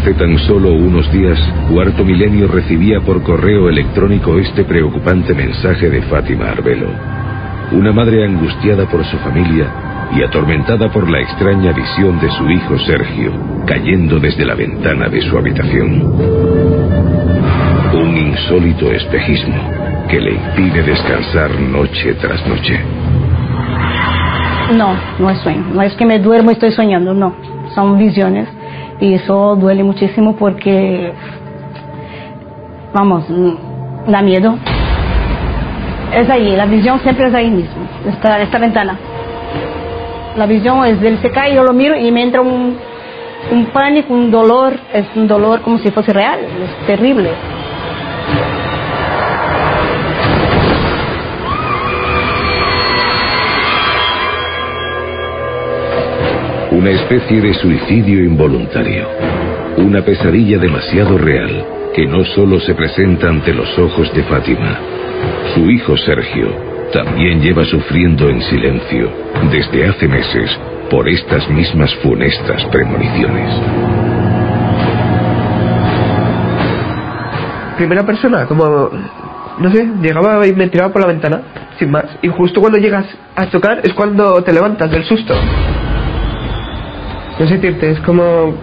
[0.00, 1.38] Hace tan solo unos días,
[1.70, 6.88] Cuarto Milenio recibía por correo electrónico este preocupante mensaje de Fátima Arbelo.
[7.72, 9.66] Una madre angustiada por su familia
[10.16, 13.30] y atormentada por la extraña visión de su hijo Sergio
[13.66, 16.02] cayendo desde la ventana de su habitación.
[17.92, 19.70] Un insólito espejismo
[20.08, 22.80] que le impide descansar noche tras noche.
[24.74, 25.66] No, no es sueño.
[25.74, 27.34] No es que me duermo y estoy soñando, no.
[27.74, 28.48] Son visiones.
[29.00, 31.12] Y eso duele muchísimo porque,
[32.92, 33.24] vamos,
[34.06, 34.56] da miedo.
[36.12, 38.98] Es ahí, la visión siempre es ahí mismo, esta, esta ventana.
[40.36, 42.76] La visión es del se cae, yo lo miro y me entra un,
[43.50, 47.30] un pánico, un dolor, es un dolor como si fuese real, es terrible.
[56.80, 59.06] Una especie de suicidio involuntario.
[59.76, 64.78] Una pesadilla demasiado real que no solo se presenta ante los ojos de Fátima.
[65.52, 66.48] Su hijo Sergio
[66.90, 69.10] también lleva sufriendo en silencio
[69.52, 70.58] desde hace meses
[70.90, 73.50] por estas mismas funestas premoniciones.
[77.76, 78.88] Primera persona, como,
[79.58, 81.42] no sé, llegaba y me tiraba por la ventana,
[81.78, 82.06] sin más.
[82.22, 83.04] Y justo cuando llegas
[83.36, 85.34] a chocar es cuando te levantas del susto.
[87.38, 88.54] No sé decirte, es como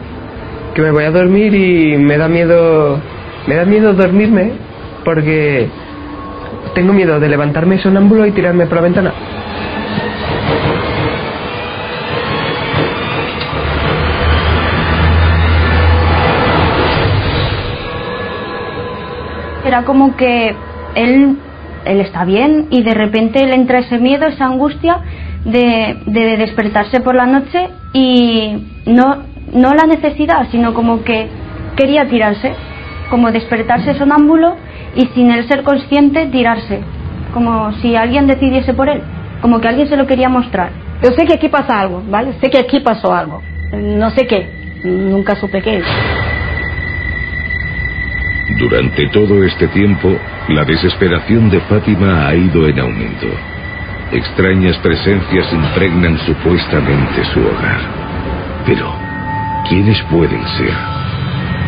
[0.75, 2.99] que me voy a dormir y me da miedo,
[3.47, 4.51] me da miedo dormirme
[5.03, 5.67] porque
[6.75, 9.13] tengo miedo de levantarme sonámbulo y tirarme por la ventana.
[19.65, 20.55] Era como que
[20.95, 21.37] él,
[21.85, 25.01] él está bien y de repente le entra ese miedo, esa angustia
[25.47, 31.27] de, de despertarse por la noche y no, no la necesidad, sino como que
[31.75, 32.53] quería tirarse,
[33.09, 34.55] como despertarse sonámbulo
[34.95, 36.81] y sin él ser consciente tirarse,
[37.33, 39.01] como si alguien decidiese por él,
[39.41, 40.71] como que alguien se lo quería mostrar.
[41.01, 42.33] Yo sé que aquí pasa algo, ¿vale?
[42.41, 43.41] Sé que aquí pasó algo.
[43.71, 44.49] No sé qué,
[44.83, 45.81] nunca supe qué.
[48.59, 50.09] Durante todo este tiempo,
[50.49, 53.27] la desesperación de Fátima ha ido en aumento.
[54.11, 57.81] Extrañas presencias impregnan supuestamente su hogar.
[58.65, 58.93] Pero,
[59.67, 60.73] ¿quiénes pueden ser?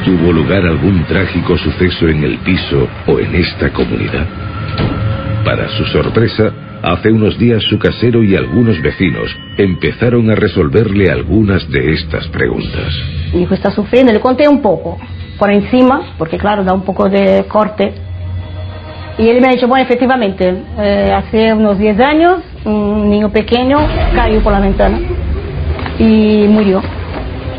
[0.06, 4.26] ¿Tuvo lugar algún trágico suceso en el piso o en esta comunidad?
[5.44, 11.70] Para su sorpresa, hace unos días su casero y algunos vecinos empezaron a resolverle algunas
[11.70, 12.94] de estas preguntas.
[13.34, 14.98] Mi hijo está sufriendo, le conté un poco,
[15.38, 17.94] por encima, porque claro, da un poco de corte.
[19.20, 23.78] Y él me ha dicho, bueno, efectivamente, eh, hace unos 10 años un niño pequeño
[24.16, 24.98] cayó por la ventana
[26.00, 26.82] y murió.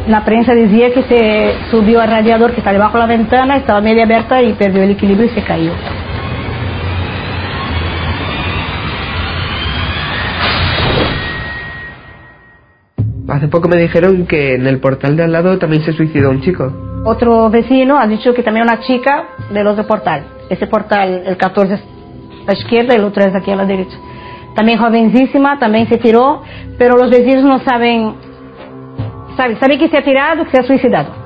[0.09, 3.83] La prensa decía que se subió al radiador que está debajo de la ventana, estaba
[3.83, 5.73] media abierta y perdió el equilibrio y se cayó.
[13.29, 16.41] Hace poco me dijeron que en el portal de al lado también se suicidó un
[16.41, 16.73] chico.
[17.05, 20.40] Otro vecino ha dicho que también una chica del otro portal.
[20.51, 23.65] Ese portal, el 14 es a la izquierda y el otro es aquí a la
[23.65, 23.97] derecha.
[24.55, 26.43] También jovencísima, también se tiró,
[26.77, 28.15] pero los vecinos no saben,
[29.37, 31.21] saben, saben que se ha tirado, que se ha suicidado.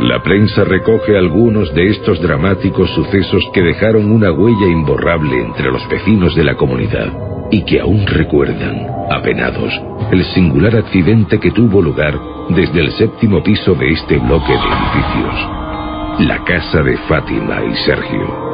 [0.00, 5.86] La prensa recoge algunos de estos dramáticos sucesos que dejaron una huella imborrable entre los
[5.88, 7.12] vecinos de la comunidad
[7.50, 9.78] y que aún recuerdan, apenados,
[10.10, 12.18] el singular accidente que tuvo lugar
[12.48, 16.26] desde el séptimo piso de este bloque de edificios.
[16.26, 18.51] La casa de Fátima y Sergio.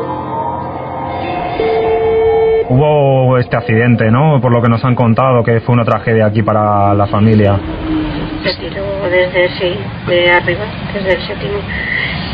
[2.70, 4.40] Hubo este accidente, ¿no?
[4.40, 7.59] Por lo que nos han contado, que fue una tragedia aquí para la familia.
[8.45, 9.74] Se tiró desde, sí,
[10.07, 11.59] de arriba, desde el séptimo.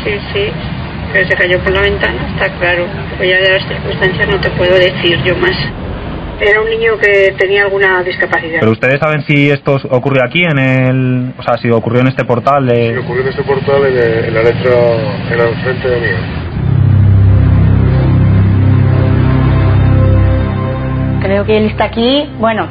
[0.03, 0.45] Sí, sí,
[1.13, 2.85] pero se cayó por la ventana, está claro.
[3.17, 5.55] Pero ya de las circunstancias no te puedo decir yo más.
[6.41, 8.59] Era un niño que tenía alguna discapacidad.
[8.59, 12.25] Pero ustedes saben si esto ocurrió aquí en el, o sea, si ocurrió en este
[12.25, 12.91] portal de.
[12.91, 14.73] Sí, ocurrió en este portal en, el- en la letra,
[15.31, 16.17] en el frente de mío.
[21.25, 22.67] Creo que él está aquí, bueno,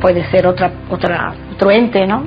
[0.00, 2.24] puede ser otra, otra, otro ente, ¿no?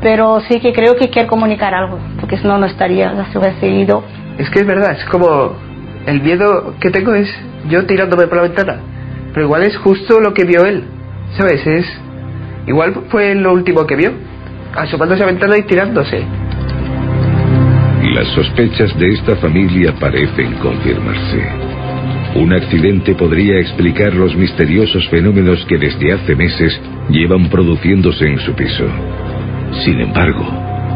[0.00, 3.38] Pero sí que creo que quiere comunicar algo, porque si no, no estaría, no se
[3.38, 4.04] hubiese ido.
[4.38, 5.56] Es que es verdad, es como
[6.06, 7.28] el miedo que tengo es
[7.68, 8.76] yo tirándome por la ventana.
[9.32, 10.84] Pero igual es justo lo que vio él,
[11.36, 11.66] ¿sabes?
[11.66, 11.86] Es
[12.68, 14.12] igual fue lo último que vio,
[14.76, 16.24] asomándose a la ventana y tirándose.
[18.14, 21.73] Las sospechas de esta familia parecen confirmarse.
[22.34, 28.52] Un accidente podría explicar los misteriosos fenómenos que desde hace meses llevan produciéndose en su
[28.54, 28.86] piso.
[29.84, 30.44] Sin embargo,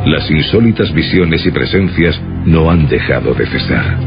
[0.06, 3.98] las insólitas visiones y presencias no han dejado de cesar.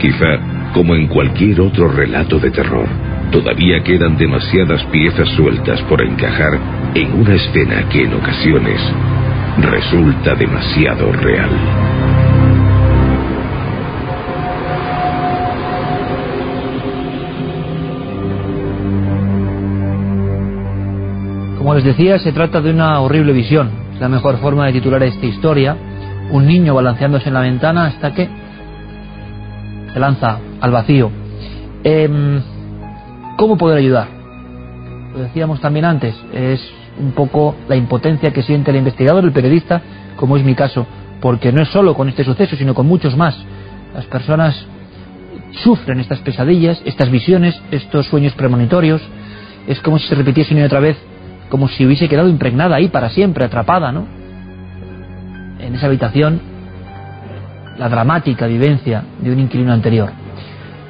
[0.00, 2.88] Quizá, como en cualquier otro relato de terror,
[3.30, 6.58] todavía quedan demasiadas piezas sueltas por encajar
[6.94, 8.80] en una escena que en ocasiones
[9.58, 11.91] resulta demasiado real.
[21.62, 23.70] Como les decía, se trata de una horrible visión.
[23.94, 25.76] Es la mejor forma de titular esta historia.
[26.32, 28.28] Un niño balanceándose en la ventana hasta que
[29.92, 31.12] se lanza al vacío.
[31.84, 32.42] Em,
[33.36, 34.08] ¿Cómo poder ayudar?
[35.12, 36.60] Lo decíamos también antes, es
[36.98, 39.82] un poco la impotencia que siente el investigador, el periodista,
[40.16, 40.84] como es mi caso,
[41.20, 43.38] porque no es solo con este suceso, sino con muchos más.
[43.94, 44.66] Las personas
[45.62, 49.00] sufren estas pesadillas, estas visiones, estos sueños premonitorios.
[49.68, 50.96] Es como si se repitiese una y otra vez,
[51.52, 54.06] como si hubiese quedado impregnada ahí para siempre, atrapada, ¿no?
[55.60, 56.40] En esa habitación,
[57.76, 60.08] la dramática vivencia de un inquilino anterior.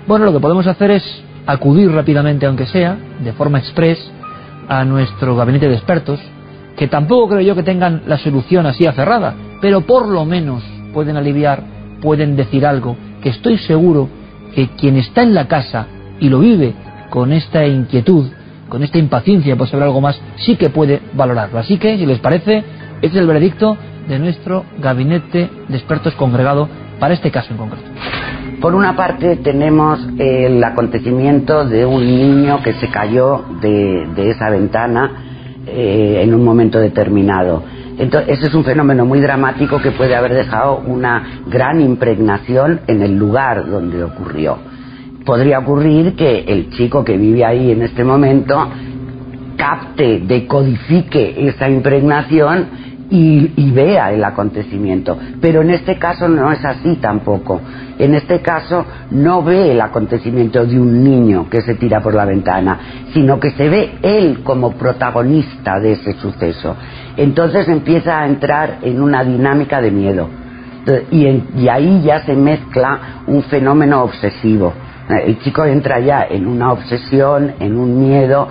[0.07, 3.99] Bueno, lo que podemos hacer es acudir rápidamente, aunque sea, de forma express,
[4.69, 6.21] a nuestro gabinete de expertos,
[6.77, 10.63] que tampoco creo yo que tengan la solución así aferrada, pero por lo menos
[10.95, 11.65] pueden aliviar,
[12.01, 14.09] pueden decir algo, que estoy seguro
[14.55, 15.89] que quien está en la casa
[16.21, 16.73] y lo vive
[17.11, 18.31] con esta inquietud,
[18.73, 21.59] con esta impaciencia por saber algo más, sí que puede valorarlo.
[21.59, 22.65] Así que, si les parece,
[23.03, 23.77] este es el veredicto
[24.09, 27.85] de nuestro gabinete de expertos congregado para este caso en concreto.
[28.63, 35.23] Por una parte tenemos el acontecimiento de un niño que se cayó de, esa ventana
[35.67, 37.63] eh, en un momento determinado.
[37.99, 43.03] Entonces, ese es un fenómeno muy dramático que puede haber dejado una gran impregnación en
[43.03, 44.72] el lugar donde ocurrió.
[45.25, 48.69] Podría ocurrir que el chico que vive ahí en este momento
[49.57, 55.19] capte, decodifique esa impregnación y, vea el acontecimiento.
[55.41, 57.61] Pero en este caso no es así tampoco.
[57.99, 62.25] En este caso no ve el acontecimiento de un niño que se tira por la
[62.25, 62.79] ventana,
[63.13, 66.75] sino que se ve él como protagonista de ese suceso.
[67.17, 70.29] Entonces empieza a entrar en una dinámica de miedo.
[71.11, 74.73] Y ahí ya se mezcla un fenómeno obsesivo.
[75.09, 78.49] El chico entra ya en una obsesión, en un miedo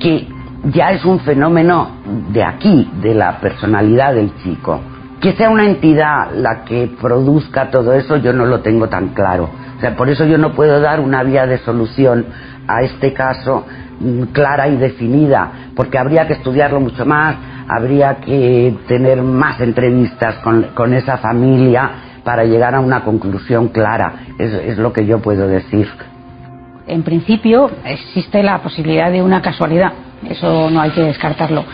[0.00, 0.26] que
[0.72, 1.90] ya es un fenómeno
[2.32, 4.80] de aquí, de la personalidad del chico.
[5.20, 9.50] Que sea una entidad la que produzca todo eso, yo no lo tengo tan claro.
[9.76, 12.26] O sea, por eso yo no puedo dar una vía de solución
[12.66, 13.66] a este caso
[14.00, 17.36] mm, clara y definida, porque habría que estudiarlo mucho más,
[17.68, 21.90] habría que tener más entrevistas con, con esa familia
[22.24, 24.14] para llegar a una conclusión clara.
[24.38, 25.88] Es, es lo que yo puedo decir.
[26.86, 29.92] en principio existe la posibilidad de una casualidad,
[30.28, 31.64] eso no hay que descartarlo.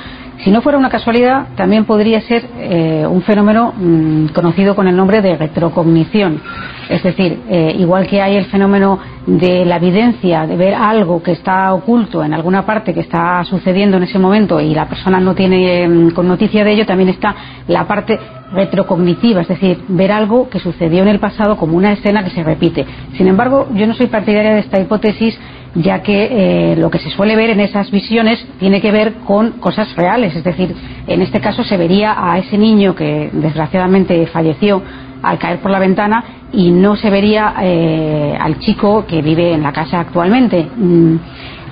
[0.44, 4.96] Si no fuera una casualidad, también podría ser eh, un fenómeno mm, conocido con el
[4.96, 6.40] nombre de retrocognición.
[6.88, 11.32] Es decir, eh, igual que hay el fenómeno de la evidencia, de ver algo que
[11.32, 15.34] está oculto en alguna parte que está sucediendo en ese momento y la persona no
[15.34, 17.34] tiene mm, con noticia de ello, también está
[17.68, 18.18] la parte
[18.52, 22.42] retrocognitiva, es decir, ver algo que sucedió en el pasado como una escena que se
[22.42, 22.86] repite.
[23.16, 25.38] Sin embargo, yo no soy partidaria de esta hipótesis
[25.74, 29.52] ya que eh, lo que se suele ver en esas visiones tiene que ver con
[29.52, 30.74] cosas reales, es decir,
[31.06, 34.82] en este caso se vería a ese niño que desgraciadamente falleció
[35.22, 39.62] al caer por la ventana y no se vería eh, al chico que vive en
[39.62, 40.66] la casa actualmente.
[40.76, 41.16] Mm.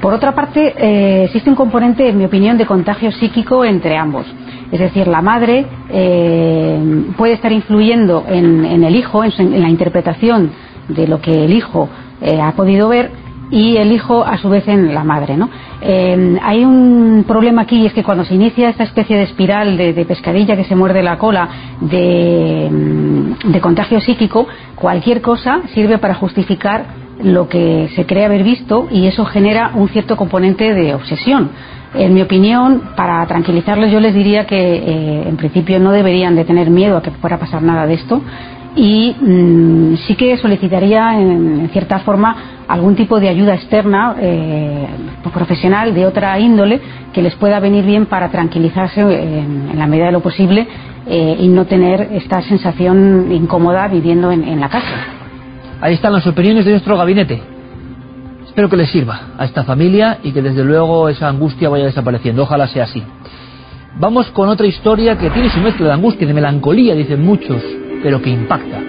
[0.00, 4.26] Por otra parte, eh, existe un componente, en mi opinión, de contagio psíquico entre ambos.
[4.70, 5.66] Es decir, la madre
[7.16, 10.52] puede estar influyendo en, el hijo, en, la interpretación
[10.88, 11.88] de lo que el hijo
[12.40, 13.10] ha podido ver,
[13.50, 15.36] y el hijo a su vez en la madre.
[15.36, 15.48] ¿no?
[15.80, 19.76] Eh, hay un problema aquí y es que cuando se inicia esta especie de espiral
[19.76, 21.48] de, pescadilla que se muerde la cola
[21.80, 26.86] de, mm, de, contagio psíquico, cualquier cosa sirve para justificar
[27.22, 31.50] lo que se cree haber visto y eso genera un cierto componente de obsesión.
[31.94, 36.44] En mi opinión, para tranquilizarles, yo les diría que eh, en principio no deberían de
[36.44, 38.20] tener miedo a que pueda pasar nada de esto
[38.78, 42.36] y mm, sí que solicitaría en, cierta forma
[42.68, 44.86] algún tipo de ayuda externa eh,
[45.34, 46.80] profesional de otra índole
[47.12, 50.68] que les pueda venir bien para tranquilizarse en, la medida de lo posible
[51.06, 54.86] eh, y no tener esta sensación incómoda viviendo en, la casa.
[55.80, 57.42] Ahí están las opiniones de nuestro gabinete.
[58.46, 62.42] Espero que les sirva a esta familia y que desde luego esa angustia vaya desapareciendo.
[62.42, 63.02] Ojalá sea así.
[63.98, 67.62] Vamos con otra historia que tiene su mezcla de angustia y de melancolía, dicen muchos
[68.02, 68.80] pero que impacta,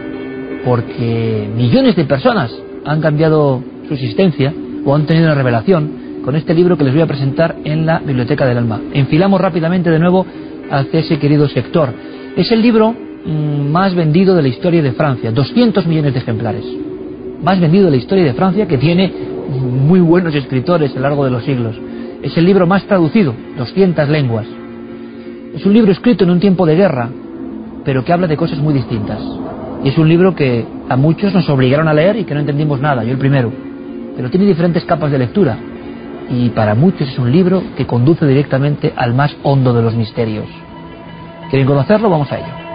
[0.65, 2.53] porque millones de personas
[2.85, 4.53] han cambiado su existencia
[4.85, 7.99] o han tenido una revelación con este libro que les voy a presentar en la
[7.99, 8.79] Biblioteca del Alma.
[8.93, 10.25] Enfilamos rápidamente de nuevo
[10.69, 11.89] hacia ese querido sector.
[12.35, 16.65] Es el libro mm, más vendido de la historia de Francia, 200 millones de ejemplares.
[17.41, 19.11] Más vendido de la historia de Francia que tiene
[19.49, 21.75] muy buenos escritores a lo largo de los siglos.
[22.21, 24.45] Es el libro más traducido, 200 lenguas.
[25.55, 27.09] Es un libro escrito en un tiempo de guerra,
[27.83, 29.19] pero que habla de cosas muy distintas.
[29.83, 32.79] Y es un libro que a muchos nos obligaron a leer y que no entendimos
[32.81, 33.51] nada, yo el primero.
[34.15, 35.57] Pero tiene diferentes capas de lectura.
[36.29, 40.45] Y para muchos es un libro que conduce directamente al más hondo de los misterios.
[41.49, 42.09] ¿Quieren conocerlo?
[42.09, 42.69] Vamos a ello.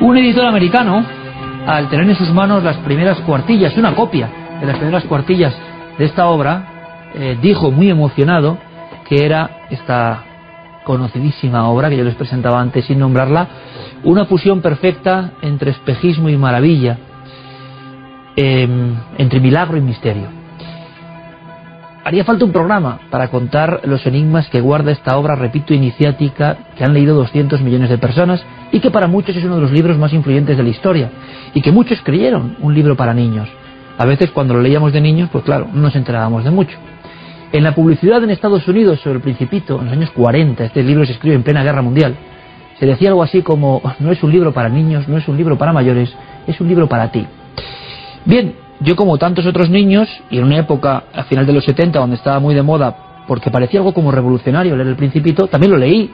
[0.00, 1.02] Un editor americano,
[1.66, 4.28] al tener en sus manos las primeras cuartillas, una copia
[4.60, 5.54] de las primeras cuartillas
[5.96, 6.66] de esta obra,
[7.14, 8.58] eh, dijo muy emocionado
[9.08, 10.24] que era esta
[10.84, 13.48] conocidísima obra que yo les presentaba antes sin nombrarla,
[14.04, 16.98] una fusión perfecta entre espejismo y maravilla,
[18.36, 20.44] em, entre milagro y misterio.
[22.04, 26.84] Haría falta un programa para contar los enigmas que guarda esta obra, repito, iniciática, que
[26.84, 29.96] han leído 200 millones de personas y que para muchos es uno de los libros
[29.96, 31.10] más influyentes de la historia
[31.54, 33.48] y que muchos creyeron un libro para niños.
[33.96, 36.76] A veces cuando lo leíamos de niños, pues claro, no nos enterábamos de mucho.
[37.54, 41.06] En la publicidad en Estados Unidos sobre el Principito, en los años 40, este libro
[41.06, 42.16] se escribe en plena guerra mundial,
[42.80, 45.56] se decía algo así como, no es un libro para niños, no es un libro
[45.56, 46.12] para mayores,
[46.48, 47.24] es un libro para ti.
[48.24, 52.00] Bien, yo como tantos otros niños, y en una época, a final de los 70,
[52.00, 55.78] donde estaba muy de moda, porque parecía algo como revolucionario leer el Principito, también lo
[55.78, 56.10] leí.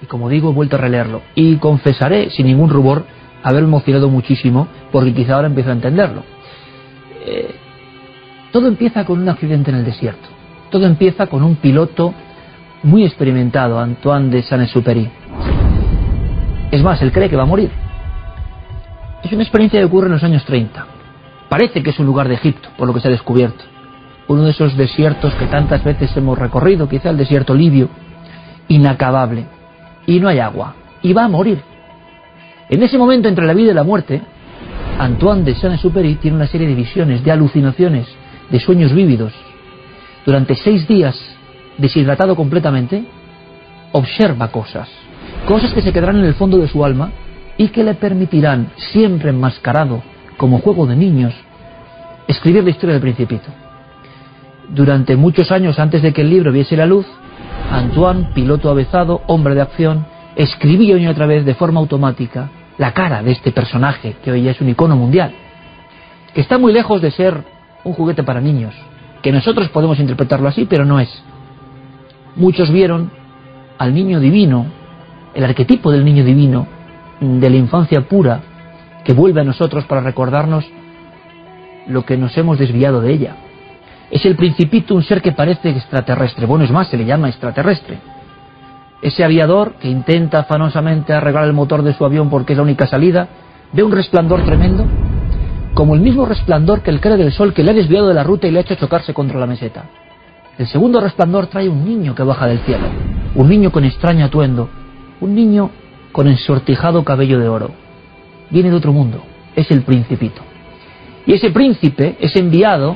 [0.00, 1.22] Y como digo, he vuelto a releerlo.
[1.34, 3.06] Y confesaré, sin ningún rubor,
[3.42, 6.22] haberme emocionado muchísimo, porque quizá ahora empiezo a entenderlo.
[7.26, 7.56] Eh,
[8.54, 10.28] todo empieza con un accidente en el desierto.
[10.70, 12.14] Todo empieza con un piloto
[12.84, 15.10] muy experimentado, Antoine de Saint-Exupéry.
[16.70, 17.72] Es más, él cree que va a morir.
[19.24, 20.86] Es una experiencia que ocurre en los años 30.
[21.48, 23.64] Parece que es un lugar de Egipto, por lo que se ha descubierto.
[24.28, 27.88] Uno de esos desiertos que tantas veces hemos recorrido, quizá el desierto libio,
[28.68, 29.46] inacabable.
[30.06, 30.76] Y no hay agua.
[31.02, 31.60] Y va a morir.
[32.70, 34.22] En ese momento entre la vida y la muerte,
[35.00, 38.06] Antoine de Saint-Exupéry tiene una serie de visiones, de alucinaciones,
[38.50, 39.32] de sueños vívidos,
[40.24, 41.18] durante seis días,
[41.78, 43.04] deshidratado completamente,
[43.92, 44.88] observa cosas,
[45.46, 47.10] cosas que se quedarán en el fondo de su alma
[47.56, 50.02] y que le permitirán, siempre enmascarado
[50.36, 51.34] como juego de niños,
[52.26, 53.48] escribir la historia del principito.
[54.68, 57.06] Durante muchos años antes de que el libro viese la luz,
[57.70, 60.06] Antoine, piloto avezado, hombre de acción,
[60.36, 64.42] escribía una y otra vez de forma automática la cara de este personaje que hoy
[64.42, 65.32] ya es un icono mundial,
[66.34, 67.44] que está muy lejos de ser
[67.84, 68.74] un juguete para niños,
[69.22, 71.08] que nosotros podemos interpretarlo así, pero no es.
[72.36, 73.10] Muchos vieron
[73.78, 74.66] al niño divino,
[75.34, 76.66] el arquetipo del niño divino,
[77.20, 78.40] de la infancia pura,
[79.04, 80.64] que vuelve a nosotros para recordarnos
[81.86, 83.36] lo que nos hemos desviado de ella.
[84.10, 86.46] Es el principito un ser que parece extraterrestre.
[86.46, 87.98] Bueno, es más, se le llama extraterrestre.
[89.02, 92.86] Ese aviador que intenta afanosamente arreglar el motor de su avión porque es la única
[92.86, 93.28] salida,
[93.72, 94.86] ve un resplandor tremendo,
[95.74, 98.22] como el mismo resplandor que el cara del sol que le ha desviado de la
[98.22, 99.84] ruta y le ha hecho chocarse contra la meseta.
[100.56, 102.86] El segundo resplandor trae un niño que baja del cielo,
[103.34, 104.70] un niño con extraño atuendo,
[105.20, 105.70] un niño
[106.12, 107.70] con ensortijado cabello de oro.
[108.50, 109.24] Viene de otro mundo,
[109.56, 110.42] es el principito.
[111.26, 112.94] Y ese príncipe, ese enviado,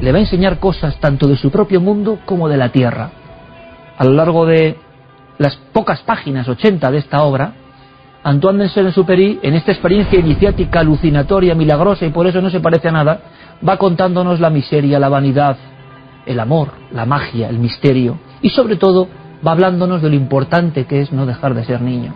[0.00, 3.10] le va a enseñar cosas tanto de su propio mundo como de la tierra.
[3.96, 4.76] A lo largo de
[5.38, 7.54] las pocas páginas, 80 de esta obra,
[8.28, 12.88] Antoine de Saint-Exupéry, en esta experiencia iniciática, alucinatoria, milagrosa y por eso no se parece
[12.88, 13.20] a nada,
[13.66, 15.56] va contándonos la miseria, la vanidad,
[16.26, 19.08] el amor, la magia, el misterio y sobre todo
[19.46, 22.12] va hablándonos de lo importante que es no dejar de ser niño,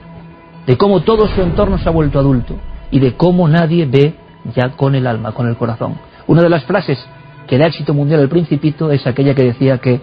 [0.67, 2.57] de cómo todo su entorno se ha vuelto adulto
[2.91, 4.15] y de cómo nadie ve
[4.55, 5.95] ya con el alma, con el corazón.
[6.27, 7.03] Una de las frases
[7.47, 10.03] que da éxito mundial el principito es aquella que decía que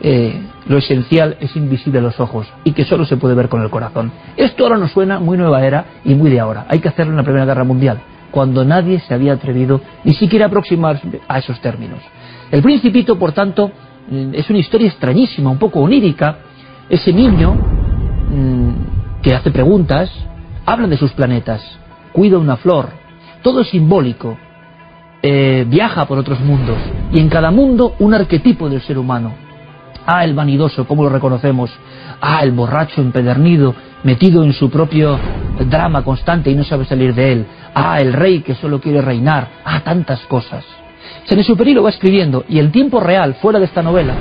[0.00, 3.62] eh, lo esencial es invisible a los ojos y que solo se puede ver con
[3.62, 4.12] el corazón.
[4.36, 6.66] Esto ahora nos suena muy nueva era y muy de ahora.
[6.68, 8.00] Hay que hacerlo en la Primera Guerra Mundial,
[8.30, 12.00] cuando nadie se había atrevido ni siquiera a aproximarse a esos términos.
[12.50, 13.70] El principito, por tanto,
[14.10, 16.38] mm, es una historia extrañísima, un poco onírica.
[16.88, 20.10] Ese niño mm, que hace preguntas,
[20.64, 21.62] habla de sus planetas,
[22.12, 22.90] cuida una flor,
[23.42, 24.36] todo es simbólico,
[25.22, 26.78] eh, viaja por otros mundos
[27.12, 29.45] y en cada mundo un arquetipo del ser humano.
[30.06, 31.70] Ah, el vanidoso, ¿cómo lo reconocemos?
[32.20, 33.74] Ah, el borracho empedernido,
[34.04, 35.18] metido en su propio
[35.68, 37.46] drama constante y no sabe salir de él.
[37.74, 39.48] Ah, el rey que solo quiere reinar.
[39.64, 40.64] Ah, tantas cosas.
[41.24, 44.14] Saint-Exupéry lo va escribiendo y el tiempo real, fuera de esta novela,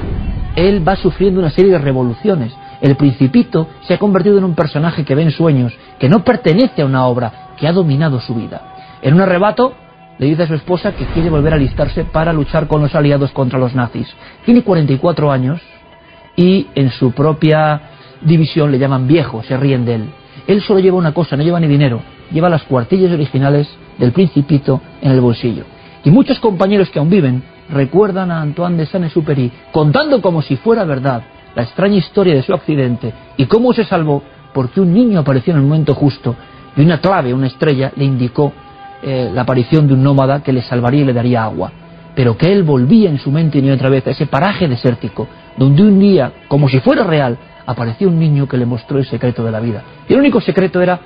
[0.56, 2.52] él va sufriendo una serie de revoluciones.
[2.82, 6.82] El principito se ha convertido en un personaje que ve en sueños, que no pertenece
[6.82, 8.62] a una obra, que ha dominado su vida.
[9.04, 9.74] En un arrebato
[10.18, 13.32] le dice a su esposa que quiere volver a alistarse para luchar con los aliados
[13.32, 14.08] contra los nazis.
[14.46, 15.62] Tiene 44 años
[16.36, 17.82] y en su propia
[18.22, 20.10] división le llaman viejo, se ríen de él.
[20.48, 22.02] Él solo lleva una cosa, no lleva ni dinero,
[22.32, 23.68] lleva las cuartillas originales
[23.98, 25.64] del principito en el bolsillo.
[26.04, 30.84] Y muchos compañeros que aún viven recuerdan a Antoine de Saint-Exupéry contando como si fuera
[30.84, 31.24] verdad
[31.56, 34.22] la extraña historia de su accidente y cómo se salvó
[34.54, 36.36] porque un niño apareció en el momento justo
[36.78, 38.52] y una clave, una estrella, le indicó
[39.02, 41.72] eh, la aparición de un nómada que le salvaría y le daría agua.
[42.16, 45.84] Pero que él volvía en su mente y otra vez a ese paraje desértico, donde
[45.84, 49.52] un día, como si fuera real, apareció un niño que le mostró el secreto de
[49.52, 49.84] la vida.
[50.08, 51.00] Y el único secreto era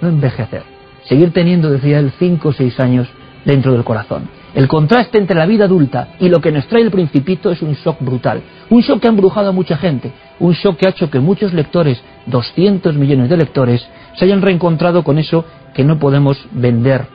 [0.00, 0.62] no envejecer,
[1.04, 3.08] seguir teniendo, decía él, cinco o seis años
[3.44, 4.28] dentro del corazón.
[4.54, 7.74] El contraste entre la vida adulta y lo que nos trae el principito es un
[7.74, 8.42] shock brutal.
[8.70, 10.12] Un shock que ha embrujado a mucha gente.
[10.40, 15.04] Un shock que ha hecho que muchos lectores, 200 millones de lectores, se hayan reencontrado
[15.04, 17.06] con eso que no podemos vender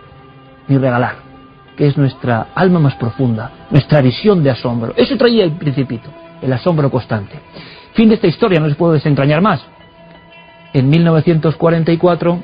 [0.68, 1.15] ni regalar,
[1.76, 4.93] que es nuestra alma más profunda, nuestra visión de asombro.
[4.95, 6.11] Eso traía el principito,
[6.41, 7.39] el asombro constante.
[7.93, 9.61] Fin de esta historia, no se puede desentrañar más.
[10.73, 12.39] En 1944,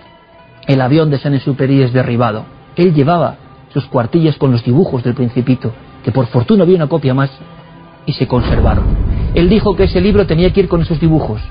[0.68, 2.46] el avión de Saint-Exupéry es derribado.
[2.76, 3.38] Él llevaba
[3.74, 5.72] sus cuartillas con los dibujos del principito,
[6.04, 7.32] que por fortuna había una copia más,
[8.06, 8.86] y se conservaron.
[9.34, 11.42] Él dijo que ese libro tenía que ir con esos dibujos,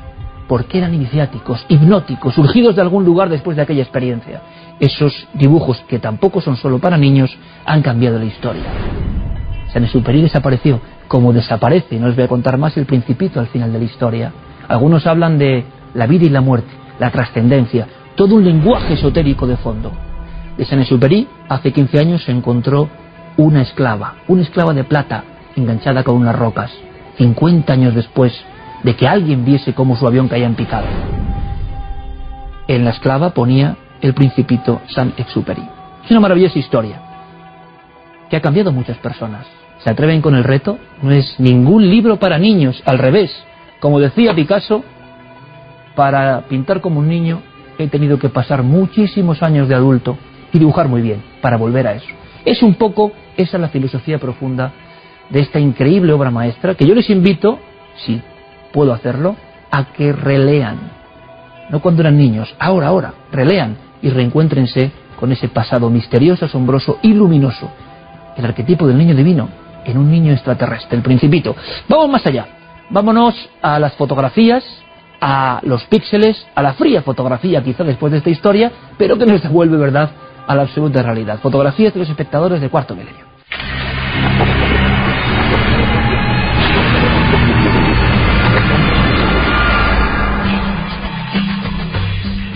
[0.49, 4.43] porque eran iniciáticos, hipnóticos, surgidos de algún lugar después de aquella experiencia.
[4.81, 8.65] Esos dibujos, que tampoco son solo para niños, han cambiado la historia.
[9.73, 13.79] Saint-Exupéry desapareció, como desaparece, no os voy a contar más, el principito al final de
[13.79, 14.33] la historia.
[14.69, 15.65] Algunos hablan de
[15.95, 19.93] la vida y la muerte, la trascendencia, todo un lenguaje esotérico de fondo.
[20.57, 22.89] De Saint-Exupéry, hace 15 años se encontró
[23.37, 25.25] una esclava, una esclava de plata,
[25.55, 26.73] enganchada con unas rocas.
[27.19, 28.33] 50 años después
[28.83, 30.87] de que alguien viese cómo su avión caía en picado.
[32.69, 35.63] En la esclava ponía el principito Saint-Exupéry.
[36.05, 37.01] Es una maravillosa historia
[38.29, 39.47] que ha cambiado a muchas personas.
[39.87, 40.81] ¿Se atreven con el reto?
[41.01, 43.31] No es ningún libro para niños, al revés.
[43.79, 44.83] Como decía Picasso,
[45.95, 47.41] para pintar como un niño
[47.79, 50.19] he tenido que pasar muchísimos años de adulto
[50.53, 52.09] y dibujar muy bien para volver a eso.
[52.45, 54.73] Es un poco esa la filosofía profunda
[55.31, 57.61] de esta increíble obra maestra que yo les invito,
[57.95, 58.21] si
[58.73, 59.37] puedo hacerlo,
[59.71, 60.79] a que relean.
[61.71, 64.91] No cuando eran niños, ahora, ahora, relean y reencuéntrense
[65.21, 67.71] con ese pasado misterioso, asombroso y luminoso.
[68.37, 69.49] El arquetipo del niño divino
[69.87, 71.55] en un niño extraterrestre, el principito.
[71.89, 72.47] Vamos más allá.
[72.91, 74.65] Vámonos a las fotografías,
[75.21, 79.43] a los píxeles, a la fría fotografía quizá después de esta historia, pero que nos
[79.43, 80.11] devuelve, ¿verdad?,
[80.47, 81.41] a la absoluta realidad.
[81.41, 83.27] Fotografías de los espectadores de cuarto milenio.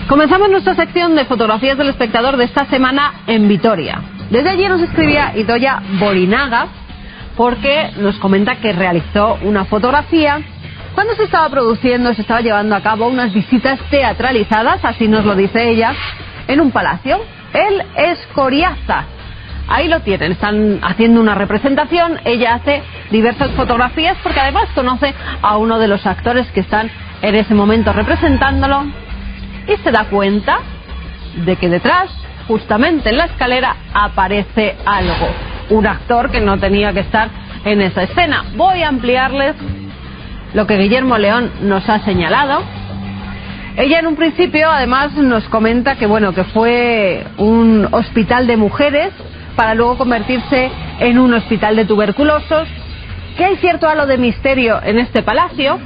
[0.07, 4.01] Comenzamos nuestra sección de fotografías del espectador de esta semana en Vitoria.
[4.29, 6.67] Desde allí nos escribía Idoya Borinaga
[7.41, 10.41] porque nos comenta que realizó una fotografía
[10.93, 15.33] cuando se estaba produciendo, se estaba llevando a cabo unas visitas teatralizadas, así nos lo
[15.33, 15.91] dice ella,
[16.47, 17.19] en un palacio.
[17.51, 19.05] Él es Coriaza.
[19.67, 25.11] Ahí lo tienen, están haciendo una representación, ella hace diversas fotografías porque además conoce
[25.41, 26.91] a uno de los actores que están
[27.23, 28.83] en ese momento representándolo
[29.67, 30.59] y se da cuenta
[31.43, 32.11] de que detrás,
[32.47, 35.50] justamente en la escalera, aparece algo.
[35.71, 37.29] Un actor que no tenía que estar
[37.63, 38.43] en esa escena.
[38.55, 39.55] Voy a ampliarles
[40.53, 42.61] lo que Guillermo León nos ha señalado.
[43.77, 49.13] Ella en un principio además nos comenta que bueno, que fue un hospital de mujeres
[49.55, 50.69] para luego convertirse
[50.99, 52.67] en un hospital de tuberculosos,
[53.37, 55.79] que hay cierto halo de misterio en este palacio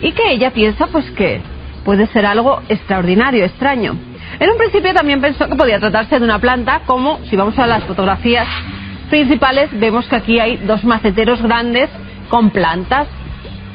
[0.00, 1.40] y que ella piensa pues que
[1.84, 3.96] puede ser algo extraordinario, extraño.
[4.38, 7.66] En un principio también pensó que podía tratarse de una planta, como si vamos a
[7.66, 8.46] las fotografías
[9.06, 11.88] principales, vemos que aquí hay dos maceteros grandes
[12.28, 13.06] con plantas,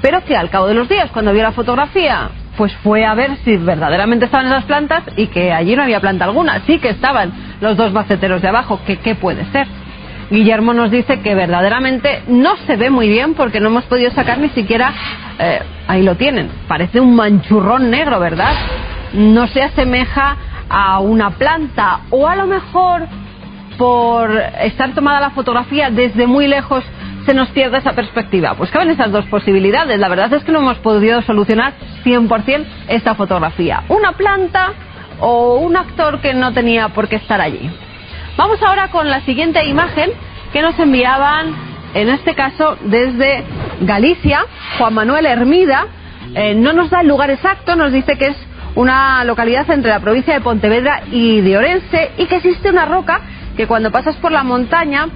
[0.02, 3.38] pero que al cabo de los días, cuando vio la fotografía, pues fue a ver
[3.44, 7.32] si verdaderamente estaban esas plantas y que allí no había planta alguna, sí que estaban
[7.62, 9.68] los dos maceteros de abajo, que qué puede ser.
[10.30, 14.38] Guillermo nos dice que verdaderamente no se ve muy bien porque no hemos podido sacar
[14.38, 14.94] ni siquiera,
[15.40, 18.54] eh, ahí lo tienen, parece un manchurrón negro, ¿verdad?
[19.14, 20.38] No se asemeja
[20.70, 23.08] a una planta o a lo mejor
[23.82, 24.32] por
[24.62, 26.84] estar tomada la fotografía desde muy lejos
[27.26, 28.54] se nos pierde esa perspectiva.
[28.54, 29.98] Pues caben esas dos posibilidades.
[29.98, 33.82] La verdad es que no hemos podido solucionar 100% esta fotografía.
[33.90, 34.74] Una planta
[35.20, 37.72] o un actor que no tenía por qué estar allí.
[38.38, 40.12] Vamos ahora con la siguiente imagen
[40.54, 41.56] que nos enviaban,
[41.96, 43.44] en este caso desde
[43.80, 44.46] Galicia,
[44.78, 45.88] Juan Manuel Hermida.
[46.36, 48.38] Eh, no nos da el lugar exacto, nos dice que es
[48.76, 53.22] una localidad entre la provincia de Pontevedra y de Orense y que existe una roca
[53.56, 55.08] que cuando pasas por la montaña,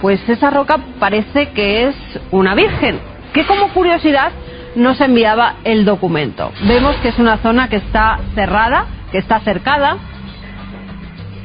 [0.00, 1.96] pues esa roca parece que es
[2.30, 3.00] una virgen,
[3.32, 4.30] que como curiosidad
[4.76, 6.52] nos enviaba el documento.
[6.66, 9.98] Vemos que es una zona que está cerrada, que está cercada,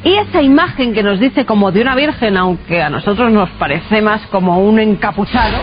[0.03, 4.01] y esa imagen que nos dice como de una virgen, aunque a nosotros nos parece
[4.01, 5.57] más como un encapuchado,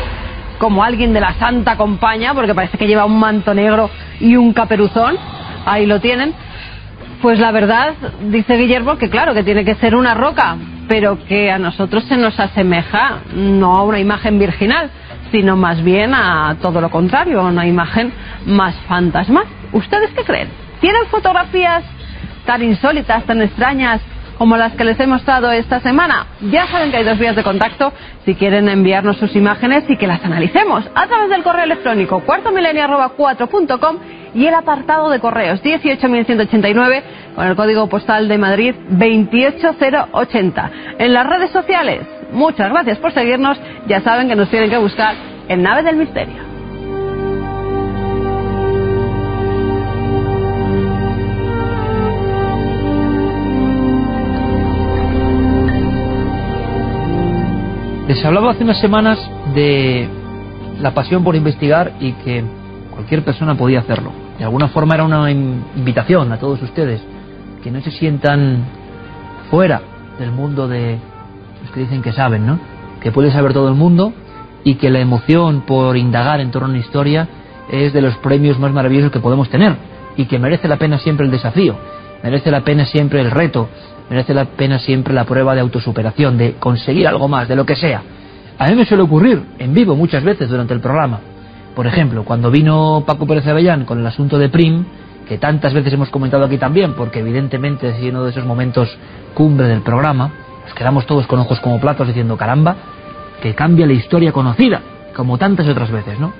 [0.59, 4.55] como alguien de la Santa Compañía, porque parece que lleva un manto negro y un
[4.55, 5.17] caperuzón,
[5.67, 6.35] ahí lo tienen,
[7.23, 10.57] pues la verdad, dice Guillermo, que claro, que tiene que ser una roca,
[10.89, 14.91] pero que a nosotros se nos asemeja no a una imagen virginal,
[15.31, 18.13] sino más bien a todo lo contrario, a una imagen
[18.47, 19.45] más fantasma.
[19.73, 20.49] ¿Ustedes qué creen?
[20.81, 21.85] ¿Tienen fotografías
[22.47, 24.01] tan insólitas, tan extrañas
[24.41, 26.25] como las que les he mostrado esta semana.
[26.51, 27.93] Ya saben que hay dos vías de contacto
[28.25, 33.99] si quieren enviarnos sus imágenes y que las analicemos a través del correo electrónico cuartomilenio.4.com
[34.35, 37.03] y el apartado de correos 18189
[37.35, 40.71] con el código postal de Madrid 28080.
[40.99, 42.01] En las redes sociales,
[42.33, 43.61] muchas gracias por seguirnos.
[43.89, 45.17] Ya saben que nos tienen que buscar
[45.49, 46.50] en Nave del Misterio.
[58.11, 59.21] Les hablaba hace unas semanas
[59.55, 60.09] de
[60.81, 62.43] la pasión por investigar y que
[62.91, 64.11] cualquier persona podía hacerlo.
[64.37, 67.01] De alguna forma era una invitación a todos ustedes
[67.63, 68.65] que no se sientan
[69.49, 69.81] fuera
[70.19, 70.99] del mundo de
[71.63, 72.59] los que dicen que saben, ¿no?
[73.01, 74.13] Que puede saber todo el mundo
[74.65, 77.29] y que la emoción por indagar en torno a una historia
[77.71, 79.77] es de los premios más maravillosos que podemos tener
[80.17, 81.77] y que merece la pena siempre el desafío,
[82.25, 83.69] merece la pena siempre el reto,
[84.11, 87.77] merece la pena siempre la prueba de autosuperación, de conseguir algo más, de lo que
[87.77, 88.03] sea.
[88.59, 91.21] A mí me suele ocurrir en vivo muchas veces durante el programa.
[91.77, 94.85] Por ejemplo, cuando vino Paco Pérez Avellán con el asunto de Prim,
[95.29, 98.89] que tantas veces hemos comentado aquí también, porque evidentemente es uno de esos momentos
[99.33, 100.33] cumbre del programa,
[100.65, 102.77] nos quedamos todos con ojos como platos diciendo, caramba,
[103.41, 104.83] que cambia la historia conocida,
[105.15, 106.33] como tantas otras veces, ¿no?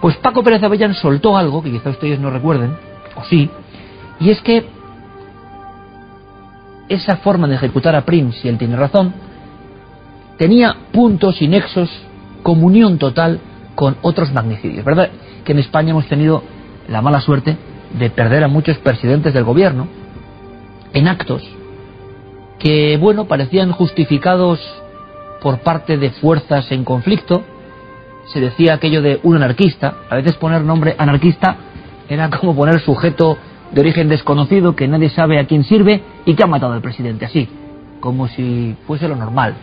[0.00, 2.76] Pues Paco Pérez Avellán soltó algo que quizá ustedes no recuerden,
[3.16, 3.50] o sí,
[4.20, 4.75] y es que
[6.88, 9.12] esa forma de ejecutar a Prim, si él tiene razón,
[10.38, 11.90] tenía puntos y nexos,
[12.42, 13.40] comunión total
[13.74, 14.84] con otros magnicidios.
[14.84, 15.10] ¿Verdad
[15.44, 16.42] que en España hemos tenido
[16.88, 17.56] la mala suerte
[17.98, 19.86] de perder a muchos presidentes del gobierno
[20.92, 21.42] en actos
[22.58, 24.60] que, bueno, parecían justificados
[25.40, 27.44] por parte de fuerzas en conflicto.
[28.32, 29.98] Se decía aquello de un anarquista.
[30.10, 31.56] A veces poner nombre anarquista
[32.08, 33.36] era como poner sujeto
[33.72, 37.24] de origen desconocido que nadie sabe a quién sirve y que ha matado al presidente
[37.24, 37.48] así,
[38.00, 39.54] como si fuese lo normal.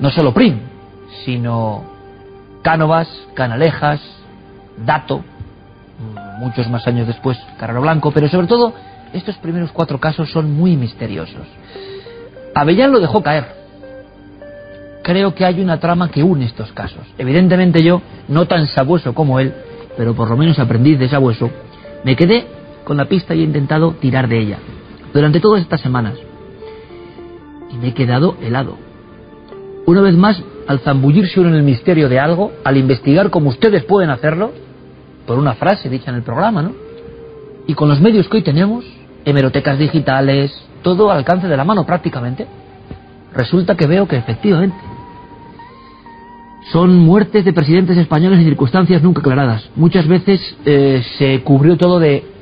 [0.00, 0.58] No solo Prim,
[1.24, 1.84] sino
[2.62, 4.00] Cánovas, Canalejas,
[4.84, 5.24] Dato,
[6.38, 8.74] muchos más años después Carrero Blanco, pero sobre todo
[9.12, 11.46] Estos primeros cuatro casos son muy misteriosos.
[12.54, 13.46] Avellán lo dejó caer.
[15.02, 17.06] Creo que hay una trama que une estos casos.
[17.16, 19.54] Evidentemente yo, no tan sabueso como él,
[19.96, 21.50] pero por lo menos aprendiz de sabueso,
[22.04, 22.46] me quedé
[22.86, 24.58] con la pista y he intentado tirar de ella.
[25.12, 26.14] Durante todas estas semanas.
[27.72, 28.76] Y me he quedado helado.
[29.86, 33.82] Una vez más, al zambullirse uno en el misterio de algo, al investigar como ustedes
[33.84, 34.52] pueden hacerlo,
[35.26, 36.72] por una frase dicha en el programa, ¿no?
[37.66, 38.84] Y con los medios que hoy tenemos,
[39.24, 40.52] hemerotecas digitales,
[40.82, 42.46] todo al alcance de la mano prácticamente,
[43.34, 44.76] resulta que veo que efectivamente
[46.70, 49.68] son muertes de presidentes españoles en circunstancias nunca aclaradas.
[49.74, 52.35] Muchas veces eh, se cubrió todo de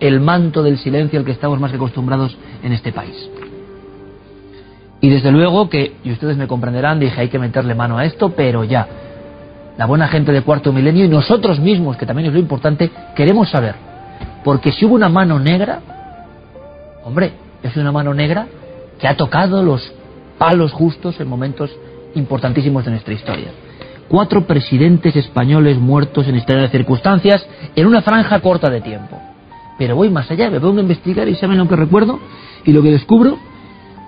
[0.00, 3.30] el manto del silencio al que estamos más que acostumbrados en este país.
[5.00, 8.30] Y desde luego que, y ustedes me comprenderán, dije hay que meterle mano a esto,
[8.30, 8.86] pero ya.
[9.78, 13.48] La buena gente de cuarto milenio y nosotros mismos, que también es lo importante, queremos
[13.50, 13.76] saber.
[14.44, 15.80] Porque si hubo una mano negra,
[17.04, 17.32] hombre,
[17.62, 18.46] es una mano negra
[18.98, 19.92] que ha tocado los
[20.38, 21.70] palos justos en momentos
[22.14, 23.48] importantísimos de nuestra historia.
[24.08, 27.46] Cuatro presidentes españoles muertos en extrañas circunstancias
[27.76, 29.29] en una franja corta de tiempo.
[29.80, 32.20] Pero voy más allá, me pongo a investigar y saben lo que recuerdo
[32.66, 33.38] y lo que descubro.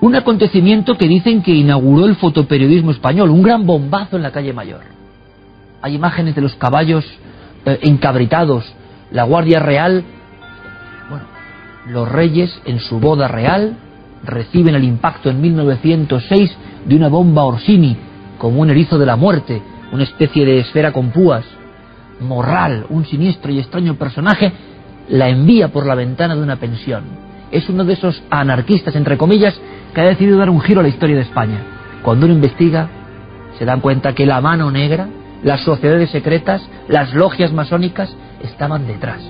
[0.02, 4.52] Un acontecimiento que dicen que inauguró el fotoperiodismo español, un gran bombazo en la calle
[4.52, 4.82] Mayor.
[5.80, 7.06] Hay imágenes de los caballos
[7.64, 8.70] eh, encabritados,
[9.12, 10.04] la Guardia Real,
[11.08, 11.24] bueno,
[11.88, 13.78] los reyes en su boda real
[14.24, 16.54] reciben el impacto en 1906
[16.84, 17.96] de una bomba Orsini,
[18.36, 21.46] como un erizo de la muerte, una especie de esfera con púas.
[22.20, 24.52] Morral, un siniestro y extraño personaje,
[25.12, 27.04] la envía por la ventana de una pensión.
[27.50, 29.54] Es uno de esos anarquistas, entre comillas,
[29.94, 31.58] que ha decidido dar un giro a la historia de España.
[32.02, 32.88] Cuando uno investiga,
[33.58, 35.08] se dan cuenta que la mano negra,
[35.44, 39.20] las sociedades secretas, las logias masónicas estaban detrás.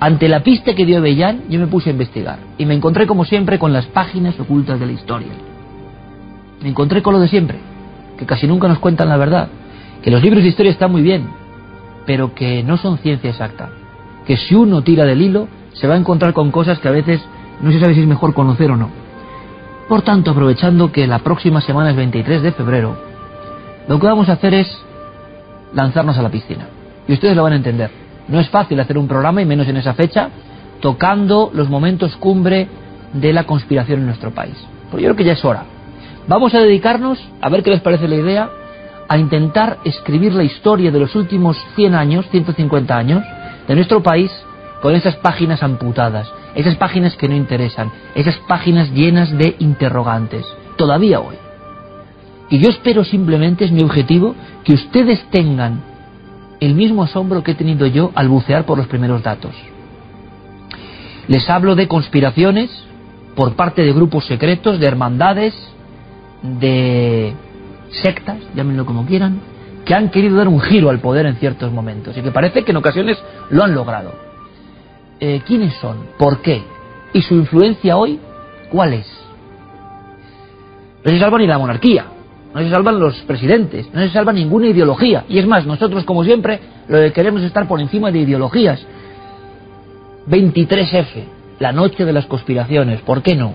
[0.00, 3.26] Ante la pista que dio Bellán, yo me puse a investigar y me encontré como
[3.26, 5.32] siempre con las páginas ocultas de la historia.
[6.62, 7.58] Me encontré con lo de siempre,
[8.16, 9.48] que casi nunca nos cuentan la verdad,
[10.02, 11.28] que los libros de historia están muy bien,
[12.06, 13.68] pero que no son ciencia exacta,
[14.30, 17.20] que si uno tira del hilo se va a encontrar con cosas que a veces
[17.60, 18.88] no se sabe si es mejor conocer o no.
[19.88, 22.96] Por tanto, aprovechando que la próxima semana es 23 de febrero,
[23.88, 24.68] lo que vamos a hacer es
[25.74, 26.68] lanzarnos a la piscina.
[27.08, 27.90] Y ustedes lo van a entender.
[28.28, 30.28] No es fácil hacer un programa, y menos en esa fecha,
[30.78, 32.68] tocando los momentos cumbre
[33.12, 34.54] de la conspiración en nuestro país.
[34.92, 35.64] Pero yo creo que ya es hora.
[36.28, 38.48] Vamos a dedicarnos, a ver qué les parece la idea,
[39.08, 43.24] a intentar escribir la historia de los últimos 100 años, 150 años,
[43.70, 44.32] de nuestro país
[44.82, 50.44] con esas páginas amputadas, esas páginas que no interesan, esas páginas llenas de interrogantes,
[50.76, 51.36] todavía hoy.
[52.48, 54.34] Y yo espero simplemente, es mi objetivo,
[54.64, 55.82] que ustedes tengan
[56.58, 59.54] el mismo asombro que he tenido yo al bucear por los primeros datos.
[61.28, 62.70] Les hablo de conspiraciones
[63.36, 65.54] por parte de grupos secretos, de hermandades,
[66.42, 67.34] de
[68.02, 69.38] sectas, llámenlo como quieran,
[69.84, 72.70] que han querido dar un giro al poder en ciertos momentos y que parece que
[72.70, 73.18] en ocasiones
[73.50, 74.12] lo han logrado.
[75.18, 76.06] Eh, ¿Quiénes son?
[76.18, 76.62] ¿Por qué?
[77.12, 78.18] ¿Y su influencia hoy
[78.70, 79.06] cuál es?
[81.04, 82.06] No se salva ni la monarquía,
[82.54, 85.24] no se salvan los presidentes, no se salva ninguna ideología.
[85.28, 88.84] Y es más, nosotros, como siempre, lo que queremos es estar por encima de ideologías.
[90.28, 91.24] 23F,
[91.58, 93.54] la noche de las conspiraciones, ¿por qué no?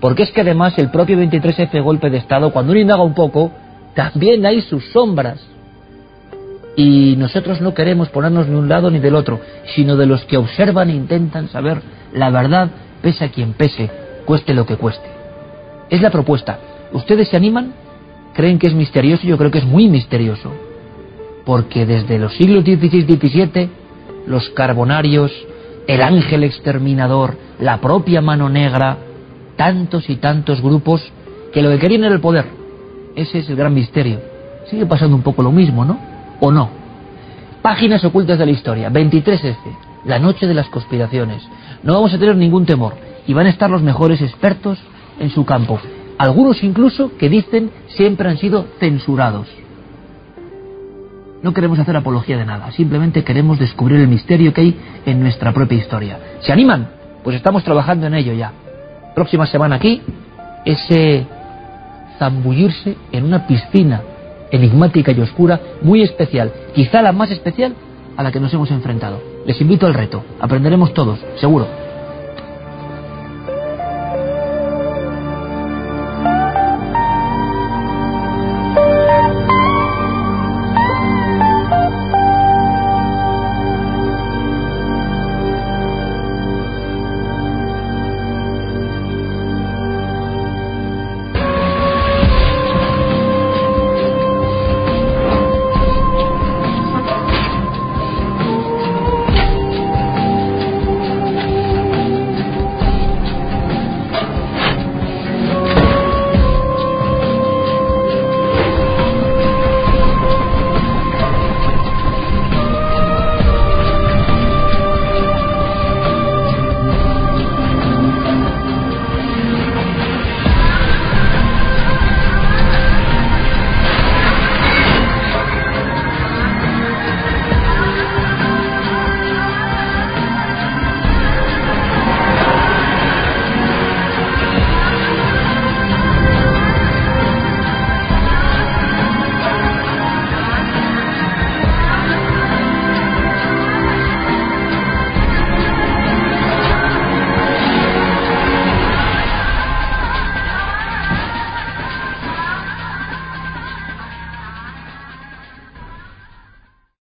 [0.00, 3.52] Porque es que además el propio 23F golpe de Estado, cuando uno indaga un poco,
[3.94, 5.40] también hay sus sombras.
[6.76, 9.40] Y nosotros no queremos ponernos de un lado ni del otro,
[9.74, 11.80] sino de los que observan e intentan saber
[12.14, 12.70] la verdad,
[13.02, 13.90] pese a quien pese,
[14.24, 15.08] cueste lo que cueste.
[15.90, 16.58] Es la propuesta.
[16.92, 17.74] ¿Ustedes se animan?
[18.34, 19.26] ¿Creen que es misterioso?
[19.26, 20.52] Yo creo que es muy misterioso.
[21.44, 23.70] Porque desde los siglos XVI y XVII,
[24.26, 25.32] los carbonarios,
[25.86, 28.96] el ángel exterminador, la propia mano negra,
[29.56, 31.02] tantos y tantos grupos
[31.52, 32.63] que lo que querían era el poder.
[33.14, 34.20] Ese es el gran misterio.
[34.70, 35.98] Sigue pasando un poco lo mismo, ¿no?
[36.40, 36.68] ¿O no?
[37.62, 38.90] Páginas ocultas de la historia.
[38.90, 39.56] 23F.
[40.04, 41.42] La noche de las conspiraciones.
[41.82, 42.94] No vamos a tener ningún temor.
[43.26, 44.78] Y van a estar los mejores expertos
[45.18, 45.80] en su campo.
[46.18, 49.48] Algunos incluso que dicen siempre han sido censurados.
[51.42, 52.70] No queremos hacer apología de nada.
[52.72, 56.18] Simplemente queremos descubrir el misterio que hay en nuestra propia historia.
[56.40, 56.88] ¿Se animan?
[57.22, 58.52] Pues estamos trabajando en ello ya.
[59.14, 60.02] Próxima semana aquí,
[60.64, 61.26] ese
[62.18, 64.02] zambullirse en una piscina
[64.50, 67.74] enigmática y oscura muy especial, quizá la más especial
[68.16, 69.20] a la que nos hemos enfrentado.
[69.46, 71.66] Les invito al reto, aprenderemos todos, seguro.